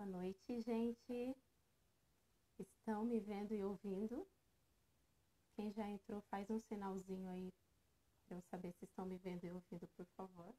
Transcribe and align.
Boa 0.00 0.08
noite, 0.12 0.62
gente. 0.62 1.36
Estão 2.58 3.04
me 3.04 3.20
vendo 3.20 3.52
e 3.52 3.62
ouvindo? 3.62 4.26
Quem 5.54 5.70
já 5.74 5.86
entrou, 5.90 6.22
faz 6.30 6.48
um 6.48 6.58
sinalzinho 6.58 7.28
aí 7.28 7.52
para 8.24 8.38
eu 8.38 8.42
saber 8.50 8.72
se 8.72 8.86
estão 8.86 9.04
me 9.04 9.18
vendo 9.18 9.44
e 9.44 9.50
ouvindo, 9.50 9.86
por 9.88 10.06
favor. 10.16 10.54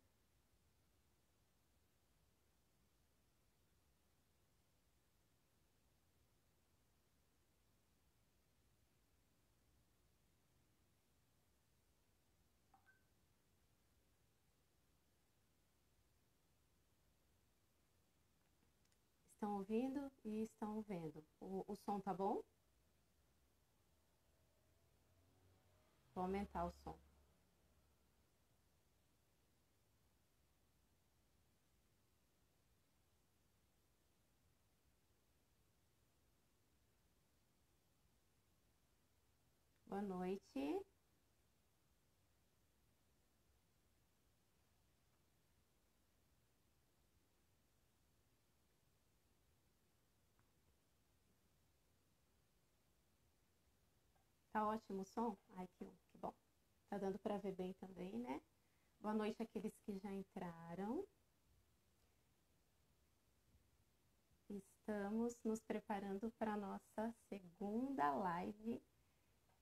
Estão 19.52 19.58
ouvindo 19.58 20.12
e 20.24 20.44
estão 20.44 20.82
vendo. 20.84 21.22
O, 21.42 21.66
o 21.68 21.76
som 21.76 22.00
tá 22.00 22.14
bom? 22.14 22.42
Vou 26.16 26.24
aumentar 26.24 26.66
o 26.66 26.72
som. 26.86 26.98
Boa 39.86 40.02
noite. 40.02 40.91
Tá 54.62 54.68
ótimo 54.68 55.02
o 55.02 55.06
som? 55.06 55.36
Ai, 55.58 55.68
que, 55.80 55.86
que 55.86 56.18
bom. 56.20 56.32
Tá 56.88 57.00
dando 57.00 57.18
para 57.18 57.40
ver 57.40 57.52
bem 57.56 57.74
também, 57.80 58.14
né? 58.20 58.40
Boa 59.00 59.12
noite 59.12 59.42
àqueles 59.42 59.74
que 59.80 59.98
já 59.98 60.14
entraram. 60.14 61.04
Estamos 64.48 65.36
nos 65.44 65.60
preparando 65.62 66.30
para 66.38 66.54
a 66.54 66.58
nossa 66.58 67.12
segunda 67.28 68.14
live 68.14 68.80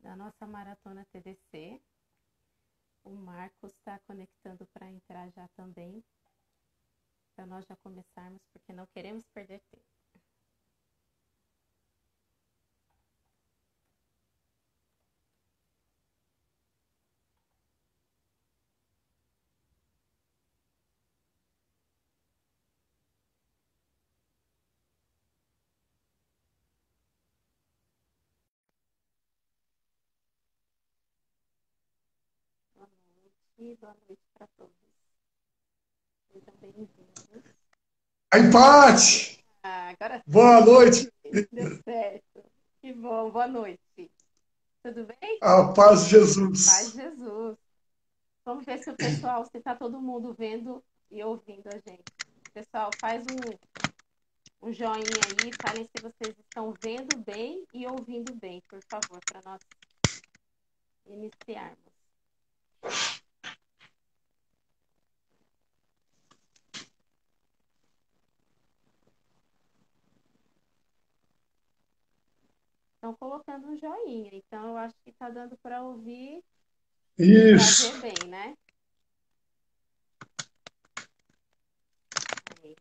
da 0.01 0.17
nossa 0.17 0.45
maratona 0.45 1.07
TDC. 1.13 1.81
O 3.05 3.11
Marcos 3.11 3.71
está 3.71 3.99
conectando 3.99 4.65
para 4.65 4.91
entrar 4.91 5.29
já 5.29 5.47
também, 5.55 6.03
para 7.33 7.45
nós 7.45 7.65
já 7.65 7.75
começarmos, 7.77 8.41
porque 8.51 8.73
não 8.73 8.85
queremos 8.87 9.25
perder 9.29 9.61
tempo. 9.71 9.98
E 33.59 33.75
boa 33.75 33.93
noite 34.07 34.21
para 34.33 34.47
todos. 34.57 34.73
Sejam 36.31 36.53
bem-vindos. 36.61 36.93
Aí, 38.31 38.49
Paty! 38.51 39.43
Ah, 39.61 39.89
agora 39.89 40.23
Boa 40.25 40.65
noite! 40.65 41.11
Deu 41.51 41.83
certo. 41.83 42.45
Que 42.79 42.93
bom, 42.93 43.29
boa 43.29 43.47
noite. 43.47 44.09
Tudo 44.81 45.05
bem? 45.05 45.39
A 45.41 45.73
paz 45.73 46.05
de 46.05 46.11
Jesus. 46.11 46.67
Paz 46.67 46.91
de 46.93 47.01
Jesus. 47.01 47.57
Vamos 48.45 48.63
ver 48.63 48.81
se 48.81 48.91
o 48.91 48.95
pessoal, 48.95 49.43
se 49.43 49.57
está 49.57 49.75
todo 49.75 49.99
mundo 49.99 50.33
vendo 50.33 50.81
e 51.11 51.21
ouvindo 51.21 51.67
a 51.67 51.73
gente. 51.73 52.05
Pessoal, 52.53 52.89
faz 52.97 53.25
um, 53.25 54.67
um 54.69 54.71
joinha 54.71 54.95
aí, 54.95 55.51
falem 55.61 55.83
se 55.83 56.01
vocês 56.01 56.33
estão 56.39 56.73
vendo 56.81 57.17
bem 57.25 57.65
e 57.73 57.85
ouvindo 57.85 58.33
bem, 58.35 58.63
por 58.69 58.79
favor, 58.89 59.19
para 59.25 59.41
nós 59.43 59.59
iniciarmos. 61.05 61.88
Estão 72.99 73.13
colocando 73.13 73.67
um 73.67 73.77
joinha. 73.77 74.29
Então, 74.33 74.71
eu 74.71 74.77
acho 74.77 74.95
que 75.03 75.09
está 75.09 75.29
dando 75.29 75.57
para 75.63 75.81
ouvir 75.81 76.43
Isso. 77.17 77.95
e 77.95 78.01
bem, 78.01 78.29
né? 78.29 78.55
Aí, 82.61 82.75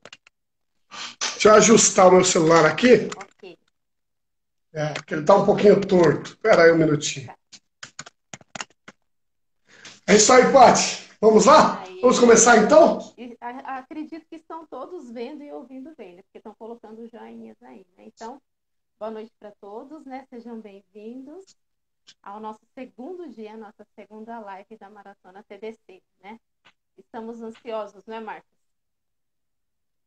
Deixa 1.32 1.48
eu 1.48 1.54
ajustar 1.54 2.08
o 2.08 2.12
meu 2.12 2.24
celular 2.24 2.66
aqui, 2.66 3.08
ok. 3.16 3.56
é, 4.72 4.92
que 5.06 5.14
ele 5.14 5.20
está 5.20 5.36
um 5.36 5.46
pouquinho 5.46 5.80
torto. 5.80 6.30
Espera 6.30 6.64
aí 6.64 6.72
um 6.72 6.78
minutinho. 6.78 7.32
É 10.04 10.16
isso 10.16 10.32
aí, 10.32 10.52
Paty. 10.52 11.08
Vamos 11.20 11.46
lá? 11.46 11.82
Aí. 11.82 12.00
Vamos 12.00 12.18
começar 12.18 12.56
então? 12.58 12.98
Acredito 13.64 14.26
que 14.28 14.36
estão 14.36 14.66
todos 14.66 15.10
vendo 15.10 15.44
e 15.44 15.52
ouvindo 15.52 15.94
bem, 15.96 16.16
né? 16.16 16.22
Porque 16.22 16.38
estão 16.38 16.54
colocando 16.54 17.08
joinhas 17.08 17.56
aí, 17.62 17.86
né? 17.96 18.04
Então, 18.06 18.40
boa 18.98 19.10
noite 19.12 19.32
para 19.38 19.52
todos, 19.60 20.04
né? 20.04 20.26
Sejam 20.28 20.60
bem-vindos 20.60 21.56
ao 22.20 22.40
nosso 22.40 22.60
segundo 22.74 23.28
dia, 23.28 23.56
nossa 23.56 23.86
segunda 23.94 24.40
live 24.40 24.76
da 24.76 24.90
Maratona 24.90 25.44
TDC, 25.44 26.02
né? 26.20 26.40
Estamos 26.96 27.40
ansiosos, 27.40 28.04
não 28.06 28.16
é, 28.16 28.20
Marcos? 28.20 28.50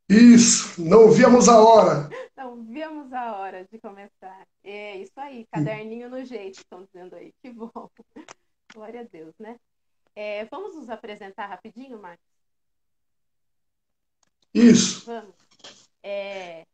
Isso. 0.09 0.81
Não 0.83 1.09
víamos 1.09 1.47
a 1.47 1.59
hora. 1.59 2.09
Então, 2.41 2.63
vimos 2.63 3.13
a 3.13 3.37
hora 3.37 3.67
de 3.71 3.77
começar. 3.77 4.47
É 4.63 4.97
isso 4.97 5.13
aí, 5.17 5.45
caderninho 5.51 6.09
no 6.09 6.25
jeito, 6.25 6.55
estão 6.55 6.83
dizendo 6.85 7.15
aí. 7.15 7.31
Que 7.39 7.51
bom. 7.51 7.87
Glória 8.73 9.01
a 9.01 9.03
Deus, 9.03 9.35
né? 9.37 9.59
É, 10.15 10.45
vamos 10.45 10.75
nos 10.75 10.89
apresentar 10.89 11.45
rapidinho, 11.45 12.01
Marcos? 12.01 12.25
Isso. 14.51 15.05
Vamos. 15.05 15.35
É, 16.01 16.65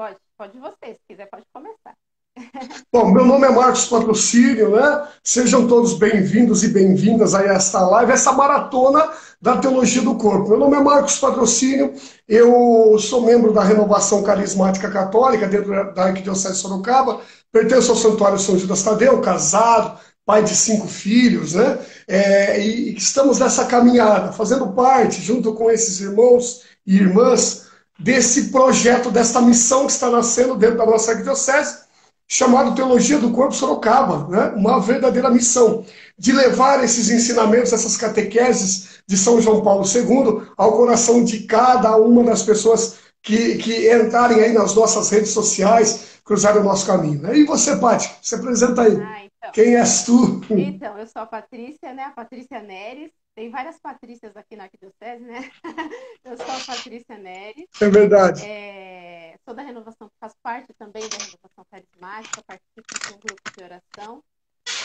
pode, 0.00 0.16
pode 0.38 0.58
você, 0.58 0.94
se 0.94 1.00
quiser, 1.06 1.28
pode 1.28 1.44
começar. 1.52 1.94
Bom, 2.90 3.10
meu 3.10 3.26
nome 3.26 3.46
é 3.46 3.50
Marcos 3.50 3.86
Patrocínio, 3.86 4.70
né? 4.70 5.06
Sejam 5.22 5.68
todos 5.68 5.92
bem-vindos 5.92 6.64
e 6.64 6.68
bem-vindas 6.68 7.34
a 7.34 7.44
esta 7.44 7.82
live, 7.86 8.10
essa 8.10 8.32
maratona 8.32 9.06
da 9.38 9.58
Teologia 9.58 10.00
do 10.00 10.14
Corpo. 10.14 10.48
Meu 10.48 10.58
nome 10.58 10.76
é 10.76 10.80
Marcos 10.80 11.18
Patrocínio, 11.18 11.92
eu 12.26 12.96
sou 12.98 13.26
membro 13.26 13.52
da 13.52 13.62
Renovação 13.62 14.22
Carismática 14.22 14.90
Católica 14.90 15.46
dentro 15.46 15.92
da 15.92 16.04
Arquidiocese 16.04 16.54
de 16.54 16.60
Sorocaba, 16.60 17.20
pertenço 17.52 17.90
ao 17.90 17.98
Santuário 17.98 18.38
São 18.38 18.56
Judas 18.56 18.82
Tadeu, 18.82 19.20
casado, 19.20 20.00
pai 20.24 20.42
de 20.42 20.56
cinco 20.56 20.86
filhos, 20.88 21.52
né? 21.52 21.78
É, 22.08 22.58
e 22.58 22.96
estamos 22.96 23.38
nessa 23.38 23.66
caminhada, 23.66 24.32
fazendo 24.32 24.68
parte, 24.68 25.20
junto 25.20 25.52
com 25.52 25.70
esses 25.70 26.00
irmãos 26.00 26.62
e 26.86 26.96
irmãs, 26.96 27.69
desse 28.00 28.50
projeto, 28.50 29.10
desta 29.10 29.40
missão 29.40 29.86
que 29.86 29.92
está 29.92 30.10
nascendo 30.10 30.56
dentro 30.56 30.78
da 30.78 30.86
nossa 30.86 31.12
arquidiocese, 31.12 31.80
chamado 32.26 32.74
Teologia 32.74 33.18
do 33.18 33.32
Corpo 33.32 33.54
Sorocaba, 33.54 34.28
né? 34.28 34.52
uma 34.56 34.80
verdadeira 34.80 35.28
missão 35.30 35.84
de 36.16 36.32
levar 36.32 36.82
esses 36.84 37.10
ensinamentos, 37.10 37.72
essas 37.72 37.96
catequeses 37.96 39.02
de 39.06 39.16
São 39.16 39.40
João 39.40 39.62
Paulo 39.62 39.84
II 39.84 40.48
ao 40.56 40.76
coração 40.76 41.24
de 41.24 41.40
cada 41.40 41.96
uma 41.96 42.22
das 42.22 42.42
pessoas 42.42 42.98
que, 43.22 43.56
que 43.56 43.92
entrarem 43.92 44.40
aí 44.40 44.52
nas 44.52 44.74
nossas 44.74 45.10
redes 45.10 45.30
sociais, 45.30 46.20
cruzarem 46.24 46.60
o 46.60 46.64
nosso 46.64 46.86
caminho. 46.86 47.20
né? 47.20 47.36
E 47.36 47.44
você, 47.44 47.76
Paty, 47.76 48.10
se 48.22 48.34
apresenta 48.34 48.82
aí. 48.82 48.96
Ah, 48.96 49.24
então. 49.24 49.52
Quem 49.52 49.76
és 49.76 50.04
tu? 50.04 50.40
Então, 50.50 50.96
eu 50.98 51.06
sou 51.06 51.22
a 51.22 51.26
Patrícia, 51.26 51.92
né? 51.92 52.04
A 52.04 52.10
Patrícia 52.10 52.62
Neres. 52.62 53.10
Tem 53.40 53.48
várias 53.48 53.80
Patrícias 53.80 54.36
aqui 54.36 54.54
na 54.54 54.64
Arquidiocese, 54.64 55.24
né? 55.24 55.50
Eu 56.22 56.36
sou 56.36 56.44
a 56.44 56.60
Patrícia 56.76 57.16
Neres. 57.16 57.70
É 57.80 57.88
verdade. 57.88 58.44
É, 58.44 59.38
sou 59.42 59.54
da 59.54 59.62
renovação, 59.62 60.12
faço 60.20 60.36
parte 60.42 60.74
também 60.74 61.08
da 61.08 61.16
renovação 61.16 61.64
carismática, 61.70 62.42
participo 62.42 62.98
de 62.98 63.14
um 63.14 63.18
grupo 63.18 63.50
de 63.56 63.64
oração, 63.64 64.22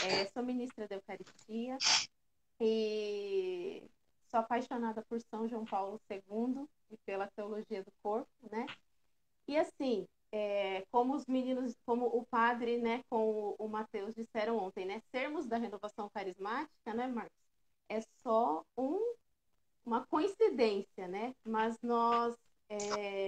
é, 0.05 0.25
sou 0.27 0.41
ministra 0.41 0.87
da 0.87 0.95
Eucaristia 0.95 1.77
e 2.61 3.83
sou 4.31 4.39
apaixonada 4.39 5.03
por 5.09 5.19
São 5.19 5.49
João 5.49 5.65
Paulo 5.65 5.99
II 6.09 6.65
e 6.91 6.97
pela 7.05 7.27
teologia 7.35 7.83
do 7.83 7.91
corpo, 8.01 8.31
né? 8.49 8.65
E 9.49 9.57
assim, 9.57 10.07
é, 10.31 10.85
como 10.89 11.13
os 11.13 11.25
meninos, 11.25 11.75
como 11.85 12.05
o 12.05 12.25
padre, 12.25 12.77
né, 12.77 13.03
com 13.09 13.17
o, 13.19 13.55
o 13.59 13.67
Mateus 13.67 14.15
disseram 14.15 14.55
ontem, 14.59 14.85
né? 14.85 15.01
Sermos 15.11 15.45
da 15.45 15.57
renovação 15.57 16.09
carismática, 16.09 16.93
né, 16.93 17.05
Marcos? 17.05 17.44
É 17.89 18.01
só 18.23 18.65
um, 18.77 19.15
uma 19.85 20.05
coincidência, 20.07 21.07
né? 21.07 21.35
Mas 21.43 21.79
nós 21.81 22.35
é, 22.69 23.25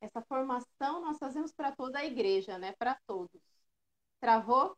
essa 0.00 0.22
formação 0.22 1.00
nós 1.00 1.18
fazemos 1.18 1.52
para 1.52 1.72
toda 1.72 1.98
a 1.98 2.04
igreja, 2.04 2.58
né? 2.58 2.72
Para 2.72 2.94
todos. 3.06 3.40
Travou? 4.20 4.76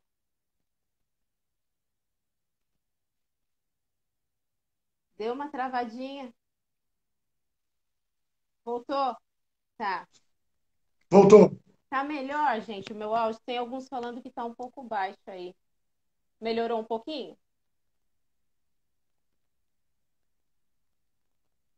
Deu 5.16 5.32
uma 5.32 5.48
travadinha? 5.50 6.32
Voltou? 8.64 9.16
Tá. 9.76 10.08
Voltou. 11.10 11.58
Tá 11.88 12.02
melhor, 12.02 12.60
gente, 12.60 12.92
o 12.92 12.96
meu 12.96 13.14
áudio? 13.14 13.40
Tem 13.46 13.58
alguns 13.58 13.88
falando 13.88 14.20
que 14.20 14.30
tá 14.30 14.44
um 14.44 14.54
pouco 14.54 14.82
baixo 14.82 15.18
aí. 15.26 15.54
Melhorou 16.40 16.80
um 16.80 16.84
pouquinho? 16.84 17.36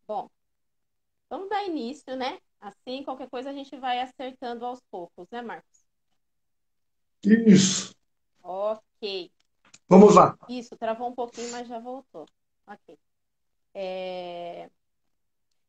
Bom, 0.06 0.31
vamos 1.29 1.49
dar 1.49 1.64
início, 1.64 2.17
né? 2.17 2.38
Assim, 2.61 3.03
qualquer 3.03 3.29
coisa 3.29 3.50
a 3.50 3.53
gente 3.53 3.76
vai 3.76 4.00
acertando 4.00 4.64
aos 4.64 4.81
poucos, 4.91 5.29
né, 5.31 5.43
Marcos? 5.43 5.85
Isso. 7.25 7.94
Ok. 8.43 9.31
Vamos 9.88 10.14
lá. 10.14 10.37
Isso, 10.49 10.76
travou 10.76 11.08
um 11.08 11.14
pouquinho, 11.14 11.50
mas 11.53 11.69
já 11.69 11.79
voltou. 11.79 12.26
Ok. 12.67 12.99
É... 13.75 14.70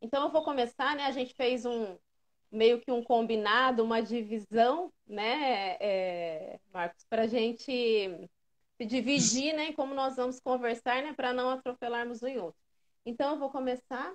Então 0.02 0.24
eu 0.24 0.32
vou 0.32 0.44
começar, 0.44 0.96
né? 0.96 1.06
A 1.06 1.12
gente 1.12 1.34
fez 1.34 1.66
um 1.66 1.98
meio 2.52 2.80
que 2.80 2.92
um 2.92 3.04
combinado, 3.04 3.84
uma 3.84 4.02
divisão, 4.02 4.92
né, 5.06 5.76
é, 5.80 6.60
Marcos, 6.72 7.06
para 7.10 7.24
a 7.24 7.28
gente 7.28 7.72
se 8.78 8.86
dividir, 8.86 9.54
né, 9.54 9.74
como 9.74 9.94
nós 9.94 10.16
vamos 10.16 10.40
conversar, 10.40 11.04
né, 11.04 11.14
para 11.14 11.34
não 11.34 11.50
atropelarmos 11.50 12.24
um 12.24 12.28
em 12.28 12.38
outro. 12.38 12.60
Então 13.06 13.32
eu 13.34 13.40
vou 13.40 13.50
começar 13.50 14.14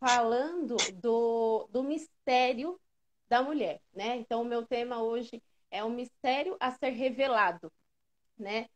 falando 0.00 0.76
do, 0.94 1.68
do 1.70 1.82
mistério 1.84 2.80
da 3.28 3.42
mulher, 3.42 3.80
né? 3.94 4.16
Então, 4.16 4.42
o 4.42 4.44
meu 4.44 4.66
tema 4.66 5.02
hoje 5.02 5.42
é 5.70 5.84
o 5.84 5.90
mistério 5.90 6.56
a 6.60 6.72
ser 6.72 6.90
revelado, 6.90 7.72
né? 8.38 8.68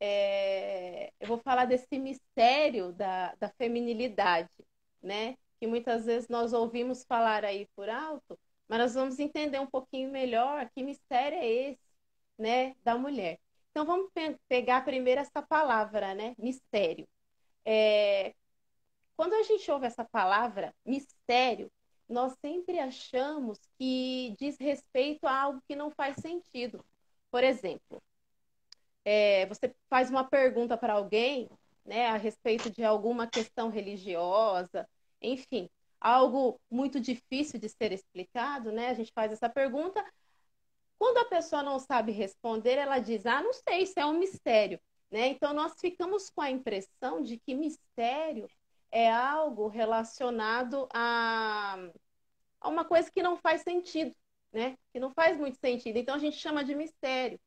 É, 0.00 1.12
eu 1.20 1.28
vou 1.28 1.38
falar 1.38 1.66
desse 1.66 1.98
mistério 1.98 2.92
da, 2.92 3.34
da 3.36 3.50
feminilidade, 3.58 4.50
né? 5.02 5.36
Que 5.60 5.66
muitas 5.66 6.06
vezes 6.06 6.28
nós 6.28 6.52
ouvimos 6.52 7.04
falar 7.04 7.44
aí 7.44 7.68
por 7.76 7.88
alto, 7.88 8.38
mas 8.68 8.78
nós 8.80 8.94
vamos 8.94 9.18
entender 9.18 9.60
um 9.60 9.66
pouquinho 9.70 10.10
melhor 10.10 10.70
que 10.74 10.82
mistério 10.82 11.38
é 11.38 11.46
esse, 11.46 11.80
né? 12.38 12.74
Da 12.84 12.96
mulher. 12.98 13.38
Então, 13.70 13.84
vamos 13.86 14.10
pe 14.12 14.36
pegar 14.48 14.84
primeiro 14.84 15.20
essa 15.20 15.42
palavra, 15.42 16.14
né? 16.14 16.34
Mistério. 16.38 17.06
É, 17.64 18.34
quando 19.20 19.34
a 19.34 19.42
gente 19.42 19.70
ouve 19.70 19.84
essa 19.84 20.02
palavra 20.02 20.74
mistério, 20.82 21.70
nós 22.08 22.32
sempre 22.40 22.78
achamos 22.78 23.60
que 23.76 24.34
diz 24.38 24.56
respeito 24.58 25.26
a 25.26 25.42
algo 25.42 25.62
que 25.68 25.76
não 25.76 25.90
faz 25.90 26.16
sentido. 26.16 26.82
Por 27.30 27.44
exemplo, 27.44 28.02
é, 29.04 29.44
você 29.44 29.76
faz 29.90 30.08
uma 30.08 30.24
pergunta 30.24 30.74
para 30.74 30.94
alguém 30.94 31.50
né, 31.84 32.06
a 32.06 32.16
respeito 32.16 32.70
de 32.70 32.82
alguma 32.82 33.26
questão 33.26 33.68
religiosa, 33.68 34.88
enfim, 35.20 35.68
algo 36.00 36.58
muito 36.70 36.98
difícil 36.98 37.60
de 37.60 37.68
ser 37.68 37.92
explicado, 37.92 38.72
né? 38.72 38.88
A 38.88 38.94
gente 38.94 39.12
faz 39.12 39.30
essa 39.30 39.50
pergunta. 39.50 40.02
Quando 40.98 41.18
a 41.18 41.26
pessoa 41.26 41.62
não 41.62 41.78
sabe 41.78 42.10
responder, 42.10 42.78
ela 42.78 42.98
diz: 42.98 43.26
Ah, 43.26 43.42
não 43.42 43.52
sei, 43.52 43.82
isso 43.82 44.00
é 44.00 44.06
um 44.06 44.18
mistério. 44.18 44.80
Né? 45.10 45.26
Então, 45.28 45.52
nós 45.52 45.74
ficamos 45.78 46.30
com 46.30 46.40
a 46.40 46.50
impressão 46.50 47.20
de 47.20 47.36
que 47.36 47.52
mistério 47.52 48.48
é 48.90 49.10
algo 49.10 49.68
relacionado 49.68 50.88
a, 50.92 51.76
a 52.60 52.68
uma 52.68 52.84
coisa 52.84 53.10
que 53.10 53.22
não 53.22 53.36
faz 53.36 53.62
sentido, 53.62 54.14
né? 54.52 54.76
Que 54.92 55.00
não 55.00 55.10
faz 55.10 55.38
muito 55.38 55.58
sentido. 55.58 55.96
Então 55.96 56.14
a 56.14 56.18
gente 56.18 56.36
chama 56.36 56.64
de 56.64 56.74
mistério. 56.74 57.40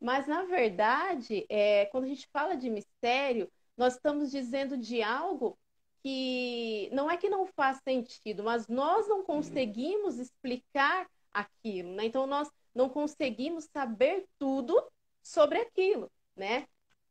Mas, 0.00 0.26
na 0.26 0.44
verdade, 0.44 1.46
é, 1.48 1.86
quando 1.86 2.04
a 2.04 2.08
gente 2.08 2.28
fala 2.32 2.56
de 2.56 2.68
mistério, 2.68 3.50
nós 3.76 3.94
estamos 3.94 4.30
dizendo 4.30 4.76
de 4.76 5.02
algo 5.02 5.56
que 6.02 6.90
não 6.92 7.08
é 7.08 7.16
que 7.16 7.28
não 7.28 7.46
faz 7.46 7.78
sentido, 7.84 8.42
mas 8.42 8.66
nós 8.66 9.08
não 9.08 9.22
conseguimos 9.22 10.18
explicar 10.18 11.08
aquilo, 11.32 11.94
né? 11.94 12.04
Então 12.04 12.26
nós 12.26 12.50
não 12.74 12.88
conseguimos 12.88 13.64
saber 13.72 14.26
tudo 14.38 14.82
sobre 15.22 15.58
aquilo, 15.58 16.10
né? 16.34 16.66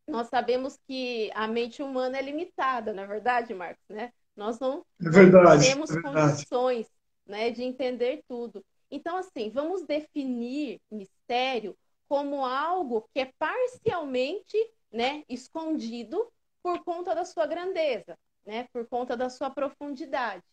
Nós 0.08 0.28
sabemos 0.28 0.78
que 0.88 1.32
a 1.34 1.48
mente 1.48 1.82
humana 1.82 2.18
é 2.18 2.22
limitada, 2.22 2.94
na 2.94 3.04
é 3.04 3.08
verdade, 3.08 3.54
Marcos, 3.54 3.88
né? 3.90 4.12
Nós 4.36 4.60
não, 4.60 4.86
é 5.00 5.10
verdade, 5.10 5.68
temos 5.68 5.92
é 5.92 6.02
condições 6.02 6.88
né, 7.26 7.52
de 7.52 7.64
entender 7.64 8.24
tudo. 8.28 8.64
Então, 8.90 9.18
assim, 9.18 9.50
vamos 9.50 9.86
definir 9.86 10.82
mistério 10.90 11.78
como 12.08 12.46
algo 12.46 13.08
que 13.14 13.22
é 13.22 13.32
parcialmente 13.40 14.58
né, 14.92 15.24
escondido 15.30 16.32
por 16.62 16.84
conta 16.84 17.16
da 17.16 17.24
sua 17.24 17.46
grandeza, 17.46 18.18
né, 18.46 18.68
por 18.74 18.86
conta 18.88 19.16
da 19.16 19.30
sua 19.30 19.50
profundidade. 19.50 20.44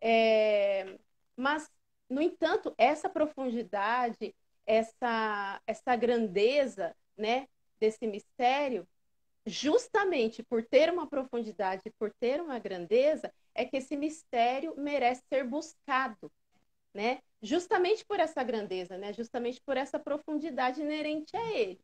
É... 0.00 0.98
Mas, 1.36 1.68
no 2.08 2.22
entanto, 2.22 2.74
essa 2.78 3.08
profundidade, 3.08 4.34
essa, 4.66 5.60
essa 5.66 5.96
grandeza 5.96 6.94
né, 7.16 7.48
desse 7.84 8.06
mistério, 8.06 8.86
justamente 9.46 10.42
por 10.42 10.64
ter 10.64 10.90
uma 10.90 11.06
profundidade, 11.06 11.82
por 11.98 12.10
ter 12.18 12.40
uma 12.40 12.58
grandeza, 12.58 13.30
é 13.54 13.64
que 13.64 13.76
esse 13.76 13.94
mistério 13.94 14.74
merece 14.76 15.22
ser 15.28 15.44
buscado, 15.44 16.32
né? 16.94 17.20
Justamente 17.42 18.04
por 18.06 18.18
essa 18.18 18.42
grandeza, 18.42 18.96
né? 18.96 19.12
Justamente 19.12 19.60
por 19.60 19.76
essa 19.76 19.98
profundidade 19.98 20.80
inerente 20.80 21.36
a 21.36 21.52
ele. 21.52 21.80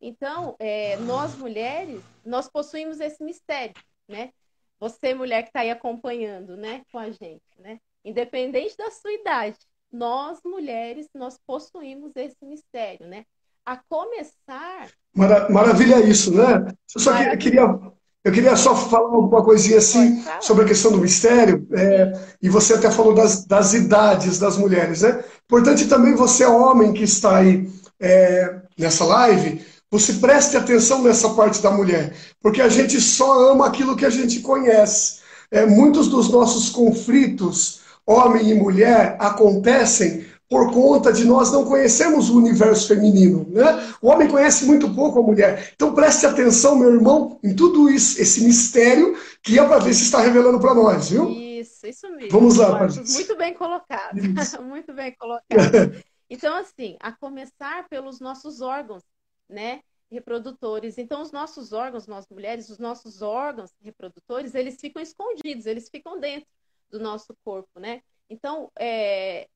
Então, 0.00 0.56
é, 0.58 0.96
nós 0.96 1.36
mulheres, 1.36 2.02
nós 2.24 2.48
possuímos 2.48 2.98
esse 2.98 3.22
mistério, 3.22 3.74
né? 4.08 4.32
Você, 4.80 5.14
mulher 5.14 5.42
que 5.42 5.50
está 5.50 5.60
aí 5.60 5.70
acompanhando, 5.70 6.56
né, 6.56 6.82
com 6.90 6.98
a 6.98 7.10
gente, 7.10 7.44
né? 7.58 7.78
Independente 8.04 8.76
da 8.76 8.90
sua 8.90 9.12
idade, 9.12 9.58
nós 9.92 10.40
mulheres, 10.44 11.08
nós 11.14 11.38
possuímos 11.46 12.16
esse 12.16 12.44
mistério, 12.44 13.06
né? 13.06 13.24
A 13.64 13.76
começar. 13.88 14.88
Mara 15.14 15.48
maravilha 15.50 16.00
isso, 16.00 16.34
né? 16.34 16.66
Eu 16.94 17.00
só 17.00 17.12
Maravilha. 17.12 17.36
queria, 17.36 17.78
eu 18.24 18.32
queria 18.32 18.56
só 18.56 18.74
falar 18.74 19.08
alguma 19.08 19.42
coisinha 19.44 19.78
assim 19.78 20.24
sobre 20.40 20.64
a 20.64 20.68
questão 20.68 20.92
do 20.92 20.98
mistério, 20.98 21.66
é, 21.72 22.12
e 22.42 22.48
você 22.48 22.74
até 22.74 22.90
falou 22.90 23.14
das, 23.14 23.44
das 23.44 23.74
idades 23.74 24.38
das 24.38 24.56
mulheres, 24.56 25.02
né? 25.02 25.22
Importante 25.44 25.86
também 25.86 26.14
você, 26.14 26.44
homem 26.44 26.92
que 26.92 27.04
está 27.04 27.36
aí 27.36 27.68
é, 28.00 28.62
nessa 28.78 29.04
live, 29.04 29.64
você 29.90 30.14
preste 30.14 30.56
atenção 30.56 31.02
nessa 31.02 31.30
parte 31.30 31.60
da 31.60 31.70
mulher, 31.70 32.14
porque 32.40 32.62
a 32.62 32.68
gente 32.68 33.00
só 33.00 33.50
ama 33.50 33.66
aquilo 33.66 33.96
que 33.96 34.06
a 34.06 34.10
gente 34.10 34.40
conhece. 34.40 35.20
É, 35.50 35.66
muitos 35.66 36.08
dos 36.08 36.30
nossos 36.30 36.70
conflitos, 36.70 37.82
homem 38.06 38.50
e 38.50 38.54
mulher, 38.54 39.16
acontecem 39.20 40.24
por 40.52 40.70
conta 40.70 41.10
de 41.10 41.24
nós 41.24 41.50
não 41.50 41.64
conhecermos 41.64 42.28
o 42.28 42.36
universo 42.36 42.86
feminino. 42.86 43.46
Né? 43.48 43.64
O 44.02 44.08
homem 44.08 44.28
conhece 44.28 44.66
muito 44.66 44.94
pouco 44.94 45.18
a 45.18 45.22
mulher. 45.22 45.72
Então 45.74 45.94
preste 45.94 46.26
atenção, 46.26 46.76
meu 46.76 46.92
irmão, 46.92 47.40
em 47.42 47.56
tudo 47.56 47.88
isso, 47.88 48.20
esse 48.20 48.44
mistério 48.44 49.16
que 49.42 49.58
é 49.58 49.66
para 49.66 49.78
ver 49.78 49.94
se 49.94 50.02
está 50.02 50.20
revelando 50.20 50.60
para 50.60 50.74
nós, 50.74 51.08
viu? 51.08 51.30
Isso, 51.30 51.86
isso 51.86 52.06
mesmo. 52.10 52.30
Vamos 52.30 52.56
lá, 52.58 52.72
Marcos. 52.72 53.14
Muito 53.14 53.34
bem 53.34 53.54
colocado. 53.54 54.14
muito 54.62 54.92
bem 54.92 55.14
colocado. 55.16 56.02
Então, 56.34 56.56
assim, 56.56 56.96
a 56.98 57.12
começar 57.12 57.86
pelos 57.90 58.18
nossos 58.18 58.62
órgãos, 58.62 59.02
né? 59.50 59.80
reprodutores. 60.10 60.96
Então, 60.96 61.20
os 61.20 61.30
nossos 61.30 61.74
órgãos, 61.74 62.06
nós 62.06 62.26
mulheres, 62.30 62.70
os 62.70 62.78
nossos 62.78 63.20
órgãos 63.20 63.70
reprodutores, 63.82 64.54
eles 64.54 64.80
ficam 64.80 65.02
escondidos, 65.02 65.66
eles 65.66 65.90
ficam 65.90 66.18
dentro 66.18 66.48
do 66.90 66.98
nosso 66.98 67.36
corpo, 67.44 67.78
né? 67.78 68.00
Então, 68.30 68.72
é, 68.78 69.46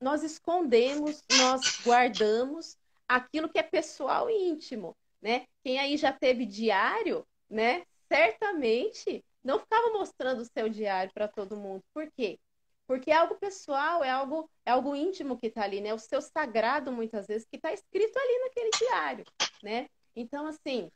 nós 0.00 0.22
escondemos, 0.22 1.22
nós 1.30 1.80
guardamos 1.84 2.76
aquilo 3.08 3.48
que 3.48 3.58
é 3.58 3.62
pessoal 3.62 4.30
e 4.30 4.48
íntimo, 4.48 4.96
né? 5.20 5.46
Quem 5.64 5.78
aí 5.78 5.96
já 5.96 6.12
teve 6.12 6.46
diário, 6.46 7.26
né? 7.48 7.84
Certamente 8.08 9.24
não 9.42 9.58
ficava 9.58 9.90
mostrando 9.90 10.40
o 10.40 10.44
seu 10.44 10.68
diário 10.68 11.12
para 11.12 11.28
todo 11.28 11.56
mundo. 11.56 11.82
Por 11.92 12.10
quê? 12.16 12.38
Porque 12.86 13.10
é 13.10 13.14
algo 13.14 13.34
pessoal, 13.36 14.02
é 14.02 14.10
algo, 14.10 14.48
é 14.64 14.70
algo 14.70 14.94
íntimo 14.94 15.38
que 15.38 15.48
está 15.48 15.62
ali, 15.62 15.80
né? 15.80 15.92
O 15.92 15.98
seu 15.98 16.22
sagrado, 16.22 16.90
muitas 16.92 17.26
vezes, 17.26 17.46
que 17.50 17.56
está 17.56 17.72
escrito 17.72 18.16
ali 18.18 18.38
naquele 18.44 18.70
diário, 18.70 19.24
né? 19.62 19.88
Então, 20.16 20.46
assim, 20.46 20.90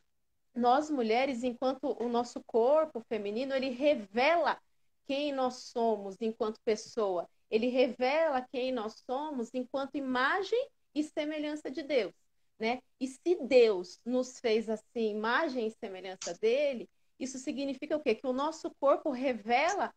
nós 0.54 0.90
mulheres, 0.90 1.42
enquanto 1.42 1.96
o 2.02 2.08
nosso 2.08 2.42
corpo 2.46 3.00
feminino, 3.08 3.54
ele 3.54 3.70
revela 3.70 4.58
quem 5.06 5.32
nós 5.32 5.54
somos 5.54 6.16
enquanto 6.20 6.60
pessoa 6.64 7.28
ele 7.52 7.68
revela 7.68 8.44
quem 8.50 8.72
nós 8.72 9.02
somos 9.06 9.50
enquanto 9.54 9.96
imagem 9.96 10.68
e 10.94 11.04
semelhança 11.04 11.70
de 11.70 11.82
Deus, 11.82 12.14
né? 12.58 12.80
E 12.98 13.06
se 13.06 13.36
Deus 13.46 14.00
nos 14.04 14.40
fez 14.40 14.68
assim, 14.68 15.10
imagem 15.10 15.68
e 15.68 15.70
semelhança 15.70 16.34
dele, 16.40 16.88
isso 17.20 17.38
significa 17.38 17.96
o 17.96 18.02
quê? 18.02 18.14
Que 18.14 18.26
o 18.26 18.32
nosso 18.32 18.74
corpo 18.80 19.10
revela 19.10 19.94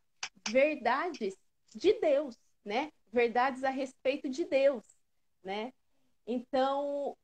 verdades 0.50 1.36
de 1.74 1.94
Deus, 1.94 2.38
né? 2.64 2.92
verdades 3.16 3.64
a 3.64 3.70
respeito 3.70 4.30
de 4.30 4.44
Deus, 4.44 4.84
né? 5.42 5.72
Então, 6.28 7.16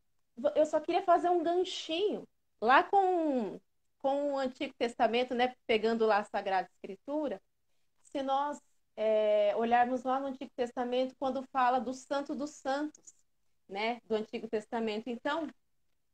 eu 0.56 0.66
só 0.66 0.80
queria 0.80 1.04
fazer 1.04 1.30
um 1.30 1.44
ganchinho 1.44 2.26
lá 2.62 2.82
com, 2.84 3.60
com 4.00 4.34
o 4.34 4.38
Antigo 4.40 4.74
Testamento, 4.78 5.36
né? 5.36 5.54
Pegando 5.68 6.06
lá 6.06 6.20
a 6.20 6.24
Sagrada 6.24 6.70
Escritura. 6.74 7.42
Se 8.04 8.24
nós 8.24 8.60
é, 8.96 9.56
olharmos 9.56 10.04
lá 10.04 10.20
no 10.20 10.28
Antigo 10.28 10.52
Testamento, 10.56 11.16
quando 11.20 11.44
fala 11.52 11.80
do 11.80 11.94
Santo 11.94 12.36
dos 12.36 12.52
Santos, 12.52 13.14
né? 13.68 14.02
Do 14.06 14.16
Antigo 14.16 14.48
Testamento. 14.48 15.10
Então, 15.10 15.48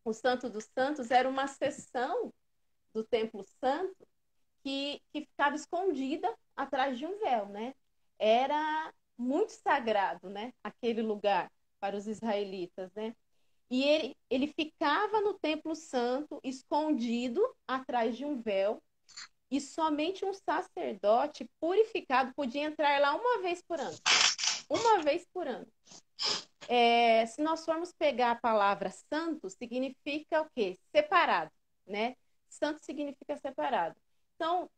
o 0.04 0.14
Santo 0.14 0.50
dos 0.50 0.66
Santos 0.66 1.12
era 1.12 1.28
uma 1.28 1.48
seção 1.48 2.34
do 2.94 3.04
Templo 3.04 3.44
Santo 3.60 4.08
que, 4.64 5.02
que 5.12 5.22
ficava 5.22 5.56
escondida 5.56 6.34
atrás 6.56 6.98
de 6.98 7.06
um 7.06 7.18
véu, 7.20 7.48
né? 7.48 7.74
Era 8.20 8.94
muito 9.18 9.52
sagrado, 9.52 10.30
né? 10.30 10.54
Aquele 10.64 11.02
lugar 11.02 11.52
para 11.80 11.96
os 11.96 12.08
israelitas, 12.08 12.92
né? 12.94 13.16
E 13.70 13.84
ele, 13.84 14.18
ele 14.30 14.48
ficava 14.48 15.20
no 15.22 15.34
Templo 15.34 15.76
Santo, 15.76 16.40
escondido 16.44 17.42
atrás 17.68 18.16
de 18.16 18.24
um 18.24 18.42
véu, 18.42 18.82
e 19.50 19.62
somente 19.62 20.26
um 20.26 20.34
sacerdote 20.34 21.50
purificado 21.60 22.34
podia 22.34 22.64
entrar 22.64 23.00
lá 23.00 23.16
uma 23.16 23.42
vez 23.42 23.62
por 23.62 23.80
ano. 23.80 23.98
Uma 24.70 25.02
vez 25.02 25.26
por 25.34 25.48
ano. 25.48 25.68
É, 26.68 27.26
se 27.26 27.42
nós 27.42 27.64
formos 27.64 27.94
pegar 27.94 28.32
a 28.32 28.36
palavra 28.36 28.92
santo, 28.92 29.50
significa 29.50 30.42
o 30.42 30.50
quê? 30.54 30.78
Separado, 30.94 31.52
né? 31.86 32.16
Santo 32.50 32.84
significa 32.84 33.38
separado. 33.38 33.96
Então, 34.36 34.70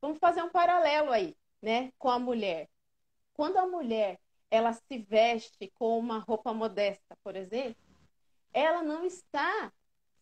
vamos 0.00 0.18
fazer 0.18 0.42
um 0.42 0.50
paralelo 0.50 1.12
aí, 1.12 1.36
né, 1.62 1.92
com 1.98 2.10
a 2.10 2.18
mulher. 2.18 2.68
Quando 3.32 3.58
a 3.58 3.66
mulher 3.66 4.18
ela 4.50 4.72
se 4.72 4.98
veste 4.98 5.70
com 5.74 5.98
uma 5.98 6.18
roupa 6.18 6.52
modesta, 6.52 7.16
por 7.22 7.36
exemplo, 7.36 7.80
ela 8.52 8.82
não 8.82 9.04
está 9.04 9.72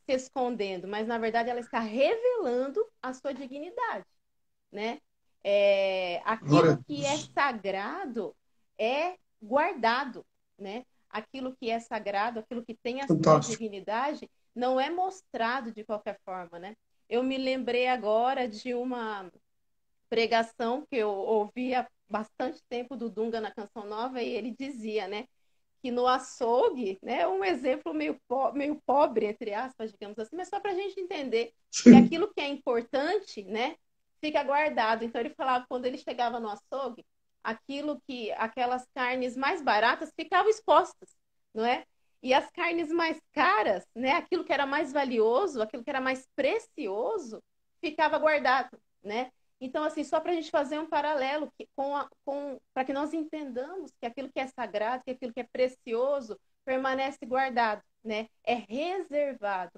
se 0.08 0.12
escondendo, 0.12 0.88
mas 0.88 1.06
na 1.06 1.18
verdade 1.18 1.50
ela 1.50 1.60
está 1.60 1.80
revelando 1.80 2.82
a 3.02 3.12
sua 3.12 3.34
dignidade, 3.34 4.06
né? 4.72 4.98
É, 5.44 6.22
aquilo 6.24 6.82
que 6.84 7.04
é 7.04 7.16
sagrado 7.18 8.34
é 8.78 9.16
guardado, 9.40 10.24
né? 10.58 10.84
Aquilo 11.10 11.54
que 11.56 11.70
é 11.70 11.78
sagrado, 11.78 12.40
aquilo 12.40 12.64
que 12.64 12.74
tem 12.74 13.02
a 13.02 13.06
Fantástico. 13.06 13.44
sua 13.44 13.52
dignidade, 13.52 14.30
não 14.54 14.80
é 14.80 14.88
mostrado 14.90 15.72
de 15.72 15.84
qualquer 15.84 16.18
forma, 16.24 16.58
né? 16.58 16.74
Eu 17.08 17.22
me 17.22 17.36
lembrei 17.36 17.86
agora 17.86 18.48
de 18.48 18.74
uma 18.74 19.30
pregação 20.08 20.86
que 20.90 20.96
eu 20.96 21.10
ouvi 21.10 21.74
há 21.74 21.86
bastante 22.08 22.62
tempo 22.68 22.96
do 22.96 23.10
Dunga 23.10 23.40
na 23.40 23.50
Canção 23.50 23.86
Nova 23.86 24.22
e 24.22 24.28
ele 24.28 24.54
dizia, 24.58 25.06
né, 25.06 25.26
que 25.82 25.90
no 25.90 26.06
açougue, 26.06 26.98
né, 27.02 27.26
um 27.26 27.44
exemplo 27.44 27.94
meio, 27.94 28.20
po 28.26 28.52
meio 28.52 28.80
pobre, 28.84 29.26
entre 29.26 29.54
aspas, 29.54 29.92
digamos 29.92 30.18
assim, 30.18 30.36
mas 30.36 30.48
só 30.48 30.60
para 30.60 30.72
a 30.72 30.74
gente 30.74 30.98
entender 31.00 31.52
Sim. 31.70 31.90
que 31.90 31.96
aquilo 31.96 32.32
que 32.32 32.40
é 32.40 32.48
importante, 32.48 33.44
né, 33.44 33.76
fica 34.20 34.42
guardado. 34.42 35.04
Então 35.04 35.20
ele 35.20 35.30
falava 35.30 35.64
quando 35.68 35.86
ele 35.86 35.98
chegava 35.98 36.40
no 36.40 36.48
açougue, 36.48 37.04
aquilo 37.42 38.00
que, 38.06 38.32
aquelas 38.32 38.86
carnes 38.94 39.36
mais 39.36 39.62
baratas 39.62 40.12
ficavam 40.14 40.50
expostas, 40.50 41.16
não 41.54 41.64
é? 41.64 41.84
E 42.22 42.34
as 42.34 42.50
carnes 42.50 42.90
mais 42.90 43.20
caras, 43.32 43.86
né, 43.94 44.12
aquilo 44.12 44.44
que 44.44 44.52
era 44.52 44.66
mais 44.66 44.92
valioso, 44.92 45.62
aquilo 45.62 45.84
que 45.84 45.90
era 45.90 46.00
mais 46.00 46.26
precioso, 46.34 47.42
ficava 47.80 48.18
guardado, 48.18 48.76
né? 49.02 49.30
Então, 49.60 49.82
assim, 49.82 50.04
só 50.04 50.20
para 50.20 50.32
a 50.32 50.34
gente 50.34 50.50
fazer 50.50 50.78
um 50.78 50.86
paralelo 50.86 51.52
com, 51.74 51.94
com 52.24 52.60
para 52.72 52.84
que 52.84 52.92
nós 52.92 53.12
entendamos 53.12 53.92
que 54.00 54.06
aquilo 54.06 54.30
que 54.30 54.38
é 54.38 54.46
sagrado, 54.46 55.02
que 55.04 55.10
aquilo 55.10 55.32
que 55.32 55.40
é 55.40 55.48
precioso, 55.50 56.38
permanece 56.64 57.24
guardado, 57.26 57.82
né? 58.04 58.28
É 58.44 58.54
reservado. 58.54 59.72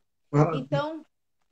Então, 0.55 1.05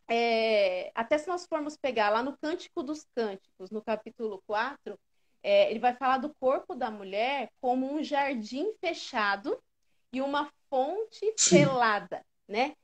é, 0.08 0.90
até 0.94 1.18
se 1.18 1.28
nós 1.28 1.46
formos 1.46 1.76
pegar 1.76 2.10
lá 2.10 2.22
no 2.22 2.36
Cântico 2.38 2.82
dos 2.82 3.06
Cânticos, 3.14 3.70
no 3.70 3.82
capítulo 3.82 4.42
4, 4.46 4.98
é, 5.42 5.70
ele 5.70 5.78
vai 5.78 5.94
falar 5.94 6.18
do 6.18 6.34
corpo 6.40 6.74
da 6.74 6.90
mulher 6.90 7.50
como 7.60 7.90
um 7.90 8.02
jardim 8.02 8.72
fechado 8.80 9.58
e 10.12 10.20
uma 10.20 10.50
fonte 10.68 11.32
Sim. 11.36 11.58
selada, 11.58 12.24
né? 12.46 12.74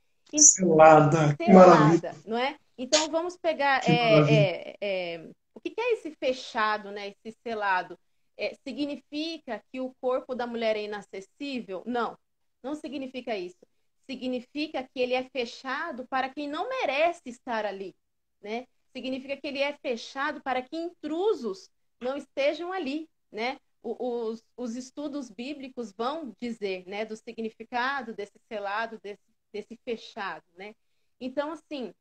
Selada, 1.36 1.36
selada, 1.36 2.14
não 2.26 2.38
é? 2.38 2.56
Então 2.76 3.08
vamos 3.08 3.36
pegar 3.36 3.88
é, 3.88 4.20
é, 4.30 4.76
é, 4.80 5.30
o 5.54 5.60
que, 5.60 5.74
é 5.78 5.92
esse 5.92 6.10
fechado, 6.12 6.90
né? 6.90 7.14
Esse 7.24 7.38
selado? 7.42 7.98
É, 8.36 8.54
significa 8.66 9.62
que 9.70 9.80
o 9.80 9.94
corpo 10.00 10.34
da 10.34 10.46
mulher 10.46 10.76
é 10.76 10.82
inacessível? 10.82 11.82
Não, 11.86 12.18
não 12.62 12.74
significa 12.74 13.36
isso. 13.36 13.64
Significa 14.06 14.82
que 14.82 15.00
ele 15.00 15.14
é 15.14 15.22
fechado 15.30 16.06
para 16.08 16.28
quem 16.28 16.48
não 16.48 16.68
merece 16.68 17.22
estar 17.26 17.64
ali, 17.64 17.94
né? 18.42 18.66
Significa 18.92 19.36
que 19.36 19.46
ele 19.46 19.60
é 19.60 19.72
fechado 19.78 20.42
para 20.42 20.62
que 20.62 20.76
intrusos 20.76 21.70
não 22.00 22.16
estejam 22.16 22.72
ali, 22.72 23.08
né? 23.30 23.58
Os, 23.82 24.42
os 24.56 24.76
estudos 24.76 25.30
bíblicos 25.30 25.92
vão 25.92 26.34
dizer, 26.40 26.86
né, 26.86 27.04
do 27.04 27.14
significado 27.16 28.14
desse 28.14 28.38
selado, 28.48 28.98
desse, 29.02 29.22
desse 29.52 29.76
fechado, 29.84 30.44
né? 30.56 30.74
Então, 31.20 31.52
assim, 31.52 31.92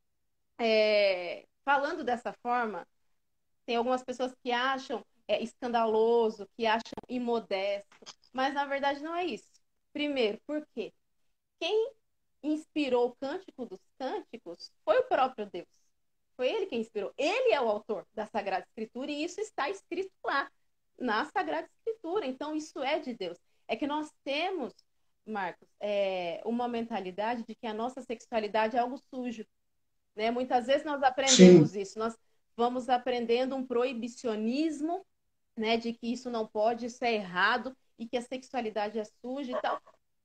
é, 0.58 1.46
falando 1.64 2.04
dessa 2.04 2.32
forma, 2.42 2.86
tem 3.66 3.76
algumas 3.76 4.04
pessoas 4.04 4.34
que 4.42 4.52
acham 4.52 5.04
é, 5.28 5.42
escandaloso, 5.42 6.48
que 6.56 6.66
acham 6.66 6.92
imodesto, 7.08 7.88
mas 8.32 8.54
na 8.54 8.64
verdade 8.66 9.02
não 9.02 9.14
é 9.14 9.24
isso. 9.24 9.60
Primeiro, 9.92 10.38
por 10.46 10.66
quê? 10.74 10.92
Quem 11.60 11.92
inspirou 12.42 13.08
o 13.08 13.16
Cântico 13.16 13.66
dos 13.66 13.80
Cânticos 13.98 14.70
foi 14.84 14.98
o 14.98 15.04
próprio 15.04 15.46
Deus. 15.50 15.68
Foi 16.36 16.48
ele 16.48 16.66
quem 16.66 16.80
inspirou. 16.80 17.12
Ele 17.16 17.52
é 17.52 17.60
o 17.60 17.68
autor 17.68 18.06
da 18.12 18.26
Sagrada 18.26 18.66
Escritura 18.66 19.10
e 19.10 19.24
isso 19.24 19.40
está 19.40 19.70
escrito 19.70 20.12
lá 20.24 20.50
na 20.98 21.24
Sagrada 21.26 21.68
Escritura. 21.78 22.26
Então, 22.26 22.54
isso 22.54 22.82
é 22.82 22.98
de 22.98 23.14
Deus. 23.14 23.38
É 23.68 23.76
que 23.76 23.86
nós 23.86 24.10
temos, 24.24 24.74
Marcos, 25.26 25.68
é, 25.80 26.42
uma 26.44 26.68
mentalidade 26.68 27.44
de 27.44 27.54
que 27.54 27.66
a 27.66 27.74
nossa 27.74 28.02
sexualidade 28.02 28.76
é 28.76 28.80
algo 28.80 28.98
sujo. 28.98 29.46
Né? 30.14 30.30
Muitas 30.30 30.66
vezes 30.66 30.84
nós 30.84 31.02
aprendemos 31.02 31.70
Sim. 31.70 31.80
isso. 31.80 31.98
Nós 31.98 32.16
vamos 32.56 32.88
aprendendo 32.88 33.56
um 33.56 33.66
proibicionismo, 33.66 35.04
né, 35.56 35.76
de 35.76 35.92
que 35.92 36.12
isso 36.12 36.30
não 36.30 36.46
pode, 36.46 36.86
isso 36.86 37.04
é 37.04 37.14
errado 37.14 37.76
e 37.98 38.06
que 38.06 38.16
a 38.16 38.22
sexualidade 38.22 38.98
é 38.98 39.04
suja 39.04 39.52
e 39.52 39.60
tal. 39.60 39.80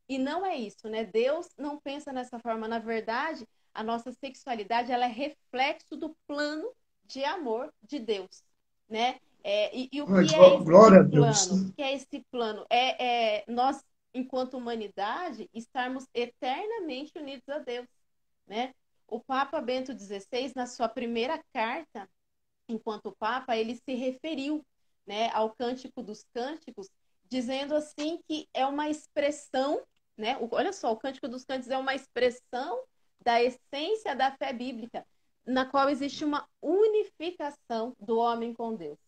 E 0.08 0.18
não 0.18 0.44
é 0.44 0.56
isso, 0.56 0.90
né? 0.90 1.04
Deus 1.04 1.50
não 1.56 1.80
pensa 1.80 2.12
nessa 2.12 2.40
forma. 2.40 2.68
Na 2.68 2.80
verdade, 2.80 3.48
a 3.74 3.84
nossa 3.84 4.12
sexualidade 4.12 4.92
ela 4.92 5.06
é 5.06 5.08
reflexo 5.08 5.96
do 5.96 6.16
plano 6.28 6.72
de 7.06 7.24
amor 7.24 7.72
de 7.84 8.00
Deus, 8.00 8.44
né? 8.90 9.20
É, 9.44 9.76
e, 9.76 9.88
e, 9.92 10.02
o 10.02 10.06
que 10.08 10.14
é 10.14 10.22
esse 10.24 10.66
plano? 10.66 11.70
O 11.70 11.74
que 11.74 11.82
é 11.82 11.94
esse 11.94 12.26
plano? 12.32 12.66
É, 12.70 13.38
é 13.38 13.44
nós, 13.48 13.84
enquanto 14.14 14.58
humanidade, 14.58 15.50
estarmos 15.54 16.06
eternamente 16.14 17.18
unidos 17.18 17.48
a 17.48 17.60
Deus, 17.60 17.88
né? 18.48 18.74
O 19.10 19.20
Papa 19.20 19.60
Bento 19.60 19.92
XVI, 19.98 20.54
na 20.56 20.68
sua 20.68 20.88
primeira 20.88 21.44
carta, 21.54 22.08
enquanto 22.68 23.16
Papa, 23.18 23.58
ele 23.58 23.76
se 23.76 23.94
referiu 23.96 24.64
né, 25.06 25.30
ao 25.32 25.56
Cântico 25.56 26.04
dos 26.04 26.24
Cânticos, 26.34 26.88
dizendo 27.28 27.76
assim 27.76 28.20
que 28.28 28.48
é 28.54 28.66
uma 28.66 28.88
expressão, 28.88 29.82
né? 30.16 30.38
Olha 30.52 30.72
só, 30.72 30.92
o 30.92 30.98
Cântico 30.98 31.28
dos 31.28 31.44
Cânticos 31.44 31.72
é 31.72 31.78
uma 31.78 31.96
expressão 31.96 32.84
da 33.20 33.42
essência 33.42 34.16
da 34.16 34.32
fé 34.32 34.54
bíblica, 34.54 35.06
na 35.46 35.66
qual 35.66 35.90
existe 35.90 36.24
uma 36.24 36.48
unificação 36.62 37.96
do 38.00 38.18
homem 38.18 38.54
com 38.54 38.76
Deus. 38.76 39.00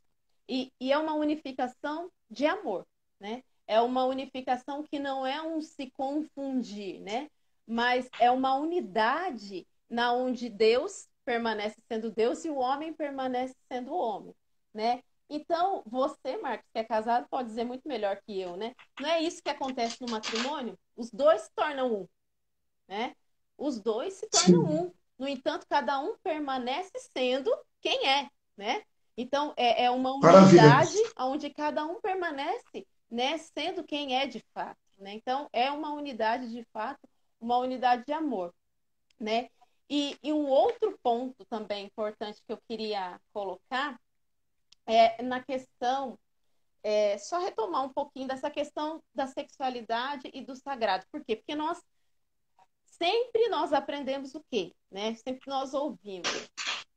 E, 0.49 0.71
e 0.79 0.91
é 0.91 0.97
uma 0.97 1.13
unificação 1.13 2.11
de 2.29 2.45
amor, 2.45 2.85
né? 3.19 3.43
É 3.67 3.79
uma 3.79 4.05
unificação 4.05 4.83
que 4.83 4.99
não 4.99 5.25
é 5.25 5.41
um 5.41 5.61
se 5.61 5.91
confundir, 5.91 6.99
né? 6.99 7.29
Mas 7.67 8.09
é 8.19 8.29
uma 8.31 8.55
unidade 8.55 9.67
na 9.91 10.13
onde 10.13 10.47
Deus 10.47 11.09
permanece 11.25 11.75
sendo 11.87 12.09
Deus 12.09 12.43
e 12.45 12.49
o 12.49 12.57
homem 12.57 12.93
permanece 12.93 13.55
sendo 13.67 13.93
homem, 13.93 14.33
né? 14.73 15.03
Então, 15.29 15.83
você, 15.85 16.37
Marcos, 16.37 16.67
que 16.73 16.79
é 16.79 16.83
casado, 16.83 17.27
pode 17.29 17.49
dizer 17.49 17.63
muito 17.63 17.87
melhor 17.87 18.19
que 18.21 18.39
eu, 18.39 18.55
né? 18.55 18.73
Não 18.99 19.09
é 19.09 19.21
isso 19.21 19.43
que 19.43 19.49
acontece 19.49 19.97
no 20.01 20.09
matrimônio? 20.09 20.79
Os 20.95 21.11
dois 21.11 21.41
se 21.43 21.51
tornam 21.53 21.93
um, 21.93 22.07
né? 22.87 23.15
Os 23.57 23.79
dois 23.79 24.13
se 24.13 24.27
tornam 24.27 24.65
Sim. 24.65 24.73
um. 24.73 24.93
No 25.19 25.27
entanto, 25.27 25.67
cada 25.69 25.99
um 25.99 26.17
permanece 26.23 26.91
sendo 27.13 27.51
quem 27.79 28.07
é, 28.07 28.29
né? 28.57 28.83
Então, 29.15 29.53
é, 29.55 29.83
é 29.85 29.91
uma 29.91 30.13
unidade 30.13 30.97
onde 31.19 31.49
cada 31.49 31.85
um 31.85 32.01
permanece, 32.01 32.87
né, 33.09 33.37
sendo 33.37 33.83
quem 33.83 34.17
é 34.17 34.25
de 34.25 34.43
fato, 34.53 34.79
né? 34.97 35.13
Então, 35.13 35.49
é 35.51 35.69
uma 35.69 35.93
unidade 35.93 36.49
de 36.49 36.63
fato, 36.71 37.07
uma 37.39 37.57
unidade 37.57 38.05
de 38.05 38.13
amor, 38.13 38.53
né? 39.19 39.49
E, 39.93 40.17
e 40.23 40.31
um 40.31 40.47
outro 40.47 40.97
ponto 41.03 41.43
também 41.47 41.85
importante 41.87 42.41
que 42.47 42.53
eu 42.53 42.61
queria 42.65 43.19
colocar 43.33 43.99
é 44.85 45.21
na 45.21 45.43
questão 45.43 46.17
é, 46.81 47.17
só 47.17 47.39
retomar 47.39 47.83
um 47.83 47.91
pouquinho 47.91 48.25
dessa 48.25 48.49
questão 48.49 49.03
da 49.13 49.27
sexualidade 49.27 50.31
e 50.33 50.45
do 50.45 50.55
sagrado. 50.55 51.05
Por 51.11 51.21
quê? 51.25 51.35
Porque 51.35 51.55
nós 51.55 51.83
sempre 52.85 53.49
nós 53.49 53.73
aprendemos 53.73 54.33
o 54.33 54.41
quê? 54.49 54.73
Né? 54.89 55.13
Sempre 55.15 55.49
nós 55.49 55.73
ouvimos 55.73 56.49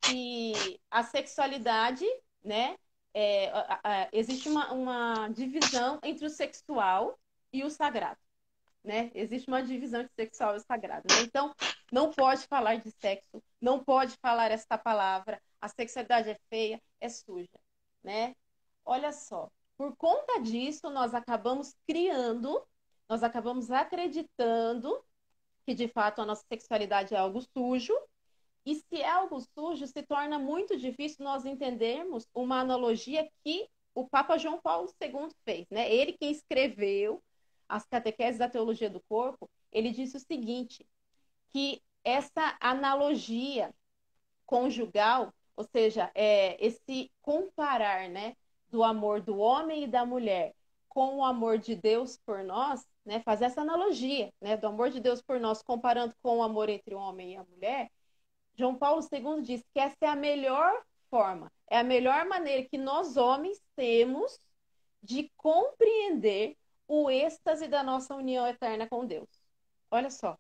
que 0.02 0.78
a 0.88 1.02
sexualidade, 1.02 2.06
né? 2.44 2.76
É, 3.12 3.50
existe 4.12 4.48
uma, 4.48 4.72
uma 4.72 5.28
divisão 5.28 5.98
entre 6.02 6.26
o 6.26 6.30
sexual 6.30 7.18
e 7.52 7.64
o 7.64 7.70
sagrado. 7.70 8.23
Né? 8.84 9.10
Existe 9.14 9.48
uma 9.48 9.62
divisão 9.62 10.02
entre 10.02 10.12
sexual 10.14 10.56
e 10.56 10.60
sagrado. 10.60 11.06
Né? 11.10 11.22
Então, 11.22 11.54
não 11.90 12.12
pode 12.12 12.46
falar 12.46 12.76
de 12.76 12.90
sexo, 12.90 13.42
não 13.60 13.82
pode 13.82 14.14
falar 14.20 14.50
esta 14.50 14.76
palavra. 14.76 15.40
A 15.60 15.68
sexualidade 15.68 16.28
é 16.28 16.38
feia, 16.50 16.82
é 17.00 17.08
suja, 17.08 17.58
né? 18.02 18.36
Olha 18.84 19.10
só, 19.10 19.50
por 19.76 19.96
conta 19.96 20.40
disso, 20.40 20.90
nós 20.90 21.14
acabamos 21.14 21.74
criando, 21.86 22.62
nós 23.08 23.22
acabamos 23.22 23.70
acreditando 23.70 25.02
que 25.64 25.74
de 25.74 25.88
fato 25.88 26.20
a 26.20 26.26
nossa 26.26 26.44
sexualidade 26.46 27.14
é 27.14 27.18
algo 27.18 27.40
sujo. 27.40 27.94
E 28.66 28.76
se 28.76 29.00
é 29.00 29.08
algo 29.08 29.40
sujo, 29.40 29.86
se 29.86 30.02
torna 30.02 30.38
muito 30.38 30.76
difícil 30.76 31.24
nós 31.24 31.44
entendermos 31.44 32.26
uma 32.34 32.60
analogia 32.60 33.28
que 33.42 33.68
o 33.94 34.08
Papa 34.08 34.38
João 34.38 34.60
Paulo 34.60 34.92
II 35.00 35.28
fez, 35.44 35.66
né? 35.70 35.92
Ele 35.92 36.12
quem 36.12 36.30
escreveu 36.30 37.22
as 37.68 37.84
catequeses 37.86 38.38
da 38.38 38.48
teologia 38.48 38.90
do 38.90 39.00
corpo, 39.08 39.50
ele 39.72 39.90
disse 39.90 40.16
o 40.16 40.20
seguinte, 40.20 40.86
que 41.52 41.82
essa 42.02 42.56
analogia 42.60 43.72
conjugal, 44.44 45.32
ou 45.56 45.64
seja, 45.64 46.10
é, 46.14 46.56
esse 46.64 47.10
comparar, 47.22 48.08
né, 48.08 48.36
do 48.68 48.82
amor 48.82 49.20
do 49.20 49.38
homem 49.38 49.84
e 49.84 49.86
da 49.86 50.04
mulher 50.04 50.54
com 50.88 51.16
o 51.16 51.24
amor 51.24 51.58
de 51.58 51.74
Deus 51.74 52.16
por 52.24 52.44
nós, 52.44 52.86
né, 53.04 53.20
fazer 53.20 53.46
essa 53.46 53.60
analogia 53.60 54.32
né, 54.40 54.56
do 54.56 54.66
amor 54.66 54.90
de 54.90 55.00
Deus 55.00 55.20
por 55.20 55.40
nós, 55.40 55.62
comparando 55.62 56.14
com 56.22 56.38
o 56.38 56.42
amor 56.42 56.68
entre 56.68 56.94
o 56.94 56.98
homem 56.98 57.32
e 57.32 57.36
a 57.36 57.44
mulher, 57.44 57.90
João 58.56 58.76
Paulo 58.76 59.02
II 59.12 59.42
diz 59.42 59.64
que 59.72 59.80
essa 59.80 59.96
é 60.02 60.08
a 60.08 60.16
melhor 60.16 60.82
forma, 61.10 61.50
é 61.68 61.78
a 61.78 61.84
melhor 61.84 62.26
maneira 62.26 62.66
que 62.68 62.78
nós 62.78 63.16
homens 63.16 63.60
temos 63.74 64.38
de 65.02 65.30
compreender 65.36 66.56
o 66.88 67.10
êxtase 67.10 67.68
da 67.68 67.82
nossa 67.82 68.14
união 68.14 68.46
eterna 68.46 68.86
com 68.88 69.06
Deus. 69.06 69.28
Olha 69.90 70.10
só. 70.10 70.36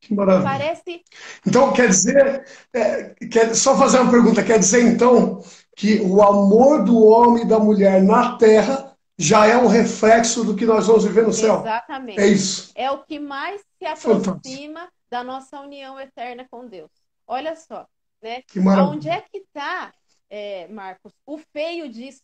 Que 0.00 0.14
maravilha. 0.14 0.50
Parece. 0.50 1.04
Então, 1.46 1.72
quer 1.72 1.88
dizer, 1.88 2.44
é, 2.74 3.14
quer, 3.30 3.54
só 3.54 3.76
fazer 3.78 4.00
uma 4.00 4.10
pergunta, 4.10 4.42
quer 4.42 4.58
dizer 4.58 4.82
então 4.82 5.40
que 5.76 6.00
o 6.00 6.20
amor 6.22 6.84
do 6.84 7.04
homem 7.04 7.44
e 7.44 7.48
da 7.48 7.58
mulher 7.58 8.02
na 8.02 8.36
terra 8.36 8.96
já 9.16 9.46
é 9.46 9.56
um 9.56 9.68
reflexo 9.68 10.44
do 10.44 10.56
que 10.56 10.66
nós 10.66 10.88
vamos 10.88 11.04
viver 11.04 11.24
no 11.24 11.32
céu. 11.32 11.60
Exatamente. 11.60 12.20
É 12.20 12.26
isso. 12.26 12.72
É 12.74 12.90
o 12.90 13.04
que 13.04 13.20
mais 13.20 13.62
se 13.78 13.86
aproxima 13.86 14.80
Fantástico. 14.80 14.92
da 15.08 15.22
nossa 15.22 15.60
união 15.60 16.00
eterna 16.00 16.46
com 16.50 16.66
Deus. 16.66 16.90
Olha 17.26 17.54
só, 17.54 17.86
né? 18.20 18.42
Que 18.42 18.58
maravilha. 18.58 18.92
Onde 18.96 19.08
é 19.08 19.20
que 19.20 19.38
está, 19.38 19.92
é, 20.28 20.66
Marcos, 20.66 21.12
o 21.24 21.38
feio 21.38 21.88
disso, 21.88 22.22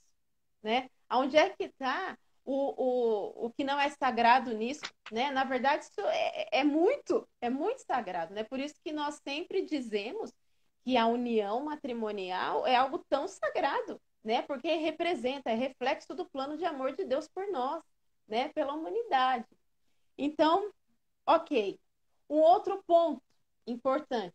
né? 0.63 0.89
Onde 1.11 1.37
é 1.37 1.49
que 1.51 1.65
está 1.65 2.19
o, 2.51 3.43
o, 3.43 3.47
o 3.47 3.51
que 3.51 3.63
não 3.63 3.79
é 3.79 3.91
sagrado 3.91 4.55
nisso, 4.55 4.81
né? 5.13 5.31
Na 5.31 5.45
verdade, 5.45 5.85
isso 5.85 6.01
é, 6.01 6.61
é 6.61 6.65
muito, 6.65 7.29
é 7.43 7.51
muito 7.51 7.81
sagrado, 7.81 8.33
né? 8.33 8.43
Por 8.43 8.59
isso 8.59 8.75
que 8.83 8.91
nós 8.91 9.21
sempre 9.23 9.67
dizemos 9.67 10.33
que 10.83 10.97
a 10.97 11.07
união 11.07 11.63
matrimonial 11.63 12.67
é 12.67 12.75
algo 12.75 13.05
tão 13.07 13.29
sagrado, 13.29 14.01
né? 14.25 14.41
Porque 14.41 14.77
representa, 14.77 15.51
é 15.51 15.55
reflexo 15.55 16.15
do 16.15 16.25
plano 16.25 16.57
de 16.57 16.65
amor 16.65 16.95
de 16.95 17.05
Deus 17.05 17.29
por 17.29 17.47
nós, 17.49 17.83
né? 18.27 18.49
Pela 18.55 18.73
humanidade. 18.73 19.45
Então, 20.17 20.73
ok. 21.27 21.79
Um 22.31 22.39
outro 22.39 22.83
ponto 22.87 23.23
importante, 23.67 24.35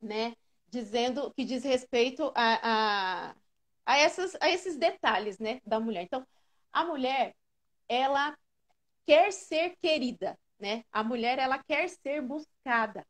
né? 0.00 0.34
Dizendo 0.68 1.30
que 1.34 1.44
diz 1.44 1.64
respeito 1.64 2.32
a, 2.34 3.28
a, 3.28 3.34
a, 3.84 3.98
essas, 3.98 4.34
a 4.40 4.48
esses 4.48 4.78
detalhes, 4.78 5.38
né? 5.38 5.60
Da 5.66 5.78
mulher. 5.78 6.02
Então, 6.02 6.26
a 6.80 6.84
mulher, 6.84 7.34
ela 7.88 8.36
quer 9.06 9.32
ser 9.32 9.76
querida, 9.80 10.38
né? 10.58 10.84
A 10.92 11.02
mulher, 11.02 11.38
ela 11.38 11.62
quer 11.62 11.88
ser 11.88 12.20
buscada 12.20 13.04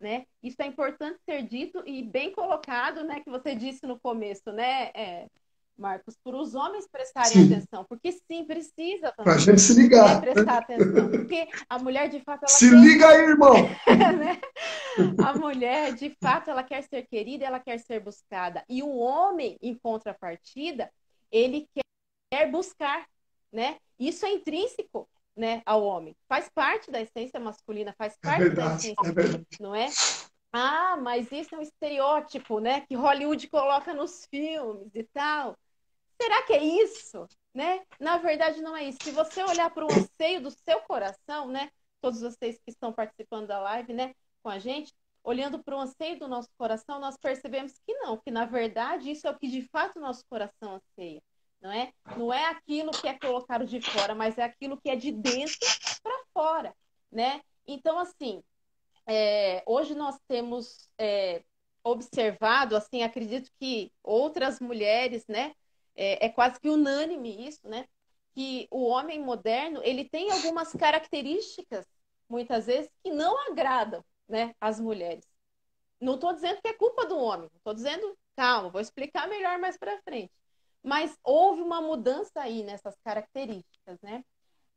né? 0.00 0.24
Isso 0.42 0.56
é 0.60 0.66
importante 0.66 1.18
ser 1.24 1.42
dito 1.42 1.82
e 1.84 2.02
bem 2.02 2.32
colocado, 2.32 3.02
né? 3.04 3.20
Que 3.20 3.30
você 3.30 3.54
disse 3.54 3.86
no 3.86 3.98
começo, 3.98 4.52
né, 4.52 4.90
é, 4.94 5.26
Marcos, 5.76 6.16
para 6.22 6.36
os 6.36 6.54
homens 6.54 6.88
prestarem 6.90 7.32
sim. 7.32 7.54
atenção, 7.54 7.84
porque 7.88 8.12
sim, 8.12 8.44
precisa 8.44 9.12
Para 9.12 9.34
a 9.34 9.38
gente 9.38 9.60
se 9.60 9.74
ligar. 9.74 10.16
Né, 10.16 10.32
prestar 10.32 10.58
atenção, 10.58 11.10
porque 11.10 11.48
a 11.68 11.78
mulher, 11.78 12.08
de 12.08 12.20
fato, 12.20 12.44
ela 12.44 12.48
Se 12.48 12.68
quer... 12.68 12.76
liga 12.76 13.08
aí, 13.08 13.22
irmão! 13.22 13.54
né? 14.18 14.40
A 15.24 15.38
mulher, 15.38 15.94
de 15.94 16.16
fato, 16.20 16.50
ela 16.50 16.62
quer 16.62 16.82
ser 16.82 17.06
querida, 17.06 17.44
ela 17.44 17.60
quer 17.60 17.78
ser 17.78 18.00
buscada. 18.00 18.64
E 18.68 18.82
o 18.82 18.96
homem, 18.96 19.56
em 19.62 19.74
contrapartida, 19.74 20.90
ele 21.30 21.68
quer 21.72 21.87
buscar, 22.50 23.06
né? 23.52 23.78
Isso 23.98 24.24
é 24.26 24.30
intrínseco 24.30 25.08
né, 25.38 25.62
ao 25.64 25.82
homem. 25.82 26.16
Faz 26.28 26.48
parte 26.48 26.90
da 26.90 27.00
essência 27.00 27.38
masculina, 27.38 27.94
faz 27.96 28.14
é 28.14 28.26
parte 28.26 28.42
é 28.42 28.44
verdade, 28.44 28.68
da 28.68 28.76
essência, 28.76 29.08
é 29.08 29.12
verdade. 29.12 29.46
não 29.60 29.74
é? 29.74 29.88
Ah, 30.52 30.96
mas 30.96 31.30
isso 31.30 31.54
é 31.54 31.58
um 31.58 31.62
estereótipo, 31.62 32.58
né, 32.58 32.80
que 32.82 32.96
Hollywood 32.96 33.48
coloca 33.48 33.94
nos 33.94 34.26
filmes 34.26 34.90
e 34.94 35.04
tal. 35.04 35.56
Será 36.20 36.42
que 36.42 36.52
é 36.52 36.64
isso? 36.64 37.26
Né? 37.54 37.82
Na 38.00 38.18
verdade, 38.18 38.60
não 38.60 38.76
é 38.76 38.84
isso. 38.84 38.98
Se 39.02 39.10
você 39.10 39.42
olhar 39.42 39.70
para 39.70 39.84
o 39.84 39.92
anseio 39.92 40.40
do 40.40 40.50
seu 40.50 40.80
coração, 40.80 41.48
né, 41.48 41.70
todos 42.00 42.20
vocês 42.20 42.56
que 42.56 42.70
estão 42.70 42.92
participando 42.92 43.46
da 43.46 43.60
live, 43.60 43.92
né, 43.92 44.14
com 44.42 44.48
a 44.48 44.58
gente, 44.58 44.92
olhando 45.22 45.62
para 45.62 45.76
o 45.76 45.80
anseio 45.80 46.18
do 46.18 46.26
nosso 46.26 46.48
coração, 46.56 46.98
nós 46.98 47.16
percebemos 47.16 47.72
que 47.86 47.92
não, 47.94 48.16
que 48.16 48.30
na 48.30 48.44
verdade 48.44 49.10
isso 49.10 49.26
é 49.26 49.30
o 49.30 49.38
que 49.38 49.48
de 49.48 49.62
fato 49.62 49.98
o 49.98 50.00
nosso 50.00 50.24
coração 50.28 50.76
anseia 50.76 51.20
não 51.60 51.72
é? 51.72 51.92
Não 52.16 52.32
é 52.32 52.46
aquilo 52.46 52.90
que 52.92 53.08
é 53.08 53.18
colocado 53.18 53.66
de 53.66 53.80
fora, 53.80 54.14
mas 54.14 54.38
é 54.38 54.42
aquilo 54.42 54.80
que 54.80 54.88
é 54.88 54.96
de 54.96 55.10
dentro 55.10 55.58
para 56.02 56.24
fora, 56.32 56.74
né? 57.10 57.40
Então, 57.66 57.98
assim, 57.98 58.42
é, 59.06 59.62
hoje 59.66 59.94
nós 59.94 60.18
temos 60.28 60.88
é, 60.98 61.42
observado, 61.82 62.76
assim, 62.76 63.02
acredito 63.02 63.50
que 63.58 63.92
outras 64.02 64.60
mulheres, 64.60 65.26
né? 65.26 65.52
É, 65.96 66.26
é, 66.26 66.28
quase 66.28 66.60
que 66.60 66.68
unânime 66.68 67.46
isso, 67.46 67.68
né? 67.68 67.86
Que 68.34 68.68
o 68.70 68.86
homem 68.86 69.20
moderno 69.20 69.80
ele 69.82 70.04
tem 70.08 70.30
algumas 70.30 70.72
características, 70.72 71.86
muitas 72.28 72.66
vezes, 72.66 72.90
que 73.02 73.10
não 73.10 73.36
agradam, 73.50 74.04
né, 74.28 74.54
as 74.60 74.78
mulheres. 74.78 75.24
Não 76.00 76.14
estou 76.14 76.32
dizendo 76.32 76.60
que 76.62 76.68
é 76.68 76.74
culpa 76.74 77.06
do 77.06 77.18
homem, 77.18 77.50
estou 77.56 77.74
dizendo, 77.74 78.16
calma, 78.36 78.68
vou 78.70 78.80
explicar 78.80 79.26
melhor 79.26 79.58
mais 79.58 79.76
para 79.76 80.00
frente 80.02 80.30
mas 80.88 81.18
houve 81.22 81.60
uma 81.60 81.82
mudança 81.82 82.40
aí 82.40 82.62
nessas 82.62 82.96
características, 83.04 84.00
né? 84.00 84.24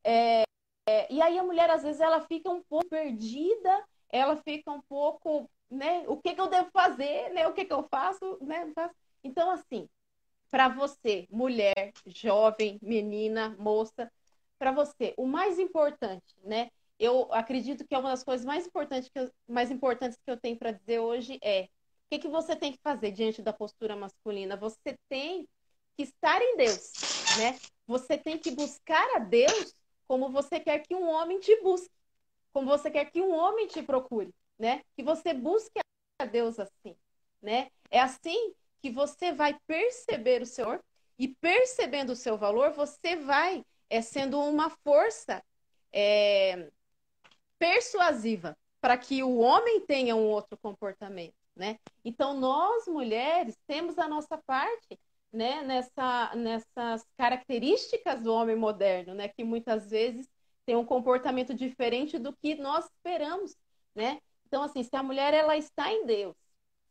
É, 0.03 0.43
é, 0.85 1.13
e 1.13 1.21
aí 1.21 1.39
a 1.39 1.43
mulher, 1.43 1.69
às 1.69 1.83
vezes, 1.83 2.01
ela 2.01 2.19
fica 2.27 2.49
um 2.49 2.61
pouco 2.63 2.89
perdida, 2.89 3.85
ela 4.09 4.35
fica 4.35 4.69
um 4.71 4.81
pouco, 4.81 5.49
né? 5.69 6.03
O 6.07 6.17
que, 6.17 6.35
que 6.35 6.41
eu 6.41 6.47
devo 6.47 6.69
fazer, 6.73 7.29
né? 7.29 7.47
O 7.47 7.53
que, 7.53 7.63
que 7.63 7.71
eu 7.71 7.87
faço, 7.89 8.37
né? 8.41 8.73
Então, 9.23 9.51
assim, 9.51 9.87
para 10.49 10.67
você, 10.67 11.25
mulher, 11.31 11.93
jovem, 12.05 12.77
menina, 12.81 13.55
moça, 13.57 14.11
para 14.59 14.73
você, 14.73 15.13
o 15.15 15.25
mais 15.25 15.59
importante, 15.59 16.35
né? 16.43 16.71
Eu 16.99 17.33
acredito 17.33 17.87
que 17.87 17.95
é 17.95 17.97
uma 17.97 18.09
das 18.09 18.23
coisas 18.23 18.45
mais 18.45 18.67
importantes 18.67 19.09
que 19.09 19.17
eu, 19.17 19.31
mais 19.47 19.71
importantes 19.71 20.19
que 20.25 20.29
eu 20.29 20.35
tenho 20.37 20.57
para 20.57 20.73
dizer 20.73 20.99
hoje 20.99 21.39
é 21.41 21.63
o 21.63 21.69
que, 22.09 22.19
que 22.19 22.27
você 22.27 22.53
tem 22.53 22.73
que 22.73 22.79
fazer 22.83 23.11
diante 23.11 23.41
da 23.41 23.53
postura 23.53 23.95
masculina? 23.95 24.57
Você 24.57 24.99
tem 25.07 25.47
que 25.95 26.03
estar 26.03 26.41
em 26.41 26.57
Deus, 26.57 26.91
né? 27.37 27.59
Você 27.87 28.17
tem 28.17 28.37
que 28.37 28.51
buscar 28.51 29.15
a 29.15 29.19
Deus 29.19 29.75
como 30.07 30.29
você 30.29 30.59
quer 30.59 30.79
que 30.79 30.95
um 30.95 31.09
homem 31.09 31.39
te 31.39 31.55
busque, 31.61 31.89
como 32.53 32.67
você 32.67 32.91
quer 32.91 33.05
que 33.05 33.21
um 33.21 33.33
homem 33.33 33.67
te 33.67 33.81
procure, 33.81 34.33
né? 34.57 34.83
Que 34.95 35.03
você 35.03 35.33
busque 35.33 35.79
a 36.19 36.25
Deus 36.25 36.59
assim, 36.59 36.95
né? 37.41 37.69
É 37.89 37.99
assim 37.99 38.53
que 38.81 38.89
você 38.89 39.31
vai 39.31 39.57
perceber 39.67 40.41
o 40.41 40.45
Senhor 40.45 40.83
e 41.17 41.27
percebendo 41.27 42.11
o 42.11 42.15
seu 42.15 42.37
valor, 42.37 42.71
você 42.71 43.15
vai 43.15 43.63
é, 43.89 44.01
sendo 44.01 44.39
uma 44.39 44.69
força 44.69 45.43
é, 45.93 46.71
persuasiva 47.59 48.57
para 48.79 48.97
que 48.97 49.21
o 49.21 49.37
homem 49.37 49.81
tenha 49.81 50.15
um 50.15 50.27
outro 50.27 50.57
comportamento, 50.57 51.35
né? 51.55 51.77
Então 52.03 52.39
nós 52.39 52.87
mulheres 52.87 53.55
temos 53.67 53.99
a 53.99 54.07
nossa 54.07 54.37
parte 54.39 54.99
né, 55.31 55.61
nessa, 55.63 56.35
nessas 56.35 57.05
características 57.17 58.21
do 58.21 58.33
homem 58.33 58.55
moderno, 58.55 59.13
né, 59.13 59.27
que 59.27 59.43
muitas 59.43 59.89
vezes 59.89 60.27
tem 60.65 60.75
um 60.75 60.85
comportamento 60.85 61.53
diferente 61.53 62.19
do 62.19 62.33
que 62.33 62.55
nós 62.55 62.85
esperamos, 62.85 63.55
né? 63.95 64.19
Então, 64.47 64.63
assim, 64.63 64.83
se 64.83 64.95
a 64.95 65.01
mulher 65.01 65.33
ela 65.33 65.55
está 65.55 65.91
em 65.91 66.05
Deus, 66.05 66.35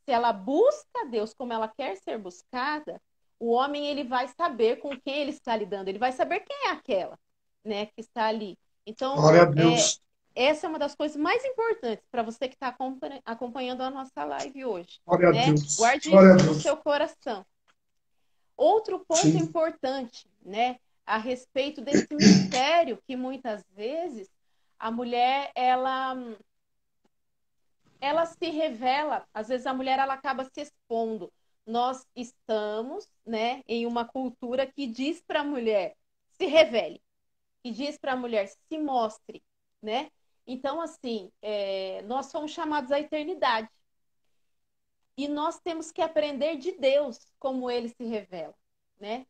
se 0.05 0.11
ela 0.11 0.33
busca 0.33 1.07
Deus 1.11 1.35
como 1.35 1.53
ela 1.53 1.69
quer 1.69 1.97
ser 1.97 2.19
buscada, 2.19 3.01
O 3.43 3.53
homem 3.53 3.87
ele 3.87 4.05
vai 4.05 4.29
saber 4.29 4.77
com 4.81 4.91
quem 5.01 5.23
ele 5.23 5.31
está 5.31 5.57
lidando, 5.57 5.89
ele 5.89 5.99
vai 5.99 6.13
saber 6.13 6.41
quem 6.41 6.69
é 6.69 6.71
aquela, 6.73 7.19
né, 7.65 7.87
que 7.87 8.01
está 8.01 8.27
ali. 8.27 8.59
Então, 8.85 9.17
Glória 9.17 9.43
a 9.43 9.45
Deus. 9.47 10.01
É, 10.35 10.45
essa 10.49 10.67
é 10.67 10.69
uma 10.69 10.79
das 10.79 10.95
coisas 10.95 11.17
mais 11.17 11.45
importantes 11.45 12.07
para 12.11 12.23
você 12.23 12.49
que 12.49 12.55
está 12.55 12.77
acompanhando 13.25 13.81
a 13.83 13.91
nossa 13.91 14.25
live 14.25 14.65
hoje. 14.65 15.01
Glória 15.07 15.31
né? 15.31 15.43
a 15.43 15.47
Deus. 15.47 15.77
Guarde 15.77 16.11
Glória 16.11 16.37
isso 16.37 16.47
no 16.47 16.55
seu 16.55 16.77
coração. 16.77 17.45
Outro 18.61 19.03
ponto 19.07 19.23
Sim. 19.23 19.39
importante, 19.39 20.29
né, 20.43 20.79
a 21.07 21.17
respeito 21.17 21.81
desse 21.81 22.15
mistério 22.15 23.03
que 23.07 23.17
muitas 23.17 23.65
vezes 23.71 24.29
a 24.79 24.91
mulher 24.91 25.51
ela 25.55 26.15
ela 27.99 28.27
se 28.27 28.51
revela, 28.51 29.27
às 29.33 29.49
vezes 29.49 29.67
a 29.67 29.73
mulher 29.73 29.99
ela 29.99 30.13
acaba 30.13 30.45
se 30.45 30.61
expondo. 30.61 31.33
Nós 31.67 32.07
estamos, 32.15 33.09
né, 33.25 33.63
em 33.67 33.87
uma 33.87 34.05
cultura 34.05 34.67
que 34.67 34.87
diz 34.87 35.23
para 35.23 35.41
a 35.41 35.45
mulher 35.45 35.97
se 36.33 36.45
revele, 36.45 37.01
que 37.63 37.71
diz 37.71 37.97
para 37.97 38.13
a 38.13 38.17
mulher 38.17 38.47
se 38.47 38.79
mostre, 38.79 39.43
né? 39.81 40.11
Então 40.47 40.83
assim, 40.83 41.33
é, 41.41 42.03
nós 42.03 42.27
somos 42.27 42.51
chamados 42.51 42.93
à 42.93 43.01
eternidade 43.01 43.71
e 45.25 45.29
nós 45.29 45.59
temos 45.61 45.91
que 45.91 46.03
aprender 46.03 46.57
de 46.57 46.73
Deus 46.73 47.19
como 47.39 47.71
Ele 47.71 47.89
se 47.89 48.05
revela, 48.05 48.55
né? 48.99 49.27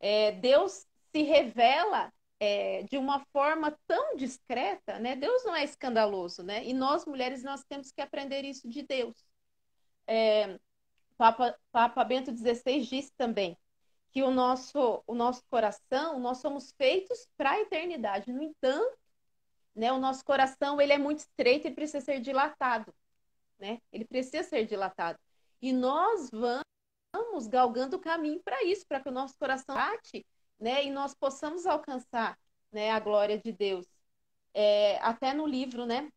É, 0.00 0.32
Deus 0.32 0.86
se 1.12 1.22
revela 1.22 2.12
é, 2.40 2.82
de 2.84 2.98
uma 2.98 3.20
forma 3.32 3.76
tão 3.86 4.16
discreta, 4.16 4.98
né? 4.98 5.14
Deus 5.14 5.44
não 5.44 5.54
é 5.54 5.64
escandaloso, 5.64 6.42
né? 6.42 6.64
E 6.66 6.72
nós 6.72 7.06
mulheres 7.06 7.42
nós 7.42 7.64
temos 7.64 7.92
que 7.92 8.00
aprender 8.00 8.44
isso 8.44 8.68
de 8.68 8.82
Deus. 8.82 9.14
É, 10.06 10.58
Papa, 11.16 11.56
Papa 11.70 12.04
Bento 12.04 12.36
XVI 12.36 12.80
disse 12.80 13.12
também 13.16 13.56
que 14.10 14.22
o 14.22 14.30
nosso 14.30 15.02
o 15.06 15.14
nosso 15.14 15.42
coração 15.48 16.18
nós 16.18 16.38
somos 16.38 16.72
feitos 16.72 17.28
para 17.36 17.52
a 17.52 17.60
eternidade. 17.60 18.32
No 18.32 18.42
entanto, 18.42 18.98
né? 19.74 19.92
O 19.92 19.98
nosso 19.98 20.24
coração 20.24 20.80
ele 20.80 20.92
é 20.92 20.98
muito 20.98 21.20
estreito 21.20 21.68
e 21.68 21.70
precisa 21.70 22.04
ser 22.04 22.20
dilatado, 22.20 22.94
né? 23.62 23.80
Ele 23.92 24.04
precisa 24.04 24.42
ser 24.42 24.66
dilatado. 24.66 25.18
E 25.62 25.72
nós 25.72 26.28
vamos 26.32 27.46
galgando 27.46 27.96
o 27.96 28.00
caminho 28.00 28.40
para 28.42 28.64
isso, 28.64 28.84
para 28.88 29.00
que 29.00 29.08
o 29.08 29.12
nosso 29.12 29.38
coração 29.38 29.76
bate 29.76 30.26
né, 30.58 30.84
e 30.84 30.90
nós 30.90 31.14
possamos 31.14 31.64
alcançar 31.64 32.36
né, 32.72 32.90
a 32.90 32.98
glória 32.98 33.38
de 33.38 33.52
Deus. 33.52 33.86
É, 34.52 34.98
até 34.98 35.32
no 35.32 35.46
livro 35.46 35.86
né, 35.86 36.10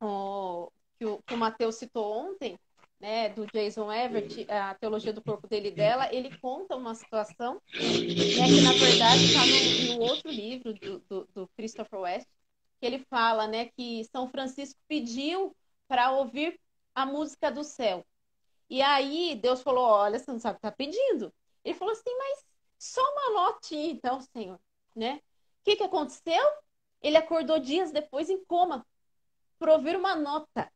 o, 0.00 0.70
que, 0.96 1.04
o, 1.04 1.22
que 1.22 1.34
o 1.34 1.36
Mateus 1.36 1.74
citou 1.74 2.16
ontem, 2.16 2.56
né, 3.00 3.30
do 3.30 3.46
Jason 3.46 3.92
Everett, 3.92 4.46
a 4.48 4.74
teologia 4.74 5.12
do 5.12 5.22
corpo 5.22 5.48
dele 5.48 5.68
e 5.68 5.72
dela, 5.72 6.08
ele 6.14 6.38
conta 6.38 6.76
uma 6.76 6.94
situação 6.94 7.60
né, 7.74 8.46
que, 8.46 8.60
na 8.62 8.72
verdade, 8.72 9.24
está 9.24 9.44
no, 9.44 9.94
no, 9.94 10.02
outro 10.02 10.30
livro 10.30 10.72
do, 10.72 11.00
do, 11.00 11.28
do, 11.34 11.48
Christopher 11.56 12.00
West, 12.00 12.28
que 12.80 12.86
ele 12.86 13.04
fala 13.10 13.48
né, 13.48 13.70
que 13.76 14.04
São 14.04 14.28
Francisco 14.28 14.78
pediu 14.86 15.54
para 15.88 16.12
ouvir 16.12 16.58
a 16.96 17.04
música 17.06 17.52
do 17.52 17.62
céu. 17.62 18.04
E 18.68 18.82
aí 18.82 19.36
Deus 19.36 19.62
falou: 19.62 19.84
Olha, 19.84 20.18
você 20.18 20.32
não 20.32 20.40
sabe 20.40 20.56
o 20.56 20.60
que 20.60 20.66
está 20.66 20.76
pedindo. 20.76 21.32
Ele 21.62 21.74
falou 21.74 21.92
assim, 21.92 22.16
mas 22.16 22.44
só 22.78 23.02
uma 23.02 23.42
notinha, 23.42 23.90
então, 23.90 24.20
Senhor, 24.20 24.58
né? 24.94 25.16
O 25.60 25.64
que, 25.64 25.76
que 25.76 25.82
aconteceu? 25.82 26.44
Ele 27.02 27.16
acordou 27.16 27.58
dias 27.58 27.92
depois 27.92 28.30
em 28.30 28.42
coma 28.44 28.86
por 29.58 29.68
ouvir 29.68 29.96
uma 29.96 30.14
nota 30.14 30.72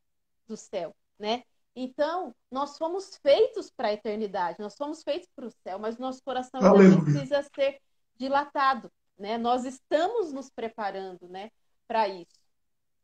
do 0.47 0.57
céu, 0.57 0.95
né? 1.17 1.43
Então, 1.73 2.35
nós 2.51 2.77
fomos 2.77 3.17
feitos 3.17 3.71
para 3.71 3.87
a 3.87 3.93
eternidade, 3.93 4.59
nós 4.59 4.75
fomos 4.75 5.01
feitos 5.01 5.29
para 5.33 5.47
o 5.47 5.51
céu, 5.63 5.79
mas 5.79 5.97
nosso 5.97 6.21
coração 6.23 6.59
ainda 6.61 7.01
precisa 7.01 7.41
ser 7.55 7.81
dilatado, 8.17 8.91
né? 9.17 9.37
Nós 9.37 9.63
estamos 9.63 10.33
nos 10.33 10.49
preparando, 10.49 11.29
né, 11.29 11.49
para 11.87 12.09
isso. 12.09 12.40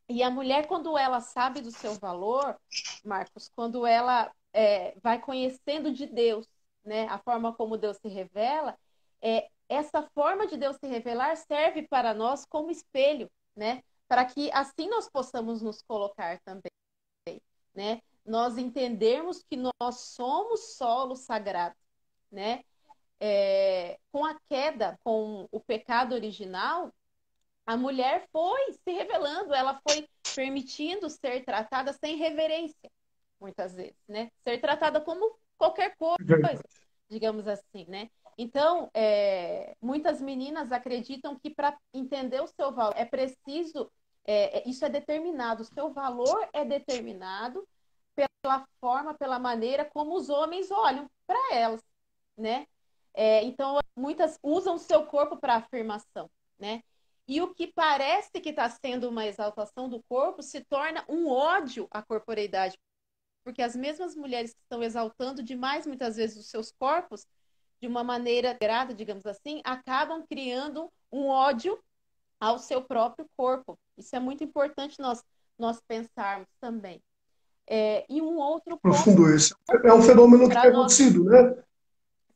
E 0.08 0.22
a 0.22 0.30
mulher, 0.30 0.66
quando 0.66 0.96
ela 0.96 1.20
sabe 1.20 1.60
do 1.60 1.70
seu 1.70 1.94
valor, 1.94 2.58
Marcos, 3.04 3.50
quando 3.54 3.86
ela 3.86 4.32
é, 4.52 4.96
vai 5.02 5.20
conhecendo 5.20 5.92
de 5.92 6.06
Deus, 6.06 6.48
né, 6.84 7.06
a 7.08 7.18
forma 7.18 7.52
como 7.52 7.76
Deus 7.76 7.98
se 7.98 8.08
revela, 8.08 8.78
é, 9.20 9.48
essa 9.68 10.02
forma 10.14 10.46
de 10.46 10.56
Deus 10.56 10.76
se 10.76 10.86
revelar 10.86 11.36
serve 11.36 11.82
para 11.86 12.14
nós 12.14 12.46
como 12.46 12.70
espelho, 12.70 13.30
né? 13.54 13.82
Para 14.08 14.24
que 14.24 14.50
assim 14.52 14.88
nós 14.88 15.10
possamos 15.10 15.60
nos 15.60 15.82
colocar 15.82 16.40
também, 16.40 17.42
né? 17.74 18.00
Nós 18.24 18.56
entendermos 18.56 19.42
que 19.42 19.56
nós 19.56 20.00
somos 20.00 20.76
solo 20.76 21.14
sagrado, 21.14 21.76
né? 22.30 22.64
É, 23.20 23.98
com 24.10 24.24
a 24.24 24.38
queda, 24.48 24.98
com 25.04 25.46
o 25.50 25.60
pecado 25.60 26.14
original, 26.14 26.92
a 27.68 27.76
mulher 27.76 28.26
foi 28.32 28.72
se 28.72 28.90
revelando, 28.90 29.52
ela 29.52 29.78
foi 29.86 30.08
permitindo 30.34 31.10
ser 31.10 31.44
tratada 31.44 31.92
sem 31.92 32.16
reverência, 32.16 32.90
muitas 33.38 33.74
vezes, 33.74 34.02
né? 34.08 34.30
Ser 34.42 34.58
tratada 34.58 35.02
como 35.02 35.38
qualquer 35.58 35.94
coisa, 35.98 36.64
digamos 37.10 37.46
assim, 37.46 37.84
né? 37.86 38.08
Então, 38.38 38.88
é, 38.94 39.76
muitas 39.82 40.18
meninas 40.18 40.72
acreditam 40.72 41.38
que 41.38 41.50
para 41.50 41.76
entender 41.92 42.40
o 42.40 42.46
seu 42.46 42.72
valor 42.72 42.94
é 42.96 43.04
preciso, 43.04 43.92
é, 44.24 44.66
isso 44.66 44.82
é 44.86 44.88
determinado, 44.88 45.60
o 45.60 45.66
seu 45.66 45.92
valor 45.92 46.48
é 46.54 46.64
determinado 46.64 47.68
pela 48.14 48.66
forma, 48.80 49.12
pela 49.12 49.38
maneira 49.38 49.84
como 49.84 50.16
os 50.16 50.30
homens 50.30 50.70
olham 50.70 51.06
para 51.26 51.54
elas, 51.54 51.84
né? 52.34 52.66
É, 53.12 53.42
então, 53.42 53.78
muitas 53.94 54.38
usam 54.42 54.76
o 54.76 54.78
seu 54.78 55.04
corpo 55.04 55.36
para 55.36 55.56
afirmação, 55.56 56.30
né? 56.58 56.82
E 57.28 57.42
o 57.42 57.54
que 57.54 57.66
parece 57.66 58.40
que 58.40 58.48
está 58.48 58.68
sendo 58.70 59.10
uma 59.10 59.26
exaltação 59.26 59.86
do 59.86 60.02
corpo 60.08 60.42
se 60.42 60.62
torna 60.62 61.04
um 61.06 61.28
ódio 61.28 61.86
à 61.90 62.02
corporeidade, 62.02 62.78
porque 63.44 63.60
as 63.60 63.76
mesmas 63.76 64.16
mulheres 64.16 64.54
que 64.54 64.60
estão 64.62 64.82
exaltando 64.82 65.42
demais 65.42 65.86
muitas 65.86 66.16
vezes 66.16 66.38
os 66.38 66.48
seus 66.48 66.72
corpos 66.72 67.26
de 67.80 67.86
uma 67.86 68.02
maneira 68.02 68.54
grata, 68.54 68.94
digamos 68.94 69.26
assim, 69.26 69.60
acabam 69.62 70.24
criando 70.26 70.90
um 71.12 71.28
ódio 71.28 71.78
ao 72.40 72.58
seu 72.58 72.82
próprio 72.82 73.28
corpo. 73.36 73.78
Isso 73.96 74.16
é 74.16 74.18
muito 74.18 74.42
importante 74.42 74.98
nós, 74.98 75.22
nós 75.58 75.80
pensarmos 75.86 76.48
também. 76.60 77.02
É, 77.66 78.06
e 78.08 78.22
um 78.22 78.38
outro 78.38 78.78
Profundo 78.78 79.22
ponto, 79.22 79.34
esse. 79.34 79.54
É 79.84 79.92
um 79.92 80.00
fenômeno 80.00 80.48
que 80.48 80.54
tem 80.54 80.70
nós... 80.70 80.78
acontecido, 80.78 81.24
né? 81.24 81.62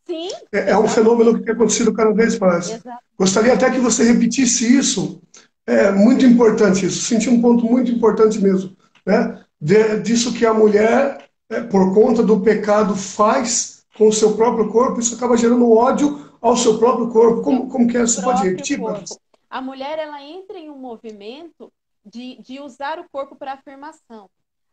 Sim. 0.07 0.29
É, 0.53 0.71
é, 0.71 0.79
um 0.79 0.89
fenômeno 0.89 1.39
que 1.39 1.45
tem 1.45 1.55
acontecido 1.55 1.93
cada 1.93 2.13
vez 2.13 2.39
mais. 2.39 2.71
Exato. 2.71 3.03
Gostaria 3.19 3.53
até 3.53 3.71
que 3.71 3.79
você 3.79 4.05
repetisse 4.05 4.77
isso. 4.77 5.21
É 5.67 5.93
muito 5.93 6.27
importante 6.27 6.87
isso. 6.87 7.03
Senti 7.03 7.31
um 7.31 7.41
ponto 7.41 7.65
muito 7.65 7.91
importante 7.91 8.41
mesmo, 8.41 8.77
né? 9.07 9.45
De, 9.61 10.01
disso 10.01 10.35
que 10.35 10.45
a 10.45 10.53
mulher, 10.53 11.29
é, 11.49 11.61
por 11.61 11.95
conta 11.95 12.23
do 12.23 12.41
pecado, 12.41 12.97
faz 12.97 13.85
com 13.97 14.09
o 14.09 14.13
seu 14.13 14.35
próprio 14.35 14.69
corpo, 14.71 14.99
isso 14.99 15.15
acaba 15.15 15.37
gerando 15.37 15.71
ódio 15.71 16.33
ao 16.41 16.57
seu 16.57 16.79
próprio 16.79 17.09
corpo. 17.11 17.43
Como, 17.43 17.69
como 17.69 17.87
que 17.87 17.97
é? 17.97 18.01
Você 18.01 18.21
pode 18.21 18.43
repetir? 18.43 18.81
A 19.49 19.61
mulher, 19.61 19.99
ela 19.99 20.21
entra 20.23 20.59
em 20.59 20.71
um 20.71 20.79
movimento 20.79 21.73
de, 22.05 22.41
de 22.43 22.59
usar 22.59 22.99
o 22.99 23.09
corpo 23.11 23.37
para 23.37 23.53
afirmação. 23.53 24.29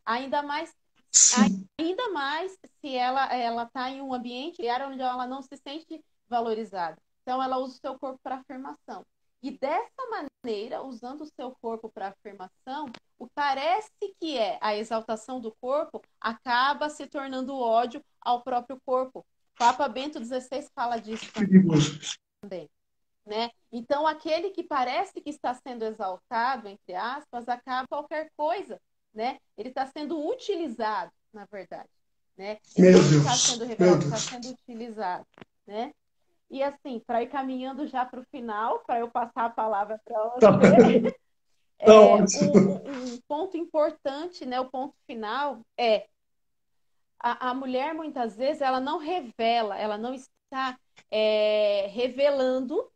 Ainda 0.05 0.41
mais, 0.41 0.71
Sim. 1.11 1.65
ainda 1.79 2.11
mais 2.11 2.57
se 2.79 2.95
ela 2.95 3.33
ela 3.33 3.63
está 3.63 3.89
em 3.89 4.01
um 4.01 4.13
ambiente 4.13 4.61
onde 4.87 5.01
ela 5.01 5.25
não 5.25 5.41
se 5.41 5.57
sente 5.57 6.03
valorizada. 6.27 6.97
Então, 7.23 7.41
ela 7.41 7.57
usa 7.57 7.75
o 7.75 7.79
seu 7.79 7.99
corpo 7.99 8.19
para 8.23 8.37
afirmação. 8.37 9.05
E 9.41 9.51
dessa 9.51 10.29
maneira, 10.43 10.81
usando 10.81 11.21
o 11.21 11.27
seu 11.27 11.55
corpo 11.61 11.89
para 11.89 12.09
afirmação, 12.09 12.87
o 13.17 13.27
parece 13.27 13.91
que 14.19 14.37
é 14.37 14.57
a 14.61 14.75
exaltação 14.75 15.39
do 15.39 15.55
corpo 15.61 16.01
acaba 16.19 16.89
se 16.89 17.07
tornando 17.07 17.57
ódio 17.57 18.03
ao 18.19 18.41
próprio 18.41 18.79
corpo. 18.85 19.25
Papa 19.57 19.87
Bento 19.87 20.23
XVI 20.23 20.67
fala 20.73 20.97
disso 20.97 21.31
também. 22.41 22.69
Né? 23.25 23.51
Então, 23.71 24.07
aquele 24.07 24.49
que 24.49 24.63
parece 24.63 25.21
que 25.21 25.29
está 25.29 25.53
sendo 25.53 25.85
exaltado, 25.85 26.67
entre 26.67 26.95
aspas, 26.95 27.47
acaba 27.47 27.87
qualquer 27.87 28.31
coisa. 28.35 28.81
Né? 29.13 29.39
Ele 29.57 29.69
está 29.69 29.85
sendo 29.87 30.27
utilizado, 30.27 31.11
na 31.33 31.45
verdade. 31.45 31.89
Né? 32.37 32.57
Ele 32.75 32.89
está 32.89 33.35
sendo 33.35 33.65
revelado, 33.65 34.03
está 34.05 34.17
sendo 34.17 34.49
utilizado. 34.49 35.25
Né? 35.67 35.93
E 36.49 36.63
assim, 36.63 36.99
para 36.99 37.21
ir 37.21 37.27
caminhando 37.27 37.85
já 37.85 38.05
para 38.05 38.21
o 38.21 38.25
final, 38.25 38.79
para 38.79 38.99
eu 38.99 39.09
passar 39.09 39.45
a 39.45 39.49
palavra 39.49 39.99
para 40.03 40.23
você, 40.29 40.39
tá. 41.77 41.85
é, 41.85 41.91
um, 41.91 43.13
um, 43.13 43.17
ponto 43.27 43.55
importante, 43.55 44.45
né, 44.45 44.59
o 44.59 44.69
ponto 44.69 44.95
final 45.05 45.61
é 45.77 46.07
a, 47.19 47.49
a, 47.49 47.53
mulher 47.53 47.93
muitas 47.93 48.35
vezes 48.35 48.61
ela 48.61 48.79
não 48.79 48.97
revela, 48.97 49.77
ela 49.77 49.97
não 49.97 50.13
está 50.13 50.79
é, 51.11 51.87
revelando 51.91 52.89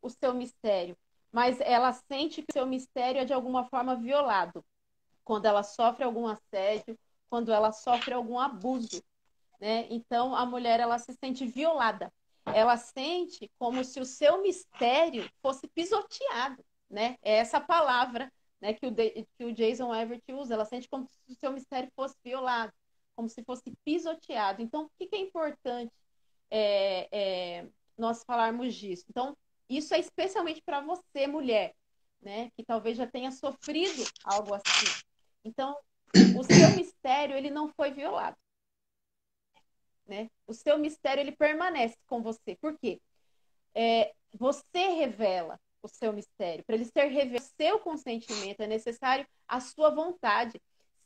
o 0.00 0.08
seu 0.08 0.32
mistério, 0.32 0.96
mas 1.32 1.60
ela 1.60 1.92
sente 1.92 2.40
que 2.42 2.50
o 2.50 2.52
seu 2.52 2.66
mistério 2.66 3.20
é 3.20 3.24
de 3.24 3.32
alguma 3.32 3.64
forma 3.64 3.96
violado 3.96 4.64
quando 5.26 5.44
ela 5.44 5.62
sofre 5.62 6.04
algum 6.04 6.26
assédio, 6.26 6.98
quando 7.28 7.52
ela 7.52 7.70
sofre 7.72 8.14
algum 8.14 8.38
abuso 8.38 9.02
né? 9.60 9.86
Então 9.90 10.34
a 10.34 10.44
mulher 10.44 10.80
ela 10.80 10.98
se 10.98 11.12
sente 11.14 11.46
violada. 11.46 12.12
Ela 12.46 12.76
sente 12.76 13.50
como 13.58 13.82
se 13.82 13.98
o 13.98 14.04
seu 14.04 14.40
mistério 14.40 15.28
fosse 15.42 15.66
pisoteado, 15.68 16.64
né? 16.88 17.16
É 17.22 17.36
essa 17.36 17.60
palavra, 17.60 18.32
né, 18.60 18.72
que 18.72 18.86
o, 18.86 18.94
que 18.94 19.44
o 19.44 19.52
Jason 19.52 19.94
Everett 19.94 20.32
usa. 20.32 20.54
Ela 20.54 20.64
sente 20.64 20.88
como 20.88 21.06
se 21.06 21.32
o 21.32 21.34
seu 21.34 21.52
mistério 21.52 21.90
fosse 21.96 22.14
violado, 22.24 22.72
como 23.16 23.28
se 23.28 23.42
fosse 23.42 23.72
pisoteado. 23.84 24.62
Então, 24.62 24.84
o 24.84 24.90
que, 24.96 25.06
que 25.06 25.16
é 25.16 25.18
importante 25.18 25.92
é, 26.50 27.08
é, 27.10 27.66
nós 27.98 28.22
falarmos 28.22 28.74
disso? 28.74 29.04
Então, 29.10 29.36
isso 29.68 29.92
é 29.92 29.98
especialmente 29.98 30.62
para 30.62 30.80
você, 30.80 31.26
mulher, 31.26 31.74
né, 32.22 32.50
que 32.56 32.62
talvez 32.62 32.96
já 32.96 33.08
tenha 33.08 33.32
sofrido 33.32 34.04
algo 34.24 34.54
assim. 34.54 34.86
Então, 35.46 35.78
o 36.36 36.42
seu 36.42 36.76
mistério 36.76 37.36
ele 37.36 37.50
não 37.50 37.68
foi 37.68 37.92
violado. 37.92 38.36
Né? 40.04 40.28
O 40.44 40.52
seu 40.52 40.76
mistério 40.76 41.20
ele 41.20 41.30
permanece 41.30 41.96
com 42.06 42.20
você. 42.20 42.56
Por 42.56 42.76
quê? 42.76 43.00
É, 43.72 44.12
você 44.32 44.88
revela 44.88 45.60
o 45.80 45.88
seu 45.88 46.12
mistério. 46.12 46.64
Para 46.64 46.74
ele 46.74 46.84
ser 46.84 47.04
revelado, 47.04 47.46
seu 47.56 47.78
consentimento 47.78 48.60
é 48.60 48.66
necessário 48.66 49.26
a 49.46 49.60
sua 49.60 49.90
vontade. 49.90 50.60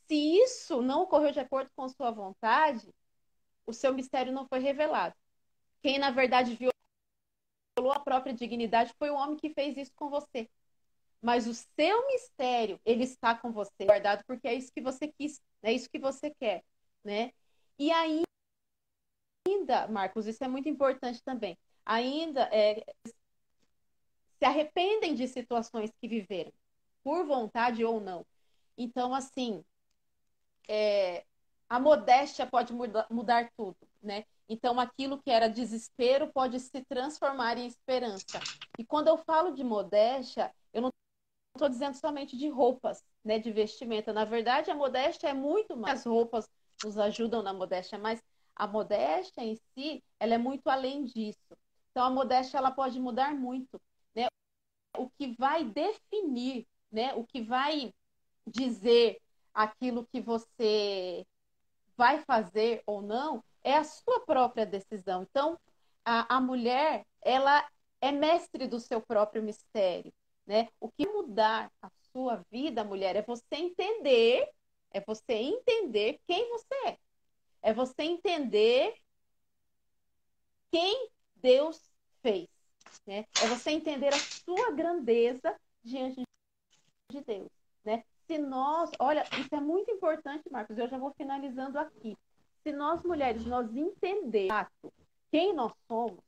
Se 0.09 0.14
isso 0.14 0.81
não 0.81 1.03
ocorreu 1.03 1.33
de 1.33 1.40
acordo 1.40 1.70
com 1.76 1.87
sua 1.88 2.11
vontade, 2.11 2.88
o 3.66 3.74
seu 3.74 3.92
mistério 3.92 4.33
não 4.33 4.48
foi 4.48 4.61
revelado. 4.61 5.14
Quem, 5.83 5.98
na 5.98 6.11
verdade, 6.11 6.57
violou 6.57 7.92
a 7.92 8.00
própria 8.00 8.33
dignidade 8.33 8.94
foi 8.98 9.11
o 9.11 9.14
homem 9.14 9.37
que 9.37 9.50
fez 9.50 9.76
isso 9.76 9.92
com 9.94 10.09
você. 10.09 10.48
Mas 11.22 11.46
o 11.46 11.54
seu 11.54 12.06
mistério, 12.06 12.80
ele 12.85 13.04
está 13.04 13.35
com 13.35 13.52
você, 13.52 13.85
guardado, 13.85 14.24
porque 14.26 14.48
é 14.48 14.54
isso 14.54 14.72
que 14.72 14.80
você 14.80 15.09
quis, 15.09 15.40
é 15.62 15.72
isso 15.72 15.90
que 15.90 15.98
você 15.98 16.30
quer, 16.30 16.64
né? 17.04 17.33
E 17.78 17.90
ainda, 17.92 18.26
Marcos, 19.88 20.26
isso 20.26 20.42
é 20.42 20.48
muito 20.48 20.68
importante 20.68 21.22
também. 21.22 21.59
Ainda 21.85 22.48
é, 22.52 22.83
se 24.38 24.44
arrependem 24.44 25.14
de 25.14 25.28
situações 25.28 25.90
que 26.00 26.09
viveram, 26.09 26.52
por 27.04 27.26
vontade 27.26 27.85
ou 27.85 28.00
não. 28.00 28.24
Então, 28.76 29.14
assim, 29.14 29.62
é, 30.66 31.24
a 31.68 31.78
modéstia 31.78 32.46
pode 32.46 32.72
mudar, 32.72 33.06
mudar 33.11 33.50
tudo, 33.56 33.76
né? 34.02 34.24
Então, 34.48 34.80
aquilo 34.80 35.22
que 35.22 35.30
era 35.30 35.48
desespero 35.48 36.33
pode 36.33 36.59
se 36.59 36.83
transformar 36.85 37.59
em 37.59 37.66
esperança. 37.66 38.40
E 38.78 38.85
quando 38.85 39.09
eu 39.09 39.18
falo 39.18 39.52
de 39.52 39.62
modéstia, 39.62 40.52
estou 41.61 41.68
dizendo 41.68 41.94
somente 41.94 42.37
de 42.37 42.49
roupas, 42.49 43.05
né, 43.23 43.38
de 43.38 43.53
vestimenta. 43.53 44.12
Na 44.12 44.25
verdade, 44.25 44.70
a 44.70 44.75
modéstia 44.75 45.29
é 45.29 45.35
muito 45.35 45.77
mais. 45.77 46.01
As 46.01 46.07
roupas 46.07 46.49
nos 46.83 46.96
ajudam 46.96 47.42
na 47.42 47.53
modéstia, 47.53 47.99
mas 47.99 48.23
a 48.57 48.66
modéstia 48.66 49.42
em 49.42 49.57
si, 49.75 50.03
ela 50.18 50.35
é 50.35 50.38
muito 50.38 50.68
além 50.68 51.05
disso. 51.05 51.57
Então, 51.90 52.05
a 52.05 52.11
modéstia 52.11 52.59
ela 52.59 52.70
pode 52.70 52.99
mudar 52.99 53.35
muito, 53.35 53.81
né? 54.14 54.27
O 54.96 55.11
que 55.11 55.35
vai 55.38 55.64
definir, 55.64 56.66
né, 56.90 57.14
o 57.14 57.25
que 57.25 57.42
vai 57.42 57.92
dizer 58.46 59.20
aquilo 59.53 60.07
que 60.07 60.20
você 60.20 61.27
vai 61.96 62.23
fazer 62.25 62.83
ou 62.87 63.03
não 63.03 63.44
é 63.62 63.77
a 63.77 63.85
sua 63.85 64.20
própria 64.20 64.64
decisão. 64.64 65.23
Então, 65.23 65.59
a, 66.05 66.37
a 66.37 66.40
mulher, 66.40 67.05
ela 67.20 67.68
é 68.01 68.11
mestre 68.11 68.66
do 68.66 68.81
seu 68.81 69.01
próprio 69.01 69.42
mistério, 69.42 70.12
né? 70.51 70.69
O 70.81 70.91
que 70.91 71.07
mudar 71.07 71.71
a 71.81 71.89
sua 72.13 72.45
vida, 72.51 72.83
mulher, 72.83 73.15
é 73.15 73.23
você 73.23 73.55
entender, 73.55 74.51
é 74.91 75.01
você 75.01 75.35
entender 75.35 76.21
quem 76.27 76.51
você 76.51 76.75
é. 76.89 76.99
É 77.63 77.73
você 77.73 78.03
entender 78.03 78.97
quem 80.73 81.09
Deus 81.37 81.81
fez, 82.21 82.49
né? 83.07 83.27
É 83.41 83.47
você 83.47 83.71
entender 83.71 84.13
a 84.13 84.19
sua 84.19 84.73
grandeza 84.73 85.57
diante 85.85 86.21
de 87.13 87.21
Deus, 87.21 87.49
né? 87.85 88.03
Se 88.27 88.37
nós, 88.37 88.91
olha, 88.99 89.23
isso 89.39 89.55
é 89.55 89.61
muito 89.61 89.89
importante, 89.93 90.51
Marcos, 90.51 90.77
eu 90.77 90.89
já 90.89 90.99
vou 90.99 91.15
finalizando 91.15 91.79
aqui 91.79 92.19
se 92.65 92.73
nós 92.73 93.01
mulheres 93.05 93.47
nós 93.47 93.73
entendermos 93.73 94.69
quem 95.31 95.55
nós 95.55 95.73
somos, 95.87 96.25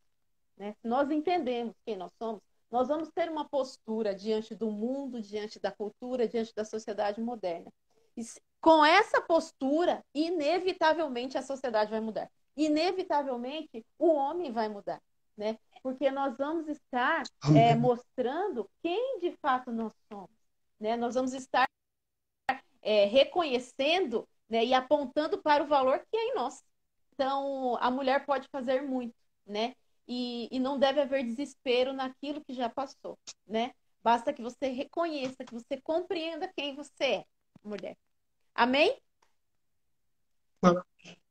né? 0.57 0.77
se 0.81 0.87
nós 0.87 1.11
entendemos 1.11 1.75
quem 1.85 1.97
nós 1.97 2.13
somos, 2.19 2.41
nós 2.73 2.89
vamos 2.89 3.09
ter 3.11 3.31
uma 3.31 3.49
postura 3.49 4.15
diante 4.15 4.55
do 4.55 4.71
mundo, 4.71 5.21
diante 5.21 5.61
da 5.61 5.71
cultura, 5.71 6.27
diante 6.27 6.53
da 6.55 6.65
sociedade 6.65 7.21
moderna. 7.21 7.71
E 8.17 8.23
com 8.61 8.85
essa 8.85 9.21
postura, 9.21 10.05
inevitavelmente 10.15 11.39
a 11.39 11.43
sociedade 11.43 11.91
vai 11.91 12.01
mudar. 12.01 12.29
Inevitavelmente 12.57 13.85
o 13.99 14.09
homem 14.13 14.51
vai 14.51 14.69
mudar, 14.69 15.01
né? 15.37 15.59
Porque 15.83 16.11
nós 16.11 16.37
vamos 16.37 16.67
estar 16.67 17.23
é, 17.57 17.75
mostrando 17.77 18.69
quem 18.83 19.21
de 19.21 19.33
fato 19.43 19.71
nós 19.71 19.93
somos, 20.11 20.31
né? 20.81 20.97
Nós 20.97 21.15
vamos 21.15 21.33
estar 21.33 21.67
é, 22.81 23.05
reconhecendo 23.05 24.27
né? 24.53 24.67
E 24.67 24.75
apontando 24.75 25.39
para 25.39 25.65
o 25.65 25.67
valor 25.67 25.99
que 26.11 26.15
é 26.15 26.29
em 26.29 26.35
nós. 26.35 26.63
Então, 27.15 27.79
a 27.81 27.91
mulher 27.91 28.27
pode 28.27 28.47
fazer 28.49 28.83
muito, 28.83 29.15
né? 29.47 29.75
E, 30.07 30.49
e 30.51 30.59
não 30.59 30.79
deve 30.79 31.01
haver 31.01 31.25
desespero 31.25 31.93
naquilo 31.93 32.43
que 32.45 32.53
já 32.55 32.69
passou, 32.69 33.19
né? 33.47 33.71
Basta 34.03 34.33
que 34.33 34.43
você 34.43 34.69
reconheça, 34.69 35.45
que 35.45 35.55
você 35.55 35.81
compreenda 35.81 36.51
quem 36.57 36.75
você 36.75 37.05
é, 37.05 37.25
mulher. 37.63 37.97
Amém? 38.55 38.97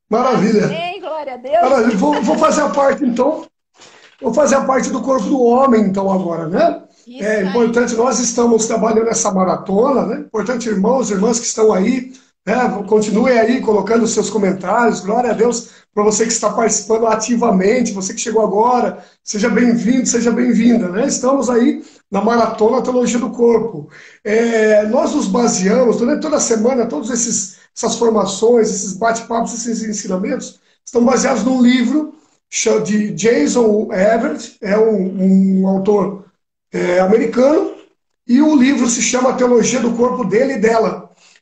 Maravilha. 0.10 0.66
Amém, 0.66 1.00
glória 1.00 1.34
a 1.34 1.38
Deus. 1.38 1.62
Maravilha. 1.62 1.98
Vou, 1.98 2.22
vou 2.22 2.38
fazer 2.38 2.62
a 2.62 2.70
parte, 2.70 3.04
então. 3.04 3.46
Vou 4.22 4.34
fazer 4.34 4.56
a 4.56 4.66
parte 4.66 4.90
do 4.90 5.02
corpo 5.02 5.26
do 5.26 5.42
homem, 5.42 5.82
então, 5.82 6.12
agora, 6.12 6.48
né? 6.48 6.88
Isso 7.08 7.24
é 7.24 7.44
importante, 7.44 7.96
nós 7.96 8.20
estamos 8.20 8.68
trabalhando 8.68 9.08
essa 9.08 9.32
maratona, 9.32 10.06
né? 10.06 10.20
Importante, 10.20 10.70
irmãos 10.70 11.10
e 11.10 11.14
irmãs 11.14 11.40
que 11.40 11.46
estão 11.46 11.74
aí, 11.74 12.14
é, 12.46 12.84
continue 12.88 13.32
aí 13.32 13.62
colocando 13.62 14.08
seus 14.08 14.30
comentários. 14.30 15.02
Glória 15.02 15.30
a 15.32 15.34
Deus 15.34 15.70
para 15.94 16.04
você 16.04 16.26
que 16.26 16.32
está 16.32 16.50
participando 16.52 17.06
ativamente, 17.06 17.92
você 17.92 18.14
que 18.14 18.22
chegou 18.22 18.44
agora. 18.44 19.04
Seja 19.24 19.48
bem-vindo, 19.50 20.08
seja 20.08 20.32
bem-vinda. 20.32 20.90
Né? 20.90 21.06
Estamos 21.06 21.50
aí 21.50 21.84
na 22.10 22.20
Maratona 22.22 22.82
Teologia 22.82 23.20
do 23.20 23.30
Corpo. 23.30 23.90
É, 24.24 24.86
nós 24.88 25.14
nos 25.14 25.28
baseamos, 25.28 25.98
durante 25.98 26.22
toda 26.22 26.38
a 26.38 26.40
semana, 26.40 26.88
todas 26.88 27.12
essas 27.12 27.96
formações, 27.96 28.70
esses 28.70 28.94
bate-papos, 28.94 29.54
esses 29.54 29.84
ensinamentos, 29.84 30.60
estão 30.84 31.06
baseados 31.06 31.44
num 31.44 31.62
livro 31.62 32.16
de 32.84 33.12
Jason 33.12 33.88
Everett, 33.94 34.58
é 34.62 34.78
um, 34.78 35.62
um 35.62 35.68
autor 35.68 36.26
é, 36.72 37.00
americano, 37.00 37.76
e 38.28 38.42
o 38.42 38.56
livro 38.56 38.90
se 38.90 39.02
chama 39.02 39.34
Teologia 39.34 39.80
do 39.80 39.94
Corpo 39.94 40.26
dele 40.26 40.54
e 40.54 40.60
dela. 40.60 41.01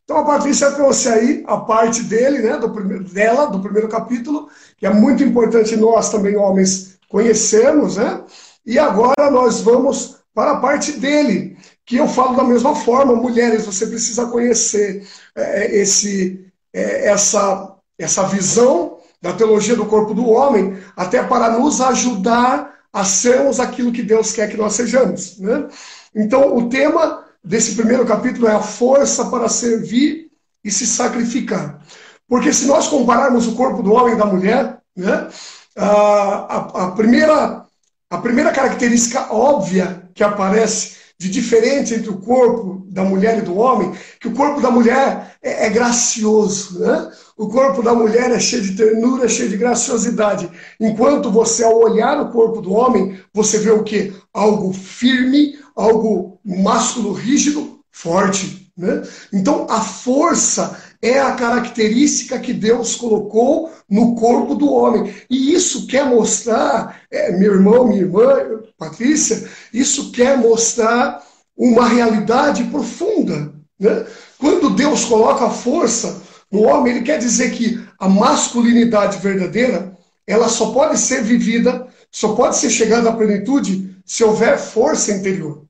Então 0.09 0.21
a 0.21 0.25
Patrícia 0.25 0.71
trouxe 0.71 1.07
aí 1.07 1.43
a 1.45 1.57
parte 1.57 2.01
dele, 2.01 2.39
né, 2.39 2.57
do 2.57 2.71
primeiro, 2.71 3.03
dela, 3.03 3.45
do 3.45 3.59
primeiro 3.59 3.87
capítulo, 3.87 4.49
que 4.75 4.87
é 4.87 4.89
muito 4.91 5.23
importante 5.23 5.77
nós 5.77 6.09
também, 6.09 6.35
homens, 6.35 6.97
conhecermos, 7.07 7.97
né? 7.97 8.23
E 8.65 8.79
agora 8.79 9.29
nós 9.29 9.61
vamos 9.61 10.17
para 10.33 10.53
a 10.53 10.59
parte 10.59 10.93
dele, 10.93 11.55
que 11.85 11.97
eu 11.97 12.07
falo 12.07 12.35
da 12.35 12.43
mesma 12.43 12.75
forma, 12.75 13.13
mulheres, 13.13 13.67
você 13.67 13.85
precisa 13.85 14.25
conhecer 14.25 15.07
é, 15.35 15.75
esse, 15.75 16.43
é, 16.73 17.09
essa, 17.09 17.75
essa 17.95 18.23
visão 18.23 18.97
da 19.21 19.33
teologia 19.33 19.75
do 19.75 19.85
corpo 19.85 20.15
do 20.15 20.27
homem, 20.27 20.75
até 20.97 21.21
para 21.21 21.51
nos 21.51 21.79
ajudar 21.81 22.79
a 22.91 23.05
sermos 23.05 23.59
aquilo 23.59 23.91
que 23.91 24.01
Deus 24.01 24.31
quer 24.31 24.49
que 24.49 24.57
nós 24.57 24.73
sejamos. 24.73 25.37
Né? 25.37 25.67
Então, 26.15 26.57
o 26.57 26.67
tema 26.67 27.28
desse 27.43 27.75
primeiro 27.75 28.05
capítulo 28.05 28.47
é 28.47 28.53
a 28.53 28.61
força 28.61 29.25
para 29.25 29.49
servir 29.49 30.29
e 30.63 30.71
se 30.71 30.85
sacrificar. 30.85 31.79
Porque 32.27 32.53
se 32.53 32.65
nós 32.65 32.87
compararmos 32.87 33.47
o 33.47 33.55
corpo 33.55 33.81
do 33.81 33.93
homem 33.93 34.13
e 34.13 34.17
da 34.17 34.25
mulher, 34.25 34.77
né, 34.95 35.29
a, 35.75 36.85
a, 36.85 36.91
primeira, 36.91 37.65
a 38.09 38.17
primeira 38.17 38.51
característica 38.51 39.33
óbvia 39.33 40.09
que 40.13 40.23
aparece 40.23 40.99
de 41.17 41.29
diferente 41.29 41.93
entre 41.93 42.09
o 42.09 42.19
corpo 42.19 42.85
da 42.87 43.03
mulher 43.03 43.39
e 43.39 43.41
do 43.41 43.57
homem, 43.57 43.93
que 44.21 44.27
o 44.29 44.33
corpo 44.33 44.61
da 44.61 44.71
mulher 44.71 45.35
é, 45.41 45.65
é 45.65 45.69
gracioso, 45.69 46.79
né? 46.79 47.11
O 47.35 47.49
corpo 47.49 47.81
da 47.81 47.93
mulher 47.93 48.31
é 48.31 48.39
cheio 48.39 48.61
de 48.61 48.75
ternura, 48.75 49.25
é 49.25 49.29
cheio 49.29 49.49
de 49.49 49.57
graciosidade. 49.57 50.49
Enquanto 50.79 51.31
você, 51.31 51.63
ao 51.63 51.77
olhar 51.77 52.21
o 52.21 52.31
corpo 52.31 52.61
do 52.61 52.73
homem, 52.73 53.19
você 53.33 53.59
vê 53.59 53.71
o 53.71 53.83
quê? 53.83 54.13
Algo 54.33 54.71
firme, 54.73 55.57
algo 55.75 56.28
másculo, 56.43 57.13
rígido, 57.13 57.79
forte. 57.91 58.71
Né? 58.77 59.03
Então, 59.33 59.67
a 59.69 59.81
força 59.81 60.79
é 61.01 61.19
a 61.19 61.33
característica 61.33 62.39
que 62.39 62.53
Deus 62.53 62.95
colocou 62.95 63.71
no 63.89 64.15
corpo 64.15 64.55
do 64.55 64.71
homem. 64.71 65.13
E 65.29 65.53
isso 65.53 65.87
quer 65.87 66.05
mostrar, 66.05 67.01
é, 67.11 67.31
meu 67.37 67.55
irmão, 67.55 67.87
minha 67.87 68.01
irmã, 68.01 68.61
Patrícia, 68.77 69.49
isso 69.73 70.11
quer 70.11 70.37
mostrar 70.37 71.21
uma 71.57 71.87
realidade 71.87 72.63
profunda. 72.65 73.53
Né? 73.77 74.05
Quando 74.37 74.69
Deus 74.69 75.03
coloca 75.05 75.45
a 75.45 75.49
força, 75.49 76.21
no 76.51 76.63
homem, 76.63 76.95
ele 76.95 77.05
quer 77.05 77.19
dizer 77.19 77.51
que 77.51 77.79
a 77.99 78.09
masculinidade 78.09 79.19
verdadeira, 79.19 79.95
ela 80.25 80.47
só 80.47 80.71
pode 80.71 80.97
ser 80.97 81.23
vivida, 81.23 81.87
só 82.11 82.33
pode 82.33 82.55
ser 82.57 82.69
chegada 82.69 83.09
à 83.09 83.13
plenitude 83.13 83.95
se 84.05 84.23
houver 84.23 84.57
força 84.57 85.11
interior. 85.11 85.68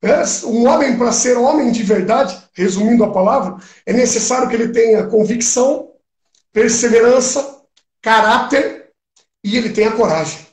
É, 0.00 0.22
um 0.46 0.68
homem, 0.68 0.96
para 0.96 1.10
ser 1.10 1.36
homem 1.36 1.72
de 1.72 1.82
verdade, 1.82 2.38
resumindo 2.52 3.02
a 3.02 3.12
palavra, 3.12 3.56
é 3.84 3.92
necessário 3.92 4.48
que 4.48 4.54
ele 4.54 4.68
tenha 4.68 5.06
convicção, 5.06 5.90
perseverança, 6.52 7.62
caráter 8.00 8.90
e 9.42 9.56
ele 9.56 9.70
tenha 9.70 9.90
coragem. 9.90 10.46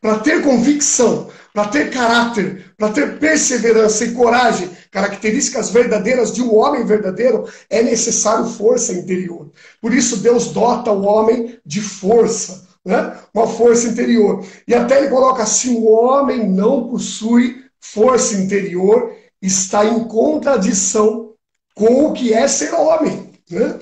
Para 0.00 0.20
ter 0.20 0.42
convicção, 0.42 1.28
para 1.52 1.68
ter 1.68 1.90
caráter, 1.90 2.72
para 2.76 2.90
ter 2.90 3.18
perseverança 3.18 4.04
e 4.04 4.12
coragem, 4.12 4.70
características 4.90 5.70
verdadeiras 5.70 6.32
de 6.32 6.42
um 6.42 6.54
homem 6.54 6.84
verdadeiro, 6.84 7.48
é 7.68 7.82
necessário 7.82 8.46
força 8.46 8.92
interior. 8.92 9.50
Por 9.80 9.92
isso 9.92 10.18
Deus 10.18 10.48
dota 10.48 10.92
o 10.92 11.04
homem 11.04 11.58
de 11.66 11.80
força, 11.80 12.68
né? 12.84 13.18
uma 13.34 13.48
força 13.48 13.88
interior. 13.88 14.44
E 14.68 14.74
até 14.74 14.98
ele 14.98 15.08
coloca 15.08 15.42
assim: 15.42 15.76
o 15.76 15.90
homem 15.90 16.48
não 16.48 16.88
possui 16.88 17.65
força 17.92 18.34
interior, 18.36 19.12
está 19.40 19.84
em 19.84 20.04
contradição 20.04 21.32
com 21.74 22.06
o 22.06 22.12
que 22.12 22.32
é 22.32 22.48
ser 22.48 22.74
homem. 22.74 23.30
Né? 23.50 23.78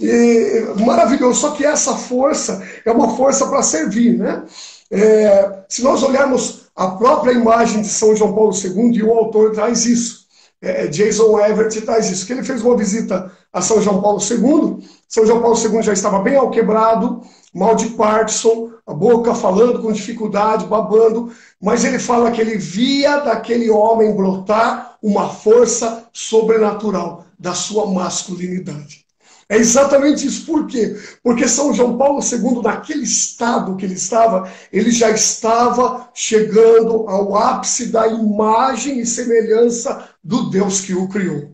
E, 0.00 0.66
maravilhoso, 0.84 1.40
só 1.40 1.50
que 1.52 1.64
essa 1.64 1.94
força 1.96 2.62
é 2.84 2.90
uma 2.90 3.16
força 3.16 3.46
para 3.46 3.62
servir. 3.62 4.18
Né? 4.18 4.44
É, 4.90 5.64
se 5.68 5.82
nós 5.82 6.02
olharmos 6.02 6.66
a 6.74 6.88
própria 6.88 7.32
imagem 7.32 7.82
de 7.82 7.88
São 7.88 8.14
João 8.14 8.34
Paulo 8.34 8.52
II, 8.52 8.94
e 8.94 9.02
o 9.02 9.12
autor 9.12 9.52
traz 9.52 9.86
isso, 9.86 10.26
é, 10.60 10.86
Jason 10.86 11.38
Everett 11.40 11.80
traz 11.82 12.10
isso, 12.10 12.26
que 12.26 12.32
ele 12.32 12.42
fez 12.42 12.62
uma 12.62 12.76
visita 12.76 13.30
a 13.52 13.62
São 13.62 13.80
João 13.80 14.02
Paulo 14.02 14.20
II, 14.20 14.86
São 15.08 15.24
João 15.24 15.40
Paulo 15.40 15.56
II 15.56 15.82
já 15.82 15.92
estava 15.92 16.18
bem 16.18 16.36
alquebrado, 16.36 17.22
mal 17.56 17.74
de 17.74 17.88
Parkinson, 17.90 18.70
a 18.86 18.92
boca 18.92 19.34
falando 19.34 19.80
com 19.80 19.90
dificuldade, 19.90 20.66
babando, 20.66 21.32
mas 21.58 21.84
ele 21.84 21.98
fala 21.98 22.30
que 22.30 22.38
ele 22.38 22.58
via 22.58 23.16
daquele 23.20 23.70
homem 23.70 24.14
brotar 24.14 24.98
uma 25.02 25.30
força 25.30 26.06
sobrenatural 26.12 27.24
da 27.38 27.54
sua 27.54 27.86
masculinidade. 27.86 29.06
É 29.48 29.56
exatamente 29.56 30.26
isso. 30.26 30.44
Por 30.44 30.66
quê? 30.66 30.96
Porque 31.22 31.48
São 31.48 31.72
João 31.72 31.96
Paulo 31.96 32.20
II, 32.20 32.62
naquele 32.62 33.04
estado 33.04 33.76
que 33.76 33.86
ele 33.86 33.94
estava, 33.94 34.52
ele 34.70 34.90
já 34.90 35.10
estava 35.10 36.10
chegando 36.12 37.08
ao 37.08 37.34
ápice 37.36 37.86
da 37.86 38.06
imagem 38.06 38.98
e 39.00 39.06
semelhança 39.06 40.10
do 40.22 40.50
Deus 40.50 40.82
que 40.82 40.92
o 40.92 41.08
criou. 41.08 41.52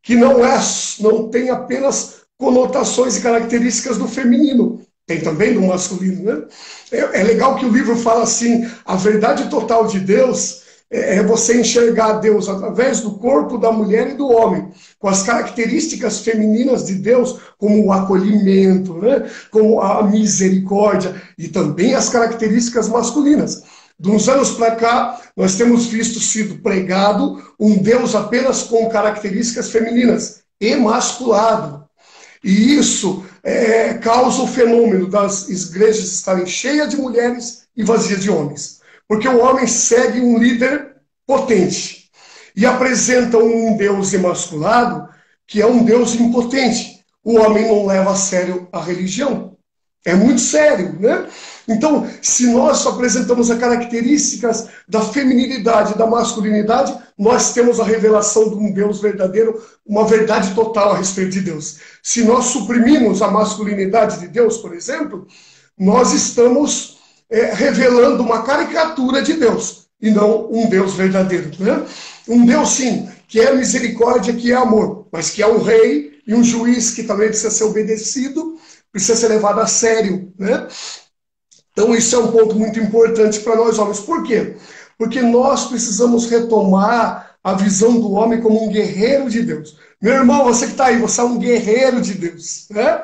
Que 0.00 0.14
não 0.14 0.44
é, 0.44 0.60
não 1.00 1.28
tem 1.28 1.50
apenas 1.50 2.20
conotações 2.38 3.16
e 3.16 3.20
características 3.22 3.98
do 3.98 4.06
feminino, 4.06 4.80
tem 5.10 5.20
também 5.20 5.54
do 5.54 5.62
masculino, 5.62 6.22
né? 6.22 6.42
É, 6.92 7.20
é 7.20 7.24
legal 7.24 7.56
que 7.56 7.66
o 7.66 7.72
livro 7.72 7.96
fala 7.96 8.22
assim: 8.22 8.64
a 8.84 8.94
verdade 8.94 9.50
total 9.50 9.88
de 9.88 9.98
Deus 9.98 10.62
é, 10.88 11.16
é 11.16 11.22
você 11.24 11.60
enxergar 11.60 12.20
Deus 12.20 12.48
através 12.48 13.00
do 13.00 13.12
corpo 13.18 13.58
da 13.58 13.72
mulher 13.72 14.10
e 14.10 14.14
do 14.14 14.28
homem, 14.28 14.70
com 15.00 15.08
as 15.08 15.24
características 15.24 16.20
femininas 16.20 16.86
de 16.86 16.94
Deus, 16.94 17.40
como 17.58 17.84
o 17.84 17.92
acolhimento, 17.92 18.94
né? 18.98 19.28
como 19.50 19.80
a 19.80 20.04
misericórdia, 20.04 21.20
e 21.36 21.48
também 21.48 21.94
as 21.94 22.08
características 22.08 22.88
masculinas. 22.88 23.64
De 23.98 24.10
uns 24.10 24.28
anos 24.28 24.52
para 24.52 24.76
cá, 24.76 25.20
nós 25.36 25.56
temos 25.56 25.86
visto 25.86 26.20
sido 26.20 26.62
pregado 26.62 27.42
um 27.58 27.76
Deus 27.76 28.14
apenas 28.14 28.62
com 28.62 28.88
características 28.88 29.70
femininas, 29.70 30.42
emasculado. 30.60 31.84
E 32.42 32.74
isso 32.76 33.24
é, 33.42 33.94
causa 33.94 34.42
o 34.42 34.46
fenômeno 34.46 35.08
das 35.08 35.48
igrejas 35.48 36.12
estarem 36.12 36.46
cheias 36.46 36.88
de 36.88 36.96
mulheres 36.96 37.66
e 37.76 37.82
vazias 37.82 38.22
de 38.22 38.30
homens. 38.30 38.80
Porque 39.08 39.28
o 39.28 39.40
homem 39.40 39.66
segue 39.66 40.20
um 40.20 40.38
líder 40.38 40.96
potente 41.26 42.10
e 42.54 42.66
apresenta 42.66 43.38
um 43.38 43.76
Deus 43.76 44.12
emasculado 44.12 45.08
que 45.46 45.60
é 45.60 45.66
um 45.66 45.84
Deus 45.84 46.14
impotente. 46.14 47.04
O 47.24 47.36
homem 47.38 47.66
não 47.66 47.86
leva 47.86 48.12
a 48.12 48.16
sério 48.16 48.68
a 48.72 48.80
religião. 48.80 49.49
É 50.04 50.14
muito 50.14 50.40
sério, 50.40 50.96
né? 50.98 51.26
Então, 51.68 52.08
se 52.22 52.46
nós 52.46 52.86
apresentamos 52.86 53.50
as 53.50 53.58
características 53.58 54.68
da 54.88 55.00
feminilidade, 55.02 55.96
da 55.96 56.06
masculinidade, 56.06 56.96
nós 57.18 57.52
temos 57.52 57.78
a 57.78 57.84
revelação 57.84 58.48
de 58.48 58.56
um 58.56 58.72
Deus 58.72 59.00
verdadeiro, 59.00 59.62
uma 59.86 60.06
verdade 60.06 60.54
total 60.54 60.92
a 60.92 60.96
respeito 60.96 61.32
de 61.32 61.42
Deus. 61.42 61.78
Se 62.02 62.24
nós 62.24 62.46
suprimimos 62.46 63.20
a 63.20 63.30
masculinidade 63.30 64.20
de 64.20 64.28
Deus, 64.28 64.56
por 64.56 64.74
exemplo, 64.74 65.26
nós 65.78 66.12
estamos 66.12 66.98
é, 67.28 67.52
revelando 67.52 68.22
uma 68.22 68.42
caricatura 68.42 69.22
de 69.22 69.34
Deus 69.34 69.86
e 70.00 70.10
não 70.10 70.50
um 70.50 70.68
Deus 70.68 70.94
verdadeiro. 70.94 71.50
Né? 71.58 71.84
Um 72.26 72.46
Deus, 72.46 72.70
sim, 72.70 73.08
que 73.28 73.38
é 73.38 73.54
misericórdia, 73.54 74.34
que 74.34 74.50
é 74.50 74.56
amor, 74.56 75.06
mas 75.12 75.30
que 75.30 75.42
é 75.42 75.46
um 75.46 75.62
rei 75.62 76.18
e 76.26 76.34
um 76.34 76.42
juiz 76.42 76.90
que 76.90 77.02
também 77.02 77.28
precisa 77.28 77.50
ser 77.50 77.64
obedecido, 77.64 78.58
precisa 78.92 79.16
ser 79.16 79.28
levado 79.28 79.60
a 79.60 79.66
sério. 79.66 80.32
Né? 80.38 80.66
Então, 81.72 81.94
isso 81.94 82.14
é 82.16 82.18
um 82.18 82.32
ponto 82.32 82.56
muito 82.56 82.78
importante 82.78 83.40
para 83.40 83.56
nós 83.56 83.78
homens. 83.78 84.00
Por 84.00 84.24
quê? 84.24 84.56
Porque 84.98 85.20
nós 85.20 85.66
precisamos 85.66 86.26
retomar 86.28 87.36
a 87.42 87.54
visão 87.54 88.00
do 88.00 88.12
homem 88.12 88.40
como 88.40 88.64
um 88.64 88.68
guerreiro 88.68 89.30
de 89.30 89.42
Deus. 89.42 89.78
Meu 90.00 90.14
irmão, 90.14 90.44
você 90.44 90.66
que 90.66 90.72
está 90.72 90.86
aí, 90.86 90.98
você 90.98 91.20
é 91.20 91.24
um 91.24 91.38
guerreiro 91.38 92.00
de 92.00 92.14
Deus. 92.14 92.66
Né? 92.70 93.02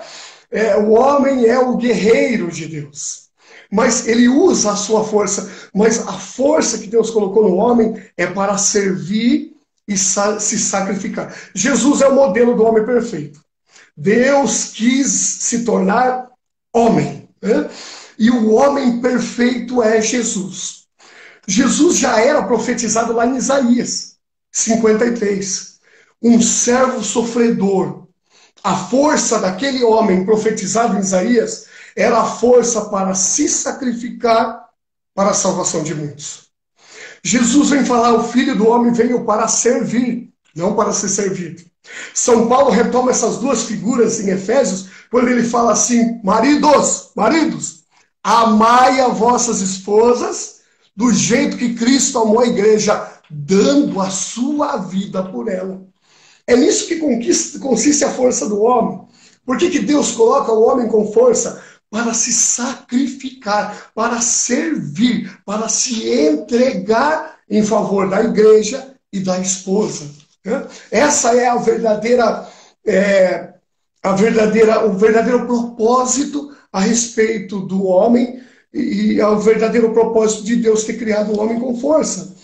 É, 0.50 0.76
o 0.76 0.90
homem 0.90 1.46
é 1.46 1.58
o 1.58 1.76
guerreiro 1.76 2.50
de 2.50 2.66
Deus 2.66 3.26
mas 3.70 4.06
ele 4.06 4.28
usa 4.28 4.72
a 4.72 4.76
sua 4.76 5.04
força. 5.04 5.50
Mas 5.74 6.06
a 6.06 6.12
força 6.12 6.78
que 6.78 6.86
Deus 6.86 7.10
colocou 7.10 7.48
no 7.48 7.56
homem 7.56 8.00
é 8.16 8.26
para 8.26 8.56
servir 8.58 9.54
e 9.88 9.96
se 9.96 10.58
sacrificar. 10.58 11.34
Jesus 11.54 12.00
é 12.00 12.08
o 12.08 12.14
modelo 12.14 12.54
do 12.54 12.64
homem 12.64 12.84
perfeito. 12.84 13.40
Deus 13.96 14.72
quis 14.72 15.08
se 15.08 15.64
tornar 15.64 16.28
homem. 16.72 17.28
Né? 17.40 17.70
E 18.18 18.30
o 18.30 18.52
homem 18.52 19.00
perfeito 19.00 19.82
é 19.82 20.00
Jesus. 20.00 20.86
Jesus 21.46 21.98
já 21.98 22.20
era 22.20 22.42
profetizado 22.42 23.12
lá 23.12 23.26
em 23.26 23.36
Isaías 23.36 24.16
53. 24.52 25.78
Um 26.22 26.42
servo 26.42 27.02
sofredor. 27.02 28.06
A 28.62 28.76
força 28.76 29.38
daquele 29.38 29.84
homem 29.84 30.24
profetizado 30.24 30.96
em 30.96 31.00
Isaías 31.00 31.66
era 31.94 32.20
a 32.20 32.26
força 32.26 32.86
para 32.86 33.14
se 33.14 33.48
sacrificar 33.48 34.66
para 35.14 35.30
a 35.30 35.34
salvação 35.34 35.82
de 35.82 35.94
muitos. 35.94 36.46
Jesus 37.22 37.70
vem 37.70 37.84
falar: 37.84 38.12
o 38.14 38.24
filho 38.24 38.56
do 38.56 38.68
homem 38.68 38.92
veio 38.92 39.24
para 39.24 39.48
servir, 39.48 40.25
não 40.56 40.74
para 40.74 40.92
ser 40.92 41.08
servido. 41.08 41.62
São 42.14 42.48
Paulo 42.48 42.70
retoma 42.70 43.10
essas 43.10 43.36
duas 43.36 43.64
figuras 43.64 44.20
em 44.20 44.30
Efésios, 44.30 44.88
quando 45.10 45.28
ele 45.28 45.44
fala 45.44 45.72
assim: 45.72 46.20
maridos, 46.24 47.10
maridos, 47.14 47.84
amai 48.24 49.00
a 49.00 49.08
vossas 49.08 49.60
esposas 49.60 50.56
do 50.96 51.12
jeito 51.12 51.56
que 51.56 51.74
Cristo 51.74 52.18
amou 52.18 52.40
a 52.40 52.46
igreja, 52.46 53.08
dando 53.30 54.00
a 54.00 54.10
sua 54.10 54.78
vida 54.78 55.22
por 55.22 55.48
ela. 55.48 55.82
É 56.46 56.56
nisso 56.56 56.86
que 56.86 56.98
consiste 57.58 58.04
a 58.04 58.10
força 58.10 58.48
do 58.48 58.62
homem. 58.62 59.00
Por 59.44 59.58
que, 59.58 59.70
que 59.70 59.80
Deus 59.80 60.12
coloca 60.12 60.50
o 60.50 60.62
homem 60.62 60.88
com 60.88 61.12
força? 61.12 61.62
para 61.90 62.12
se 62.12 62.32
sacrificar, 62.32 63.90
para 63.94 64.20
servir, 64.20 65.38
para 65.44 65.68
se 65.68 66.08
entregar 66.08 67.36
em 67.48 67.64
favor 67.64 68.10
da 68.10 68.22
igreja 68.22 68.94
e 69.12 69.20
da 69.20 69.38
esposa. 69.38 70.10
Essa 70.90 71.34
é 71.36 71.46
a 71.46 71.56
verdadeira, 71.56 72.48
é, 72.86 73.54
a 74.02 74.12
verdadeira, 74.12 74.86
o 74.86 74.94
verdadeiro 74.94 75.46
propósito 75.46 76.54
a 76.72 76.80
respeito 76.80 77.60
do 77.60 77.84
homem 77.84 78.40
e 78.72 79.20
é 79.20 79.26
o 79.26 79.38
verdadeiro 79.38 79.92
propósito 79.92 80.44
de 80.44 80.56
Deus 80.56 80.84
ter 80.84 80.98
criado 80.98 81.32
o 81.32 81.40
homem 81.40 81.58
com 81.58 81.78
força. 81.78 82.36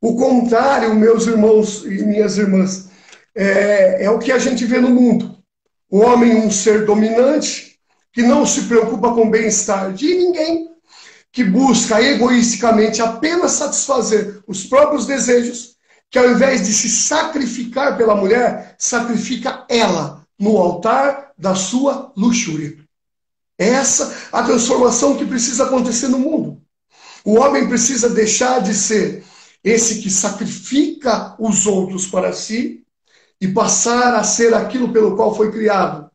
O 0.00 0.16
contrário, 0.16 0.94
meus 0.94 1.26
irmãos 1.26 1.84
e 1.84 2.02
minhas 2.04 2.36
irmãs, 2.36 2.90
é, 3.34 4.04
é 4.04 4.10
o 4.10 4.18
que 4.18 4.32
a 4.32 4.38
gente 4.38 4.64
vê 4.64 4.80
no 4.80 4.90
mundo. 4.90 5.38
O 5.90 6.00
homem 6.00 6.36
um 6.36 6.50
ser 6.50 6.84
dominante, 6.84 7.78
que 8.12 8.22
não 8.22 8.44
se 8.44 8.62
preocupa 8.62 9.14
com 9.14 9.26
o 9.26 9.30
bem-estar 9.30 9.92
de 9.92 10.14
ninguém, 10.14 10.68
que 11.32 11.44
busca 11.44 12.02
egoisticamente 12.02 13.00
apenas 13.00 13.52
satisfazer 13.52 14.42
os 14.46 14.64
próprios 14.64 15.06
desejos, 15.06 15.76
que 16.10 16.18
ao 16.18 16.30
invés 16.30 16.66
de 16.66 16.72
se 16.72 16.88
sacrificar 16.88 17.96
pela 17.96 18.16
mulher, 18.16 18.74
sacrifica 18.78 19.64
ela 19.68 20.26
no 20.38 20.58
altar 20.58 21.32
da 21.38 21.54
sua 21.54 22.12
luxúria. 22.16 22.76
Essa 23.56 24.28
a 24.32 24.42
transformação 24.42 25.16
que 25.16 25.24
precisa 25.24 25.64
acontecer 25.64 26.08
no 26.08 26.18
mundo. 26.18 26.60
O 27.24 27.38
homem 27.38 27.68
precisa 27.68 28.08
deixar 28.08 28.60
de 28.60 28.74
ser 28.74 29.22
esse 29.62 30.00
que 30.00 30.10
sacrifica 30.10 31.36
os 31.38 31.66
outros 31.66 32.06
para 32.06 32.32
si 32.32 32.82
e 33.40 33.48
passar 33.48 34.14
a 34.14 34.24
ser 34.24 34.54
aquilo 34.54 34.92
pelo 34.92 35.14
qual 35.14 35.34
foi 35.34 35.52
criado, 35.52 36.10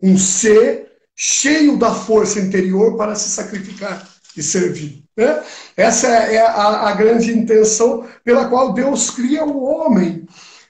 um 0.00 0.16
ser 0.18 0.92
cheio 1.16 1.78
da 1.78 1.94
força 1.94 2.38
interior 2.38 2.96
para 2.96 3.14
se 3.14 3.28
sacrificar 3.30 4.08
e 4.36 4.42
servir. 4.42 5.01
Né? 5.16 5.42
Essa 5.76 6.08
é 6.08 6.40
a, 6.40 6.88
a, 6.88 6.92
grande 6.94 7.32
intenção 7.32 8.06
pela 8.24 8.48
qual 8.48 8.72
Deus 8.72 9.10
cria 9.10 9.44
o 9.44 9.62
homem. 9.62 10.26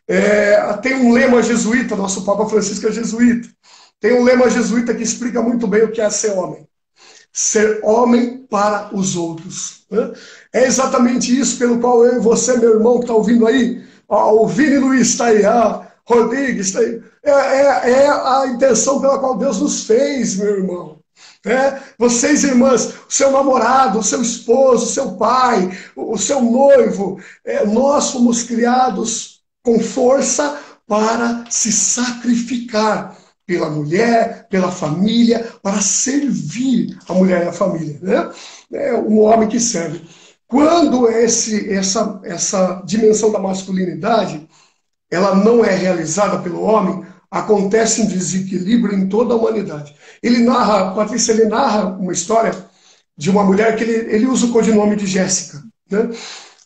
É, 0.09 0.73
tem 0.83 0.95
um 0.95 1.13
lema 1.13 1.43
jesuíta, 1.43 1.97
nosso 1.97 2.25
Papa 2.25 2.47
Francisco 2.47 2.89
é 2.89 2.93
jesuíta. 2.93 3.49
Tem 4.01 4.15
um 4.15 4.25
lema 4.25 4.51
jesuíta 4.51 4.95
que 4.95 5.03
explica 5.03 5.41
muito 5.41 5.67
bem 5.67 5.85
o 5.85 5.93
que 5.93 6.01
é 6.01 6.11
ser 6.11 6.33
homem. 6.33 6.67
Ser 7.33 7.81
homem 7.83 8.45
para 8.51 8.95
os 8.95 9.17
outros. 9.17 9.87
Né? 9.91 10.13
É 10.53 10.67
exatamente 10.67 11.39
isso 11.39 11.57
pelo 11.57 11.79
qual 11.79 12.05
eu 12.05 12.17
e 12.17 12.21
você, 12.21 12.57
meu 12.57 12.75
irmão, 12.75 12.97
que 12.97 13.05
está 13.05 13.15
ouvindo 13.15 13.47
aí, 13.47 13.83
ó, 14.09 14.43
o 14.43 14.47
Vini 14.47 14.77
Luiz 14.79 15.09
está 15.09 15.27
aí, 15.27 15.45
ó, 15.47 15.85
Rodrigues 16.05 16.67
está 16.67 16.81
aí. 16.81 17.01
É, 17.23 17.31
é, 17.31 17.91
é 17.91 18.09
a 18.11 18.47
intenção 18.49 19.01
pela 19.01 19.19
qual 19.19 19.39
Deus 19.39 19.61
nos 19.61 19.85
fez, 19.85 20.37
meu 20.37 20.59
irmão. 20.59 21.02
É, 21.45 21.81
vocês, 21.99 22.45
irmãs, 22.45 22.95
o 23.09 23.11
seu 23.11 23.33
namorado, 23.33 23.99
o 23.99 24.03
seu 24.03 24.23
esposo, 24.23 24.85
o 24.85 24.89
seu 24.89 25.13
pai, 25.17 25.77
o, 25.97 26.15
o 26.15 26.19
seu 26.19 26.41
noivo, 26.41 27.21
é, 27.45 27.67
nós 27.67 28.11
fomos 28.11 28.45
criados 28.45 29.43
com 29.63 29.81
força 29.81 30.61
para 30.87 31.45
se 31.51 31.73
sacrificar 31.73 33.17
pela 33.45 33.69
mulher, 33.69 34.47
pela 34.49 34.71
família, 34.71 35.53
para 35.63 35.81
servir 35.81 36.97
a 37.09 37.13
mulher 37.13 37.45
e 37.45 37.49
a 37.49 37.53
família. 37.53 37.99
Né? 38.01 38.31
É 38.73 38.95
um 38.95 39.21
homem 39.21 39.49
que 39.49 39.59
serve. 39.59 40.07
Quando 40.47 41.09
esse, 41.09 41.73
essa, 41.73 42.21
essa 42.25 42.83
dimensão 42.85 43.33
da 43.33 43.39
masculinidade 43.39 44.49
ela 45.13 45.35
não 45.35 45.63
é 45.63 45.75
realizada 45.75 46.39
pelo 46.39 46.63
homem, 46.63 47.05
acontece 47.31 48.01
um 48.01 48.07
desequilíbrio 48.07 48.99
em 48.99 49.09
toda 49.09 49.35
a 49.35 49.37
humanidade. 49.37 49.95
Ele 50.23 50.39
narra, 50.39 50.95
Patrícia, 50.95 51.33
ele 51.33 51.47
narra 51.47 51.87
uma 51.87 52.13
história 52.13 52.55
de 53.17 53.31
uma 53.31 53.45
mulher 53.45 53.77
que 53.77 53.85
ele, 53.85 54.15
ele 54.15 54.27
usa 54.27 54.47
o 54.47 54.53
codinome 54.53 54.97
de 54.97 55.07
Jéssica. 55.07 55.63
Né? 55.91 56.11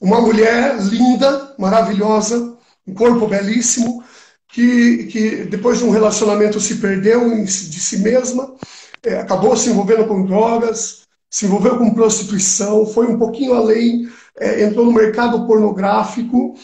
Uma 0.00 0.20
mulher 0.20 0.76
linda, 0.82 1.54
maravilhosa, 1.58 2.56
um 2.86 2.94
corpo 2.94 3.26
belíssimo, 3.26 4.04
que, 4.48 5.04
que 5.04 5.44
depois 5.44 5.78
de 5.78 5.84
um 5.84 5.90
relacionamento 5.90 6.60
se 6.60 6.76
perdeu 6.76 7.28
de 7.44 7.50
si 7.50 7.98
mesma, 7.98 8.54
é, 9.02 9.18
acabou 9.20 9.56
se 9.56 9.70
envolvendo 9.70 10.06
com 10.06 10.24
drogas, 10.24 11.02
se 11.30 11.46
envolveu 11.46 11.78
com 11.78 11.92
prostituição, 11.92 12.86
foi 12.86 13.06
um 13.06 13.18
pouquinho 13.18 13.54
além, 13.54 14.08
é, 14.38 14.62
entrou 14.64 14.86
no 14.86 14.92
mercado 14.92 15.46
pornográfico, 15.46 16.54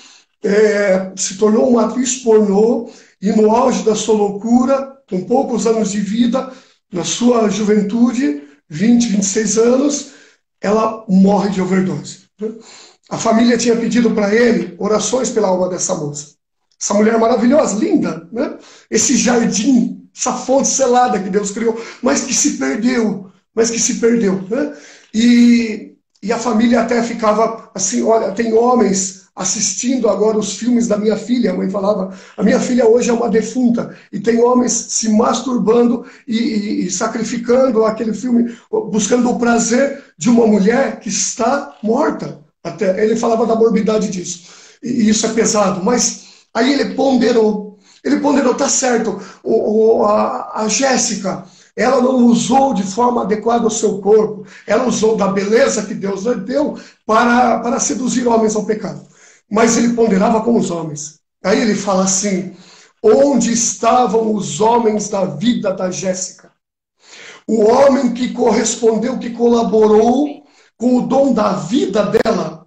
é, 0.43 1.13
se 1.17 1.37
tornou 1.37 1.69
uma 1.69 1.87
atriz 1.87 2.17
pornô 2.17 2.89
e 3.21 3.31
no 3.33 3.51
auge 3.55 3.85
da 3.85 3.95
sua 3.95 4.15
loucura, 4.15 4.97
com 5.09 5.25
poucos 5.25 5.67
anos 5.67 5.93
de 5.93 6.01
vida, 6.01 6.51
na 6.93 7.05
sua 7.05 7.49
juventude, 7.49 8.43
20, 8.69 9.09
26 9.09 9.59
anos, 9.59 10.13
ela 10.61 11.05
morre 11.09 11.51
de 11.51 11.61
overdose. 11.61 12.27
A 13.11 13.19
família 13.19 13.57
tinha 13.57 13.77
pedido 13.77 14.11
para 14.13 14.35
ele 14.35 14.75
orações 14.79 15.31
pela 15.31 15.49
alma 15.49 15.69
dessa 15.69 15.95
moça. 15.95 16.35
Essa 16.81 16.95
mulher 16.95 17.19
maravilhosa, 17.19 17.79
linda, 17.79 18.29
né? 18.33 18.57
esse 18.91 19.17
jardim, 19.17 20.09
essa 20.17 20.33
fonte 20.33 20.69
selada 20.69 21.19
que 21.19 21.31
Deus 21.31 21.51
criou, 21.51 21.81
mas 22.03 22.23
que 22.23 22.35
se 22.35 22.59
perdeu, 22.59 23.31
mas 23.55 23.71
que 23.71 23.79
se 23.79 23.95
perdeu. 23.95 24.43
Né? 24.49 24.77
E, 25.15 25.95
e 26.23 26.33
a 26.33 26.39
família 26.39 26.83
até 26.83 27.03
ficava 27.03 27.71
assim, 27.75 28.03
olha, 28.03 28.33
tem 28.33 28.53
homens 28.53 29.22
assistindo 29.35 30.09
agora 30.09 30.39
os 30.39 30.57
filmes 30.57 30.87
da 30.87 30.97
minha 30.97 31.17
filha. 31.17 31.53
A 31.53 31.55
mãe 31.55 31.69
falava: 31.71 32.15
a 32.37 32.43
minha 32.43 32.61
filha 32.61 32.87
hoje 32.87 33.11
é 33.11 33.13
uma 33.13 33.29
defunta. 33.29 33.97
E 34.13 34.21
tem 34.21 34.41
homens 34.41 34.73
se 34.73 35.09
masturbando 35.09 36.05
e, 36.27 36.37
e, 36.37 36.87
e, 36.87 36.91
sacrificando 36.91 37.85
aquele 37.85 38.13
filme, 38.13 38.57
buscando 38.71 39.31
o 39.31 39.39
prazer 39.39 40.03
de 40.19 40.29
uma 40.29 40.47
mulher 40.47 41.01
que 41.01 41.09
está 41.09 41.77
morta. 41.83 42.41
Até 42.63 43.03
ele 43.03 43.17
falava 43.17 43.47
da 43.47 43.57
morbidade 43.57 44.09
disso. 44.09 44.45
E 44.83 45.09
isso 45.09 45.27
é 45.27 45.31
pesado. 45.31 45.83
Mas 45.85 46.25
aí 46.55 46.73
ele 46.73 46.95
ponderou. 46.95 47.79
Ele 48.05 48.21
ponderou, 48.21 48.55
tá 48.55 48.69
certo. 48.69 49.21
O, 49.43 49.99
o 50.01 50.05
a, 50.05 50.63
a 50.63 50.69
Jéssica. 50.69 51.45
Ela 51.75 52.03
não 52.03 52.27
usou 52.27 52.75
de 52.75 52.83
forma 52.83 53.23
adequada 53.23 53.67
o 53.67 53.71
seu 53.71 53.97
corpo, 53.97 54.45
ela 54.67 54.87
usou 54.87 55.17
da 55.17 55.29
beleza 55.29 55.83
que 55.85 55.95
Deus 55.95 56.25
lhe 56.25 56.35
deu 56.35 56.79
para, 57.07 57.61
para 57.61 57.81
seduzir 57.81 58.27
homens 58.27 58.55
ao 58.55 58.67
pecado 58.67 59.01
mas 59.53 59.77
ele 59.77 59.93
ponderava 59.93 60.41
com 60.41 60.57
os 60.57 60.71
homens. 60.71 61.21
Aí 61.45 61.61
ele 61.61 61.75
fala 61.75 62.05
assim: 62.05 62.57
onde 63.03 63.53
estavam 63.53 64.35
os 64.35 64.63
homens 64.63 65.11
da 65.11 65.27
vida 65.27 65.75
da 65.75 65.91
Jéssica? 65.91 66.51
O 67.47 67.63
homem 67.63 68.15
que 68.15 68.33
correspondeu, 68.33 69.19
que 69.19 69.31
colaborou 69.31 70.43
com 70.79 70.97
o 70.97 71.07
dom 71.07 71.35
da 71.35 71.53
vida 71.53 72.05
dela, 72.05 72.67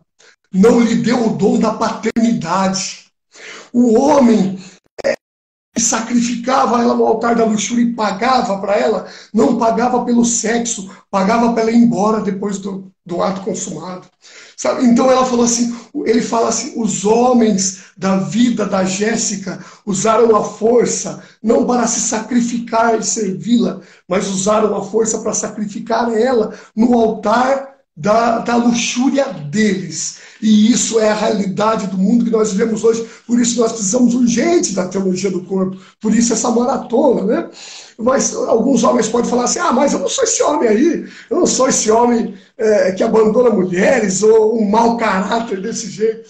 não 0.54 0.80
lhe 0.80 0.98
deu 0.98 1.26
o 1.26 1.36
dom 1.36 1.60
da 1.60 1.74
paternidade. 1.74 3.06
O 3.74 4.00
homem 4.00 4.60
sacrificava 5.78 6.82
ela 6.82 6.94
no 6.94 7.06
altar 7.06 7.36
da 7.36 7.46
luxúria 7.46 7.84
e 7.84 7.94
pagava 7.94 8.60
para 8.60 8.76
ela, 8.76 9.08
não 9.34 9.58
pagava 9.58 10.06
pelo 10.06 10.24
sexo, 10.24 10.90
pagava 11.10 11.52
para 11.52 11.64
ela 11.64 11.72
ir 11.72 11.78
embora 11.78 12.22
depois 12.22 12.60
do, 12.60 12.92
do 13.06 13.22
ato 13.24 13.42
consumado. 13.42 14.08
Sabe? 14.58 14.86
Então 14.86 15.12
ela 15.12 15.26
falou 15.26 15.46
assim, 15.46 15.76
ele 16.06 16.22
fala 16.22 16.50
assim, 16.50 16.74
os 16.76 17.04
homens 17.04 17.86
da 17.98 18.18
vida 18.18 18.66
da 18.66 18.86
Jéssica 18.86 19.60
usaram 19.86 20.36
a 20.36 20.44
força 20.44 21.22
não 21.44 21.66
para 21.66 21.86
se 21.88 22.00
sacrificar 22.00 23.00
e 23.00 23.04
servi-la, 23.04 23.82
mas 24.08 24.28
usaram 24.28 24.76
a 24.76 24.84
força 24.84 25.20
para 25.20 25.34
sacrificar 25.34 26.14
ela 26.14 26.54
no 26.76 26.94
altar 26.94 27.76
da, 27.96 28.40
da 28.40 28.56
luxúria 28.56 29.26
deles. 29.26 30.20
E 30.42 30.72
isso 30.72 31.00
é 31.00 31.10
a 31.10 31.16
realidade 31.16 31.88
do 31.88 31.98
mundo 31.98 32.26
que 32.26 32.32
nós 32.32 32.52
vivemos 32.52 32.84
hoje. 32.84 33.08
Por 33.26 33.40
isso 33.40 33.60
nós 33.60 33.72
precisamos 33.72 34.14
urgente 34.14 34.74
da 34.74 34.88
teologia 34.88 35.32
do 35.32 35.44
corpo. 35.44 35.78
Por 36.00 36.14
isso 36.14 36.34
essa 36.34 36.52
maratona, 36.52 37.24
né? 37.24 37.50
Mas 37.98 38.36
alguns 38.36 38.84
homens 38.84 39.08
podem 39.08 39.30
falar 39.30 39.46
assim: 39.46 39.60
ah, 39.60 39.72
mas 39.72 39.94
eu 39.94 40.00
não 40.00 40.10
sou 40.10 40.24
esse 40.24 40.44
homem 40.44 40.70
aí. 40.70 41.08
Eu 41.30 41.40
não 41.40 41.48
sou 41.48 41.70
esse 41.70 41.90
homem 41.90 42.36
é, 42.58 42.92
que 42.92 43.04
abandona 43.04 43.50
mulheres 43.50 44.24
ou 44.24 44.62
um 44.62 44.70
mau 44.70 44.98
caráter 44.98 45.62
desse 45.62 45.90
jeito. 45.90 46.30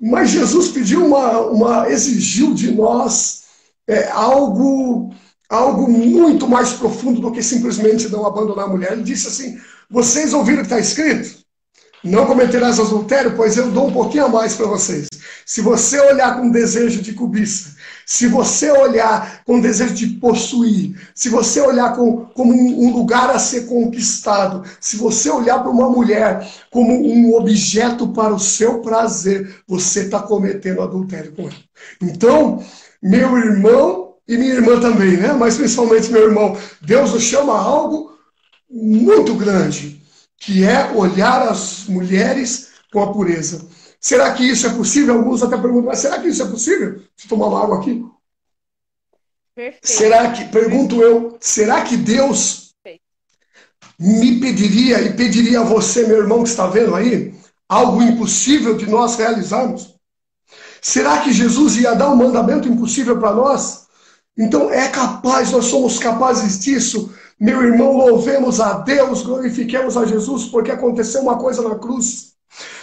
Mas 0.00 0.30
Jesus 0.30 0.68
pediu 0.68 1.04
uma, 1.04 1.40
uma 1.40 1.90
exigiu 1.90 2.54
de 2.54 2.70
nós 2.70 3.42
é, 3.86 4.08
algo 4.10 5.12
algo 5.48 5.90
muito 5.90 6.48
mais 6.48 6.72
profundo 6.72 7.20
do 7.20 7.32
que 7.32 7.42
simplesmente 7.42 8.08
não 8.08 8.24
abandonar 8.24 8.66
a 8.66 8.68
mulher. 8.68 8.92
Ele 8.92 9.02
disse 9.02 9.26
assim: 9.26 9.58
vocês 9.90 10.32
ouviram 10.32 10.58
o 10.58 10.60
que 10.60 10.72
está 10.72 10.78
escrito? 10.78 11.39
Não 12.02 12.26
cometerás 12.26 12.80
adultério, 12.80 13.34
pois 13.36 13.58
eu 13.58 13.70
dou 13.70 13.88
um 13.88 13.92
pouquinho 13.92 14.24
a 14.24 14.28
mais 14.28 14.54
para 14.54 14.66
vocês. 14.66 15.08
Se 15.44 15.60
você 15.60 16.00
olhar 16.00 16.38
com 16.38 16.50
desejo 16.50 17.02
de 17.02 17.12
cobiça, 17.12 17.76
se 18.06 18.26
você 18.26 18.70
olhar 18.70 19.42
com 19.44 19.60
desejo 19.60 19.94
de 19.94 20.06
possuir, 20.06 20.98
se 21.14 21.28
você 21.28 21.60
olhar 21.60 21.94
com, 21.94 22.24
como 22.34 22.54
um 22.54 22.90
lugar 22.90 23.28
a 23.28 23.38
ser 23.38 23.66
conquistado, 23.66 24.64
se 24.80 24.96
você 24.96 25.28
olhar 25.28 25.58
para 25.58 25.70
uma 25.70 25.90
mulher 25.90 26.48
como 26.70 26.92
um 26.92 27.34
objeto 27.34 28.08
para 28.08 28.34
o 28.34 28.40
seu 28.40 28.80
prazer, 28.80 29.62
você 29.68 30.04
está 30.04 30.20
cometendo 30.20 30.80
adultério 30.80 31.32
com 31.32 31.42
ela. 31.42 31.52
Então, 32.00 32.64
meu 33.02 33.36
irmão 33.36 34.14
e 34.26 34.38
minha 34.38 34.54
irmã 34.54 34.80
também, 34.80 35.18
né? 35.18 35.34
Mas 35.34 35.56
principalmente 35.56 36.10
meu 36.10 36.28
irmão, 36.28 36.56
Deus 36.80 37.12
nos 37.12 37.22
chama 37.22 37.52
a 37.52 37.60
algo 37.60 38.12
muito 38.70 39.34
grande 39.34 39.99
que 40.40 40.64
é 40.64 40.90
olhar 40.92 41.46
as 41.46 41.84
mulheres 41.84 42.70
com 42.90 43.02
a 43.02 43.12
pureza. 43.12 43.68
Será 44.00 44.32
que 44.32 44.42
isso 44.42 44.66
é 44.66 44.70
possível? 44.70 45.14
Alguns 45.14 45.42
até 45.42 45.56
perguntam, 45.58 45.84
mas 45.90 45.98
será 45.98 46.18
que 46.18 46.28
isso 46.28 46.42
é 46.42 46.48
possível? 46.48 46.92
Deixa 46.92 47.26
eu 47.26 47.28
tomar 47.28 47.48
uma 47.48 47.62
água 47.62 47.78
aqui. 47.78 48.02
Perfeito. 49.54 49.86
Será 49.86 50.32
que, 50.32 50.46
pergunto 50.46 51.02
eu, 51.02 51.36
será 51.38 51.82
que 51.82 51.98
Deus 51.98 52.74
me 53.98 54.40
pediria 54.40 55.02
e 55.02 55.12
pediria 55.12 55.60
a 55.60 55.64
você, 55.64 56.06
meu 56.06 56.16
irmão 56.16 56.42
que 56.42 56.48
está 56.48 56.66
vendo 56.66 56.94
aí, 56.94 57.34
algo 57.68 58.02
impossível 58.02 58.74
de 58.74 58.88
nós 58.88 59.16
realizarmos? 59.16 59.94
Será 60.80 61.20
que 61.20 61.34
Jesus 61.34 61.76
ia 61.76 61.94
dar 61.94 62.10
um 62.10 62.16
mandamento 62.16 62.66
impossível 62.66 63.20
para 63.20 63.34
nós? 63.34 63.86
Então 64.38 64.70
é 64.70 64.88
capaz, 64.88 65.50
nós 65.50 65.66
somos 65.66 65.98
capazes 65.98 66.58
disso. 66.58 67.14
Meu 67.40 67.62
irmão, 67.62 67.96
louvemos 67.96 68.60
a 68.60 68.74
Deus, 68.80 69.22
glorifiquemos 69.22 69.96
a 69.96 70.04
Jesus, 70.04 70.44
porque 70.44 70.70
aconteceu 70.70 71.22
uma 71.22 71.38
coisa 71.38 71.62
na 71.62 71.74
cruz. 71.76 72.34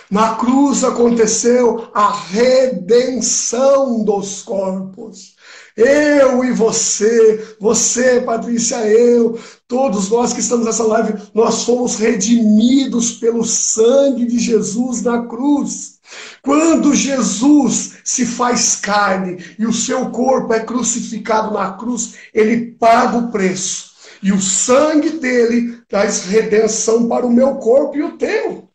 Na 0.10 0.34
cruz 0.34 0.84
aconteceu 0.84 1.90
a 1.94 2.12
redenção 2.12 4.04
dos 4.04 4.42
corpos. 4.42 5.36
Eu 5.76 6.44
e 6.44 6.52
você, 6.52 7.56
você, 7.60 8.20
Patrícia, 8.22 8.78
eu, 8.88 9.38
todos 9.68 10.10
nós 10.10 10.34
que 10.34 10.40
estamos 10.40 10.66
nessa 10.66 10.84
live, 10.84 11.14
nós 11.36 11.64
fomos 11.64 11.98
redimidos 11.98 13.12
pelo 13.12 13.46
sangue 13.46 14.26
de 14.26 14.40
Jesus 14.40 15.04
na 15.04 15.28
cruz. 15.28 16.00
Quando 16.42 16.96
Jesus 16.96 17.98
se 18.04 18.26
faz 18.26 18.78
carne 18.78 19.38
e 19.60 19.68
o 19.68 19.74
seu 19.74 20.10
corpo 20.10 20.52
é 20.52 20.62
crucificado 20.62 21.54
na 21.54 21.74
cruz, 21.74 22.16
ele 22.34 22.72
paga 22.72 23.18
o 23.18 23.28
preço. 23.30 23.97
E 24.22 24.32
o 24.32 24.42
sangue 24.42 25.12
dele 25.12 25.80
traz 25.88 26.26
redenção 26.26 27.08
para 27.08 27.26
o 27.26 27.32
meu 27.32 27.56
corpo 27.56 27.98
e 27.98 28.04
o 28.04 28.18
teu. 28.18 28.70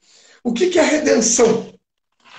O 0.45 0.53
que, 0.53 0.69
que 0.69 0.79
é 0.79 0.83
redenção? 0.83 1.73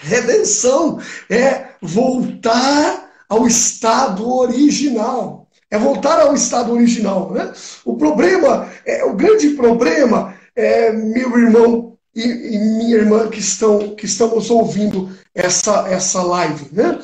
Redenção 0.01 0.99
é 1.29 1.69
voltar 1.81 3.09
ao 3.29 3.47
estado 3.47 4.29
original. 4.29 5.47
É 5.71 5.77
voltar 5.77 6.19
ao 6.19 6.35
estado 6.35 6.73
original. 6.73 7.31
Né? 7.31 7.51
O 7.85 7.95
problema, 7.95 8.69
é, 8.85 9.03
o 9.05 9.13
grande 9.13 9.49
problema, 9.51 10.35
é, 10.55 10.91
meu 10.91 11.37
irmão 11.39 11.97
e, 12.15 12.21
e, 12.21 12.59
minha 12.59 12.95
irmã 12.95 13.27
que, 13.27 13.39
estão, 13.39 13.95
que 13.95 14.05
estamos 14.05 14.51
ouvindo 14.51 15.09
essa, 15.33 15.87
essa 15.89 16.21
live. 16.21 16.67
Né? 16.71 16.99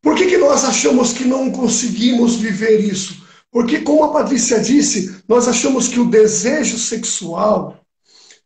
Por 0.00 0.16
que, 0.16 0.26
que 0.26 0.36
nós 0.36 0.64
achamos 0.64 1.12
que 1.12 1.24
não 1.24 1.50
conseguimos 1.50 2.36
viver 2.36 2.80
isso? 2.80 3.21
Porque, 3.52 3.82
como 3.82 4.02
a 4.02 4.12
Patrícia 4.12 4.58
disse, 4.58 5.14
nós 5.28 5.46
achamos 5.46 5.86
que 5.86 6.00
o 6.00 6.08
desejo 6.08 6.78
sexual, 6.78 7.76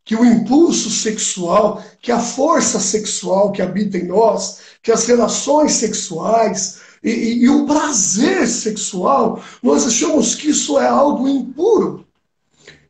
que 0.04 0.16
o 0.16 0.24
impulso 0.24 0.90
sexual, 0.90 1.80
que 2.02 2.10
a 2.10 2.18
força 2.18 2.80
sexual 2.80 3.52
que 3.52 3.62
habita 3.62 3.96
em 3.96 4.08
nós, 4.08 4.58
que 4.82 4.90
as 4.90 5.06
relações 5.06 5.74
sexuais 5.74 6.80
e, 7.04 7.10
e, 7.10 7.44
e 7.44 7.48
o 7.48 7.66
prazer 7.66 8.48
sexual, 8.48 9.40
nós 9.62 9.86
achamos 9.86 10.34
que 10.34 10.50
isso 10.50 10.76
é 10.76 10.88
algo 10.88 11.28
impuro, 11.28 12.04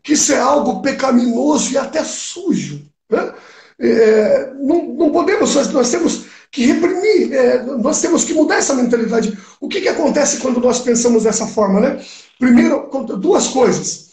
que 0.03 0.15
isso 0.15 0.33
é 0.33 0.41
algo 0.41 0.81
pecaminoso 0.81 1.73
e 1.73 1.77
até 1.77 2.03
sujo. 2.03 2.83
Né? 3.11 3.35
É, 3.79 4.55
não, 4.55 4.87
não 4.95 5.13
podemos, 5.13 5.55
nós 5.55 5.91
temos 5.91 6.26
que 6.57 6.65
reprimir, 6.65 7.35
é, 7.35 7.63
nós 7.63 8.01
temos 8.01 8.25
que 8.25 8.33
mudar 8.33 8.57
essa 8.57 8.75
mentalidade. 8.75 9.37
O 9.61 9.69
que, 9.69 9.83
que 9.83 9.89
acontece 9.89 10.39
quando 10.39 10.59
nós 10.59 10.81
pensamos 10.81 11.25
dessa 11.25 11.47
forma? 11.47 11.81
Né? 11.81 12.03
Primeiro, 12.39 12.89
duas 13.19 13.49
coisas. 13.49 14.07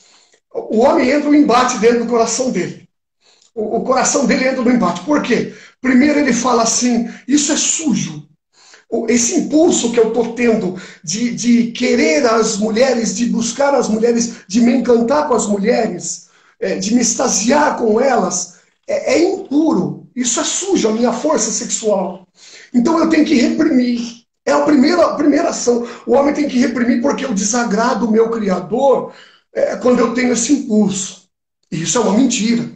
O 0.53 0.79
homem 0.79 1.09
entra 1.09 1.29
no 1.29 1.35
embate 1.35 1.77
dentro 1.77 1.99
do 1.99 2.09
coração 2.09 2.51
dele. 2.51 2.85
O, 3.55 3.77
o 3.77 3.83
coração 3.83 4.25
dele 4.25 4.45
entra 4.45 4.61
no 4.61 4.71
embate. 4.71 5.05
Por 5.05 5.21
quê? 5.21 5.53
Primeiro 5.81 6.19
ele 6.19 6.33
fala 6.33 6.63
assim: 6.63 7.09
isso 7.25 7.53
é 7.53 7.55
sujo. 7.55 8.27
Esse 9.07 9.39
impulso 9.39 9.93
que 9.93 9.99
eu 9.99 10.09
estou 10.09 10.33
tendo 10.33 10.75
de, 11.01 11.33
de 11.33 11.71
querer 11.71 12.25
as 12.25 12.57
mulheres, 12.57 13.15
de 13.15 13.25
buscar 13.27 13.73
as 13.73 13.87
mulheres, 13.87 14.41
de 14.49 14.59
me 14.59 14.73
encantar 14.73 15.29
com 15.29 15.33
as 15.33 15.47
mulheres, 15.47 16.27
é, 16.59 16.75
de 16.75 16.93
me 16.93 17.01
extasiar 17.01 17.77
com 17.77 18.01
elas, 18.01 18.55
é, 18.85 19.13
é 19.13 19.23
impuro. 19.23 20.02
Isso 20.15 20.39
é 20.39 20.43
sujo, 20.43 20.89
a 20.89 20.91
minha 20.91 21.11
força 21.11 21.51
sexual. 21.51 22.27
Então 22.73 22.99
eu 22.99 23.09
tenho 23.09 23.25
que 23.25 23.35
reprimir. 23.35 24.23
É 24.45 24.51
a 24.51 24.61
primeira, 24.61 25.05
a 25.05 25.15
primeira 25.15 25.49
ação. 25.49 25.87
O 26.05 26.13
homem 26.13 26.33
tem 26.33 26.47
que 26.47 26.59
reprimir 26.59 27.01
porque 27.01 27.25
eu 27.25 27.33
desagrado 27.33 28.05
o 28.05 28.11
meu 28.11 28.29
Criador 28.29 29.13
é, 29.53 29.75
quando 29.77 29.99
eu 29.99 30.13
tenho 30.13 30.33
esse 30.33 30.51
impulso. 30.51 31.23
E 31.71 31.81
isso 31.81 31.97
é 31.97 32.01
uma 32.01 32.17
mentira. 32.17 32.69